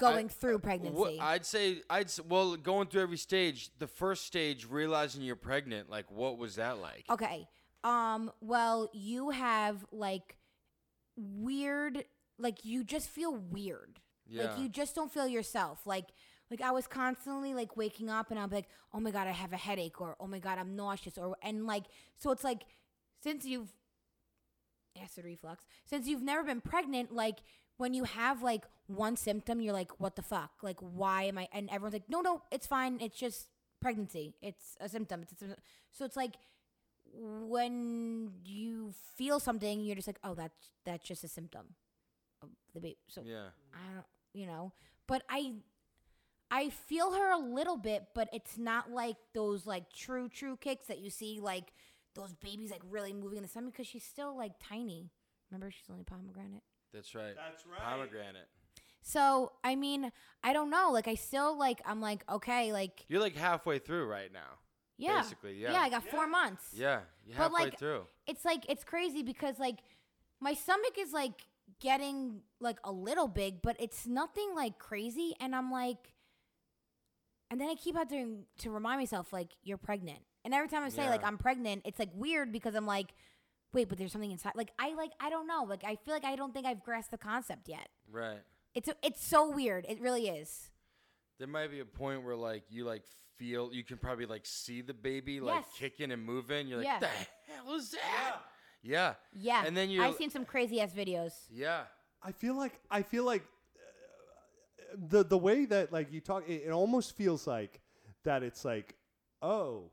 [0.00, 1.18] going through Wh- pregnancy?
[1.20, 3.70] I'd say I'd s- well going through every stage.
[3.78, 7.04] The first stage, realizing you're pregnant, like what was that like?
[7.10, 7.48] Okay.
[7.84, 10.36] Um, well, you have like
[11.16, 12.04] weird
[12.38, 14.00] like you just feel weird.
[14.26, 14.44] Yeah.
[14.44, 15.86] Like you just don't feel yourself.
[15.86, 16.06] Like
[16.50, 19.52] like I was constantly like waking up and I'm like, "Oh my god, I have
[19.52, 21.84] a headache," or "Oh my god, I'm nauseous," or and like
[22.18, 22.62] so it's like
[23.22, 23.72] since you've
[25.00, 27.38] acid reflux, since you've never been pregnant, like
[27.80, 30.50] when you have like one symptom, you're like, "What the fuck?
[30.62, 32.98] Like why am I?" And everyone's like, "No, no, it's fine.
[33.00, 33.48] It's just
[33.80, 34.34] pregnancy.
[34.42, 35.22] It's a symptom.
[35.22, 35.58] It's a symptom."
[35.90, 36.34] So it's like
[37.12, 41.74] when you feel something, you're just like, "Oh, that's that's just a symptom."
[42.42, 42.98] Of the baby.
[43.08, 43.48] So yeah.
[43.74, 44.72] I don't, you know,
[45.06, 45.54] but I,
[46.50, 50.86] I feel her a little bit, but it's not like those like true true kicks
[50.86, 51.72] that you see like
[52.14, 55.10] those babies like really moving in the stomach because she's still like tiny.
[55.50, 56.62] Remember, she's only pomegranate.
[56.92, 57.34] That's right.
[57.36, 57.80] That's right.
[57.80, 58.48] Pomegranate.
[59.02, 60.12] So I mean,
[60.42, 60.90] I don't know.
[60.92, 64.58] Like I still like I'm like okay, like You're like halfway through right now.
[64.98, 65.72] yeah, Basically, yeah.
[65.72, 65.80] yeah.
[65.80, 66.64] I got four months.
[66.74, 68.02] Yeah, you're But, halfway like, through.
[68.26, 69.78] it's like it's crazy because like
[70.40, 71.46] my stomach is like
[71.80, 75.34] getting like a little big, but it's nothing like crazy.
[75.40, 76.12] And I'm like,
[77.50, 80.20] and then I keep having to remind myself like you're pregnant.
[80.44, 81.28] And every time I say like Yeah.
[81.28, 83.14] I'm pregnant, it's like weird because I'm like,
[83.72, 84.52] wait, but there's something inside.
[84.54, 85.64] Like I like I don't know.
[85.68, 87.88] Like I feel like I don't think I've grasped the concept yet.
[88.10, 88.40] Right.
[88.74, 89.86] It's it's so weird.
[89.88, 90.70] It really is.
[91.38, 93.02] There might be a point where like you like
[93.38, 95.64] feel you can probably like see the baby like Yes.
[95.78, 96.68] kicking and moving.
[96.68, 96.98] You're like, Yeah.
[97.00, 97.06] the
[97.52, 98.36] hell is that?
[98.82, 99.14] Yeah.
[99.34, 99.64] Yeah.
[99.66, 101.32] And then you I've seen some crazy ass videos.
[101.50, 101.82] Yeah.
[102.22, 106.62] I feel like I feel like uh, the the way that like you talk, it,
[106.66, 107.80] it almost feels like
[108.24, 108.42] that.
[108.42, 108.94] It's like,
[109.42, 109.90] oh,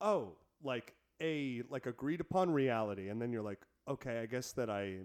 [0.00, 0.32] oh,
[0.62, 4.98] like a like agreed upon reality, and then you're like, okay, I guess that I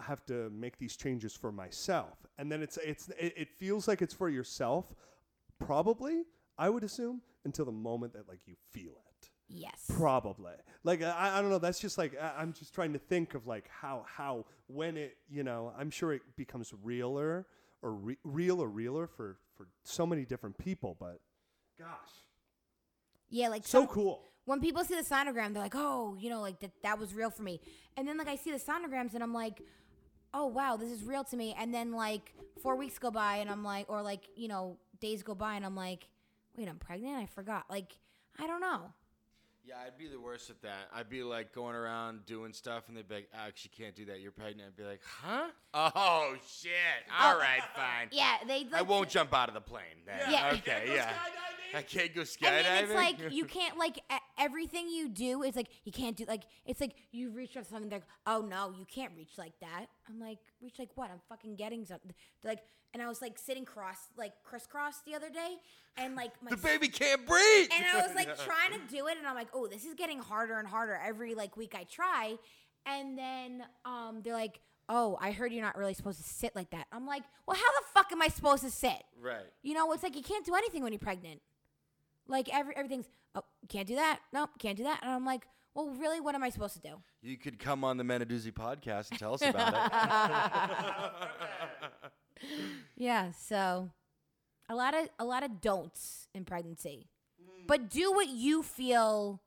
[0.00, 4.14] have to make these changes for myself, and then it's it's it, feels like it's
[4.14, 4.94] for yourself,
[5.58, 6.22] probably.
[6.56, 9.30] I would assume until the moment that like you feel it.
[9.48, 9.90] Yes.
[9.96, 10.54] Probably.
[10.84, 11.58] Like I, I don't know.
[11.58, 15.16] That's just like I, I'm just trying to think of like how how when it
[15.28, 17.46] you know I'm sure it becomes realer
[17.82, 20.96] or re- real or realer for for so many different people.
[20.98, 21.20] But
[21.78, 21.88] gosh,
[23.28, 24.22] yeah, like so some- cool.
[24.46, 27.30] When people see the sonogram, they're like, "Oh, you know, like that that was real
[27.30, 27.60] for me."
[27.96, 29.62] And then like I see the sonograms and I'm like,
[30.32, 33.50] "Oh, wow, this is real to me." And then like 4 weeks go by and
[33.50, 36.08] I'm like or like, you know, days go by and I'm like,
[36.56, 37.16] "Wait, I'm pregnant?
[37.16, 37.96] I forgot." Like,
[38.38, 38.92] I don't know.
[39.66, 40.90] Yeah, I'd be the worst at that.
[40.94, 43.94] I'd be like going around doing stuff, and they'd be like, ah, "Alex, you can't
[43.96, 44.20] do that.
[44.20, 45.46] You're pregnant." I'd be like, "Huh?
[45.72, 46.70] Oh shit!
[47.10, 48.08] Oh, All Oh, right, fine.
[48.12, 50.04] Yeah, they like I won't jump out of the plane.
[50.04, 50.20] Then.
[50.30, 50.50] Yeah.
[50.52, 50.84] Okay.
[50.94, 51.10] Yeah.
[51.74, 52.42] I can't go skydiving.
[52.52, 53.98] And then it's like you can't like
[54.38, 57.88] everything you do is like you can't do like it's like you reach for something
[57.88, 61.20] they're like oh no you can't reach like that I'm like reach like what I'm
[61.28, 62.12] fucking getting something
[62.42, 65.56] They're like and I was like sitting cross like crisscross the other day
[65.96, 67.68] and like my the baby can't breathe.
[67.74, 70.18] and I was like trying to do it, and I'm like, oh, this is getting
[70.18, 72.36] harder and harder every like week I try.
[72.86, 76.70] And then um, they're like, oh, I heard you're not really supposed to sit like
[76.70, 76.86] that.
[76.92, 79.02] I'm like, well, how the fuck am I supposed to sit?
[79.20, 79.46] right.
[79.62, 81.40] You know, it's like you can't do anything when you're pregnant.
[82.26, 84.20] Like every everything's, oh, can't do that.
[84.32, 85.00] No, can't do that.
[85.02, 86.94] And I'm like, well, really, what am I supposed to do?
[87.22, 91.12] You could come on the Menaduzzi podcast and tell us about it.
[92.96, 93.90] Yeah, so
[94.68, 97.08] a lot of a lot of don'ts in pregnancy.
[97.40, 97.66] Mm.
[97.66, 99.40] But do what you feel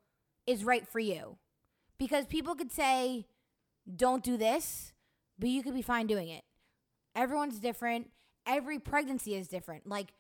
[0.45, 1.38] is right for you.
[1.97, 3.26] Because people could say
[3.95, 4.93] don't do this,
[5.39, 6.43] but you could be fine doing it.
[7.15, 8.11] Everyone's different.
[8.45, 9.88] Every pregnancy is different.
[9.88, 10.14] Like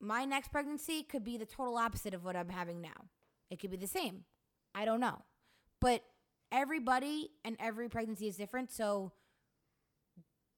[0.00, 3.08] my next pregnancy could be the total opposite of what I'm having now.
[3.50, 4.24] It could be the same.
[4.74, 5.22] I don't know.
[5.80, 6.02] But
[6.52, 9.12] everybody and every pregnancy is different, so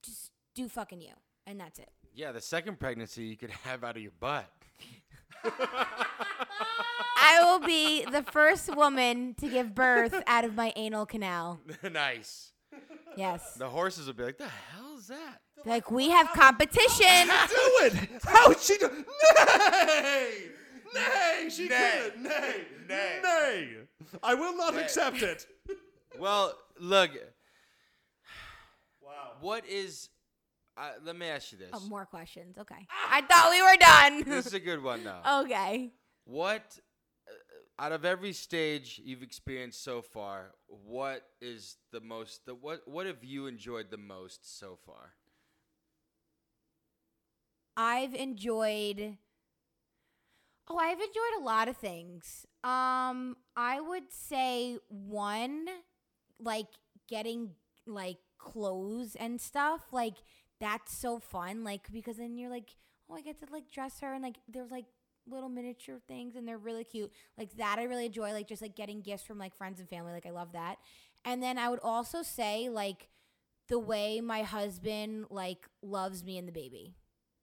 [0.03, 1.13] just do fucking you.
[1.47, 1.91] And that's it.
[2.15, 4.49] yeah, the second pregnancy you could have out of your butt.
[5.45, 11.61] I will be the first woman to give birth out of my anal canal.
[11.91, 12.53] nice.
[13.17, 13.55] Yes.
[13.55, 17.27] The horses will be like, "The hell is that?" Like we have competition.
[17.29, 17.95] do it.
[18.25, 18.89] How she do?
[18.89, 20.39] Nay,
[20.95, 22.01] nay, she Nay.
[22.05, 22.23] couldn't.
[22.23, 23.21] Nay, Nay.
[23.23, 23.69] nay.
[24.23, 24.83] I will not Nay.
[24.83, 25.47] accept it.
[26.19, 27.11] Well, look,
[29.03, 29.33] Wow.
[29.41, 30.11] what is?
[30.77, 31.71] Uh, let me ask you this.
[31.73, 32.57] Oh, more questions.
[32.59, 32.87] Okay.
[33.11, 34.31] I thought we were done.
[34.37, 35.21] This is a good one though.
[35.45, 35.91] okay.
[36.25, 36.79] What,
[37.79, 42.47] out of every stage you've experienced so far, what is the most?
[42.47, 42.87] The what?
[42.87, 45.15] What have you enjoyed the most so far?
[47.77, 49.19] I've enjoyed
[50.69, 52.47] Oh, I've enjoyed a lot of things.
[52.65, 55.67] Um, I would say one
[56.39, 56.69] like
[57.09, 57.51] getting
[57.87, 59.93] like clothes and stuff.
[59.93, 60.15] Like
[60.61, 62.77] that's so fun like because then you're like,
[63.11, 64.87] "Oh, I get to like dress her and like there's like
[65.27, 68.77] little miniature things and they're really cute." Like that I really enjoy like just like
[68.77, 70.13] getting gifts from like friends and family.
[70.13, 70.77] Like I love that.
[71.25, 73.09] And then I would also say like
[73.69, 76.97] the way my husband like loves me and the baby.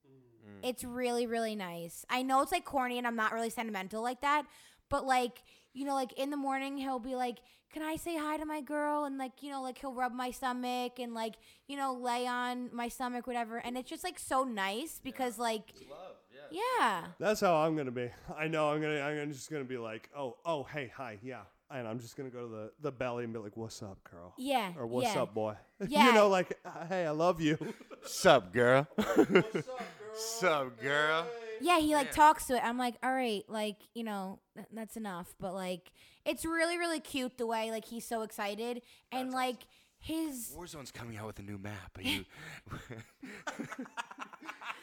[0.05, 0.69] Mm.
[0.69, 2.05] It's really, really nice.
[2.09, 4.45] I know it's like corny and I'm not really sentimental like that,
[4.89, 5.43] but like,
[5.73, 7.39] you know, like in the morning he'll be like,
[7.71, 9.05] Can I say hi to my girl?
[9.05, 11.35] And like, you know, like he'll rub my stomach and like,
[11.67, 13.57] you know, lay on my stomach, whatever.
[13.57, 16.15] And it's just like so nice because like Love,
[16.51, 16.61] yeah.
[16.79, 17.05] yeah.
[17.19, 18.09] That's how I'm gonna be.
[18.37, 18.99] I know I'm gonna.
[19.01, 22.41] I'm just gonna be like, oh, oh, hey, hi, yeah, and I'm just gonna go
[22.43, 24.33] to the the belly and be like, what's up, girl?
[24.37, 24.73] Yeah.
[24.77, 25.21] Or what's yeah.
[25.21, 25.55] up, boy?
[25.87, 26.07] Yeah.
[26.07, 27.57] you know, like, uh, hey, I love you.
[28.03, 28.87] Sup, girl?
[28.95, 30.15] what's up, girl?
[30.15, 31.25] Sup, girl?
[31.61, 32.13] Yeah, he like Yeah.
[32.13, 32.63] talks to it.
[32.63, 35.33] I'm like, all right, like you know, th- that's enough.
[35.39, 35.91] But like,
[36.25, 38.81] it's really, really cute the way like he's so excited
[39.11, 39.63] and like
[39.99, 40.53] his.
[40.57, 41.97] Warzone's coming out with a new map.
[41.97, 42.25] Are you?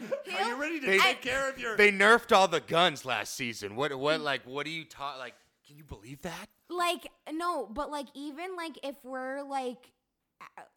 [0.38, 1.76] Are you ready to They- take care of your?
[1.76, 3.76] they nerfed all the guns last season.
[3.76, 3.94] What?
[3.98, 4.20] What?
[4.20, 5.18] Like, what do you taught?
[5.18, 5.34] Like,
[5.66, 6.48] can you believe that?
[6.68, 9.92] like no but like even like if we're like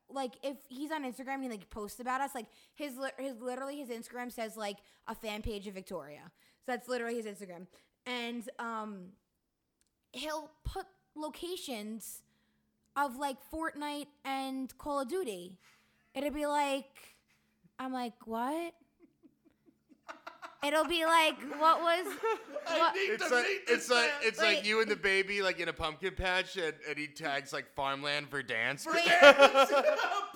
[0.08, 3.78] like if he's on instagram and he like posts about us like his his literally
[3.80, 4.78] his instagram says like
[5.08, 6.22] a fan page of victoria
[6.64, 7.66] so that's literally his instagram
[8.06, 9.06] and um
[10.12, 10.86] he'll put
[11.16, 12.22] locations
[12.96, 15.58] of like fortnite and call of duty
[16.14, 17.16] It'd be like
[17.80, 18.76] i'm like what
[20.66, 22.06] it'll be like what was
[22.68, 26.14] what, It's like it's like it's like you and the baby like in a pumpkin
[26.16, 28.86] patch, and, and he tags like farmland Verdansk.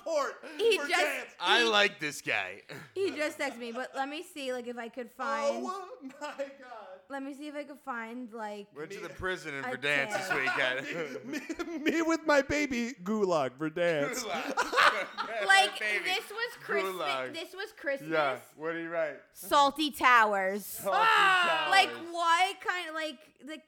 [0.02, 0.34] port.
[0.58, 1.30] He for just- dance.
[1.40, 2.62] I like this guy.
[2.94, 5.66] He just texted me, but let me see, like, if I could oh, find.
[5.66, 5.86] Oh
[6.20, 6.93] my god.
[7.10, 8.66] Let me see if I could find, like.
[8.76, 10.80] Went to the prison in I Verdansk this can't.
[10.82, 11.24] weekend.
[11.84, 14.24] me, me with my baby gulag for dance.
[15.46, 16.94] Like this was Christmas.
[16.94, 17.34] Gulag.
[17.34, 18.10] This was Christmas.
[18.10, 18.36] Yeah.
[18.56, 19.16] What do you write?
[19.32, 20.80] Salty Towers.
[20.86, 21.68] Ah!
[21.70, 23.58] Like what kind of like the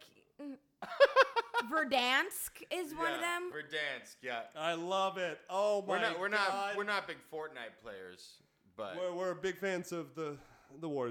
[1.70, 3.50] Verdansk is one of them.
[3.52, 4.16] Verdansk.
[4.22, 4.40] Yeah.
[4.56, 5.38] I love it.
[5.50, 6.20] Oh my We're not.
[6.20, 6.48] We're not.
[6.48, 6.76] God.
[6.76, 8.34] We're not big Fortnite players,
[8.76, 10.36] but We're, we're big fans of the
[10.80, 11.10] the war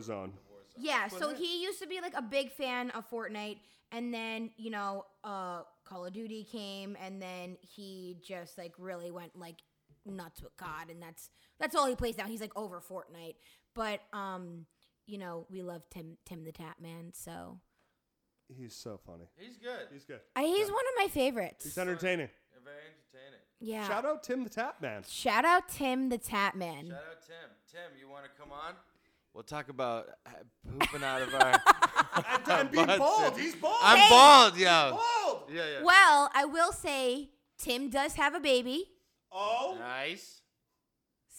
[0.75, 0.85] zone.
[0.85, 3.57] Yeah, so he used to be like a big fan of Fortnite,
[3.91, 9.11] and then you know, uh, Call of Duty came, and then he just like really
[9.11, 9.57] went like
[10.05, 11.29] nuts with God, and that's
[11.59, 12.25] that's all he plays now.
[12.25, 13.35] He's like over Fortnite,
[13.73, 14.65] but um,
[15.07, 17.59] you know, we love Tim Tim the Tatman, so
[18.47, 19.25] He's so funny.
[19.37, 19.87] he's good.
[19.91, 20.19] He's good.
[20.35, 21.65] uh, he's one of my favorites.
[21.65, 22.29] He's entertaining.
[22.63, 23.39] very entertaining.
[23.59, 23.87] Yeah.
[23.87, 25.09] Shout out Tim the Tatman.
[25.09, 26.89] Shout out Tim the Tatman.
[26.89, 27.49] Shout out Tim.
[27.71, 28.73] Tim, you want to come on?
[29.35, 30.29] We'll talk about uh,
[30.79, 31.61] pooping out of our.
[32.15, 33.33] And, and being butts bald.
[33.33, 33.75] and- He's bald.
[33.83, 34.09] I'm Hey.
[34.09, 34.97] bald, yo.
[35.23, 35.43] bald.
[35.53, 35.83] Yeah, yeah.
[35.83, 38.85] Well, I will say Tim does have a baby,
[39.33, 39.75] Oh.
[39.77, 40.39] Nice.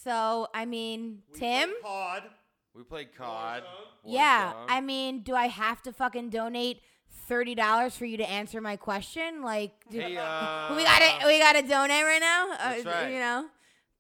[0.04, 1.70] so I mean, we Tim.
[1.70, 2.22] played Pod.
[2.74, 3.62] We played COD.
[4.04, 4.66] Yeah, Warzone.
[4.68, 6.82] I mean, do I have to fucking donate
[7.26, 9.42] thirty dollars for you to answer my question?
[9.42, 12.48] Like, do, Hey, uh, we gotta we gotta donate right now.
[12.58, 13.12] That's uh, right.
[13.12, 13.46] You know,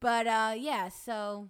[0.02, 0.90] but uh, yeah.
[0.90, 1.48] So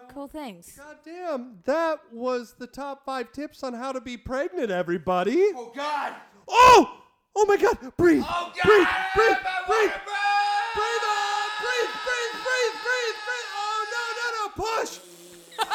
[0.00, 0.72] Well, cool things.
[0.76, 5.38] God damn, that was the top five tips on how to be pregnant, everybody.
[5.54, 6.14] Oh God.
[6.48, 7.02] Oh!
[7.34, 7.76] Oh my god!
[7.96, 8.22] Breathe!
[8.26, 8.62] Oh God.
[8.64, 8.86] Breathe!
[9.14, 9.36] Breathe!
[9.44, 9.92] My Breathe!
[10.76, 11.48] Breathe on!
[11.60, 11.94] Breathe!
[12.04, 12.36] Breathe!
[12.44, 12.76] Breathe!
[12.84, 13.18] Breathe!
[13.26, 13.50] Breathe!
[13.56, 14.02] Oh no!
[14.20, 14.26] No!
[14.36, 14.44] No!
[14.56, 14.92] Push!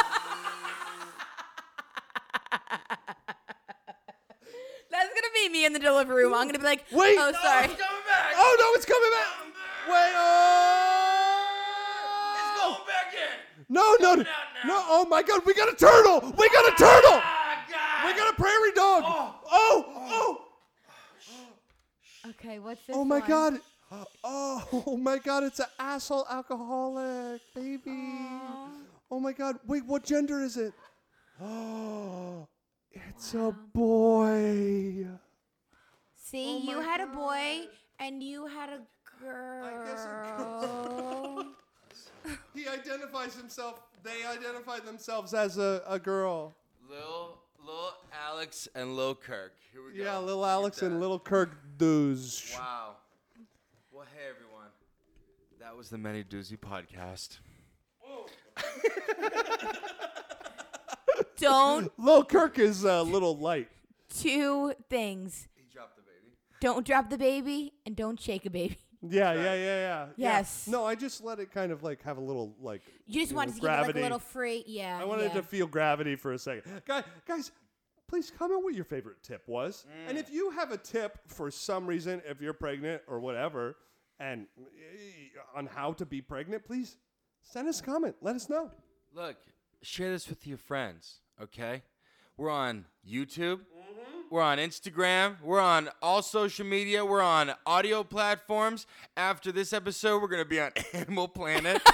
[4.91, 6.33] That's gonna be me in the delivery room.
[6.33, 7.17] I'm gonna be like, Wait.
[7.19, 7.33] oh sorry.
[7.33, 7.65] No, sorry.
[7.65, 8.33] It's coming back.
[8.35, 8.65] Oh no!
[8.75, 9.27] It's coming back!
[9.87, 10.13] Wait!
[10.15, 10.51] Oh!
[10.51, 10.80] going back
[13.71, 13.73] in.
[13.73, 13.95] No!
[13.99, 14.09] No!
[14.11, 14.69] coming out now.
[14.69, 14.83] No!
[14.87, 15.41] Oh my god!
[15.45, 16.33] We got a turtle!
[16.37, 17.21] We got a turtle!
[17.23, 18.05] Ah, God.
[18.07, 19.03] We got a prairie dog!
[19.05, 19.35] Oh.
[19.51, 19.85] Oh!
[20.11, 20.37] Oh!
[22.29, 22.95] Okay, what's this?
[22.95, 23.27] Oh my one?
[23.27, 23.53] god!
[24.23, 25.43] Oh, oh my god!
[25.43, 27.91] It's an asshole alcoholic, baby.
[29.09, 29.57] Oh my god!
[29.67, 30.73] Wait, what gender is it?
[31.41, 32.47] Oh,
[32.91, 35.05] it's a boy.
[36.15, 37.67] See, Oh you my had a boy
[37.99, 38.81] and you had a
[39.85, 41.45] guess a girl.
[42.53, 43.81] He identifies himself.
[44.03, 46.55] They identify themselves as a, a girl.
[46.89, 47.93] Lil, Lil
[48.27, 49.53] Alex and Lil Kirk.
[49.71, 50.03] Here we go.
[50.03, 50.99] Yeah, little Look at Alex and that.
[50.99, 52.53] little Kirk Doos.
[52.57, 52.95] Wow.
[53.91, 54.67] Well, hey everyone.
[55.59, 57.37] That was the Many Doozy podcast.
[61.37, 63.67] Don't Little Kirk is a little light.
[64.13, 65.47] two things.
[65.55, 66.35] He dropped the baby.
[66.59, 68.77] Don't drop the baby and don't shake a baby.
[69.09, 69.55] Yeah, yeah, yeah, yeah.
[69.55, 70.07] yeah.
[70.15, 70.67] Yes.
[70.67, 72.81] No, I just let it kind of like have a little like.
[73.07, 74.63] You just you wanted know, to give it like a little free.
[74.67, 74.99] Yeah.
[75.01, 75.41] I wanted yeah.
[75.41, 76.63] to feel gravity for a second.
[76.85, 77.51] Guys, guys,
[78.07, 79.85] please comment what your favorite tip was.
[80.07, 83.75] And if you have a tip for some reason, if you're pregnant or whatever,
[84.19, 86.97] and uh, on how to be pregnant, please
[87.41, 88.15] send us a comment.
[88.21, 88.69] Let us know.
[89.13, 89.37] Look,
[89.81, 91.81] share this with your friends, okay?
[92.37, 93.61] We're on YouTube.
[94.31, 95.41] We're on Instagram.
[95.43, 97.03] We're on all social media.
[97.03, 98.87] We're on audio platforms.
[99.17, 101.81] After this episode, we're going to be on Animal Planet.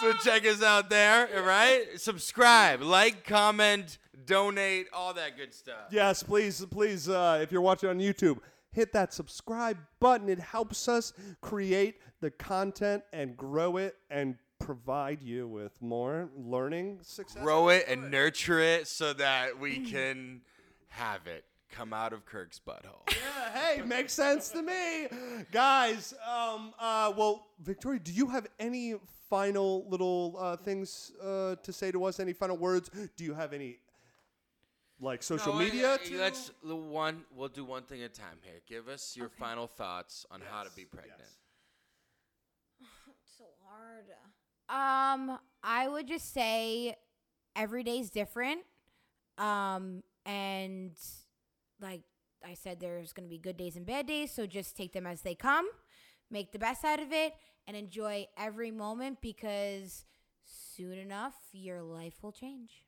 [0.00, 1.86] so check us out there, right?
[1.96, 5.88] Subscribe, like, comment, donate, all that good stuff.
[5.90, 8.38] Yes, please, please, uh, if you're watching on YouTube,
[8.70, 10.28] hit that subscribe button.
[10.28, 16.98] It helps us create the content and grow it and provide you with more learning
[17.02, 17.42] success.
[17.42, 20.40] Grow it and nurture it so that we can
[20.88, 23.02] have it come out of Kirk's butthole.
[23.10, 25.08] Yeah, hey, makes sense to me,
[25.52, 26.14] guys.
[26.26, 28.94] Um, uh, well, Victoria, do you have any
[29.28, 32.18] final little uh, things uh, to say to us?
[32.20, 32.90] Any final words?
[33.16, 33.78] Do you have any
[35.00, 35.94] like social No, media?
[35.94, 37.24] uh, to- Let's the one.
[37.34, 38.60] We'll do one thing at a time here.
[38.66, 41.20] Give us your final thoughts on how to be pregnant.
[41.20, 41.28] yes.
[43.36, 44.04] so hard.
[44.68, 46.96] Um, I would just say
[47.56, 48.60] every day's different.
[49.38, 50.92] Um, and
[51.80, 52.02] like
[52.44, 55.22] I said, there's gonna be good days and bad days, so just take them as
[55.22, 55.66] they come,
[56.30, 57.34] make the best out of it,
[57.66, 60.04] and enjoy every moment because
[60.44, 62.84] soon enough your life will change.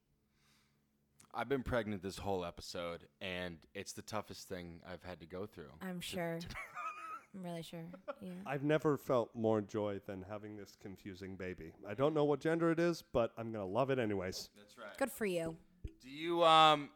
[1.35, 5.45] I've been pregnant this whole episode, and it's the toughest thing I've had to go
[5.47, 5.71] through.
[5.83, 6.39] I'm to- sure.
[7.37, 7.85] to be I'm really sure.
[8.23, 8.33] Yeah.
[8.47, 11.73] I've never felt more joy than having this confusing baby.
[11.89, 14.51] I don't know what gender it is, but I'm gonna love it anyways.
[14.57, 14.97] That's right.
[14.99, 15.57] Good for you.
[16.03, 16.91] Do you um?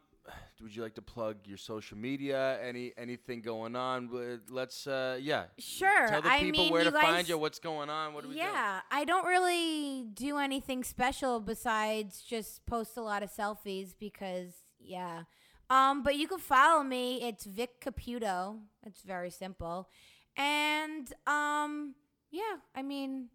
[0.61, 2.59] Would you like to plug your social media?
[2.61, 4.09] Any anything going on?
[4.09, 5.45] With- Let's uh, yeah.
[5.57, 6.07] Sure.
[6.07, 7.37] Tell the I people mean, where you to find you.
[7.37, 8.13] What's going on?
[8.13, 8.41] What do we do?
[8.41, 14.53] yeah, I don't really do anything special besides just post a lot of selfies because
[14.79, 15.23] yeah.
[15.71, 17.23] Um, but you can follow me.
[17.23, 18.59] It's Vic Caputo.
[18.85, 19.87] It's very simple.
[20.37, 21.95] And um,
[22.31, 23.27] yeah, I mean,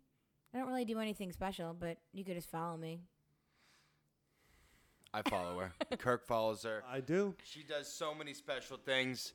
[0.54, 3.00] I don't really do anything special, but you could just follow me.
[5.14, 5.72] I follow her.
[5.98, 6.82] Kirk follows her.
[6.90, 7.34] I do.
[7.44, 9.32] She does so many special things,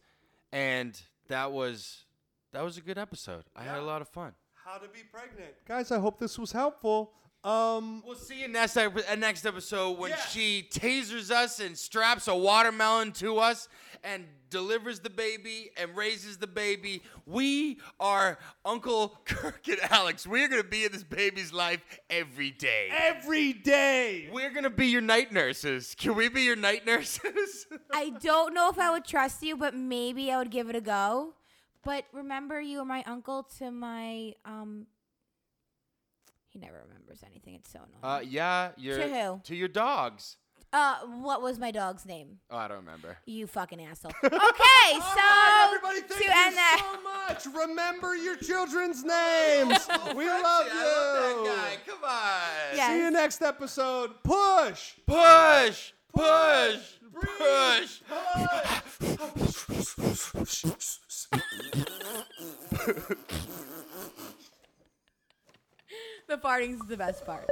[0.51, 2.05] and that was
[2.53, 3.45] that was a good episode.
[3.55, 4.33] I had a lot of fun.
[4.53, 5.91] How to be pregnant, guys.
[5.91, 7.13] I hope this was helpful.
[7.43, 10.17] Um, We'll see you next ep- uh, next episode when Yeah.
[10.17, 13.67] she tasers us and straps a watermelon to us
[14.03, 17.01] and delivers the baby and raises the baby.
[17.25, 20.25] We are Uncle Kirk and Alex.
[20.27, 22.89] We're gonna be in this baby's life every day.
[22.91, 24.29] every day.
[24.31, 25.95] We're gonna be your night nurses.
[25.97, 27.67] Can we be your night nurses?
[27.93, 30.81] I don't know if I would trust you, but maybe I would give it a
[30.81, 31.33] go.
[31.83, 34.87] But remember, you are my uncle to my um.
[36.49, 37.55] He never remembers anything.
[37.55, 38.03] It's so annoying.
[38.03, 39.41] uh, yeah, your To who?
[39.45, 40.35] to your dogs.
[40.73, 42.39] Uh, what was my dog's name?
[42.49, 43.17] Oh, I don't remember.
[43.25, 44.13] You fucking asshole.
[44.23, 44.41] Okay, All
[45.01, 46.81] so right, everybody, thank to you end that.
[46.93, 47.67] so much.
[47.67, 49.87] Remember your children's names.
[50.15, 51.51] we love you.
[51.85, 52.75] Come on.
[52.75, 52.89] Yeah.
[52.93, 54.11] See you next episode.
[54.23, 54.93] Push.
[55.05, 56.77] Push, push,
[57.11, 57.37] Breathe.
[57.37, 58.01] push.
[66.27, 67.49] the farting's the best part.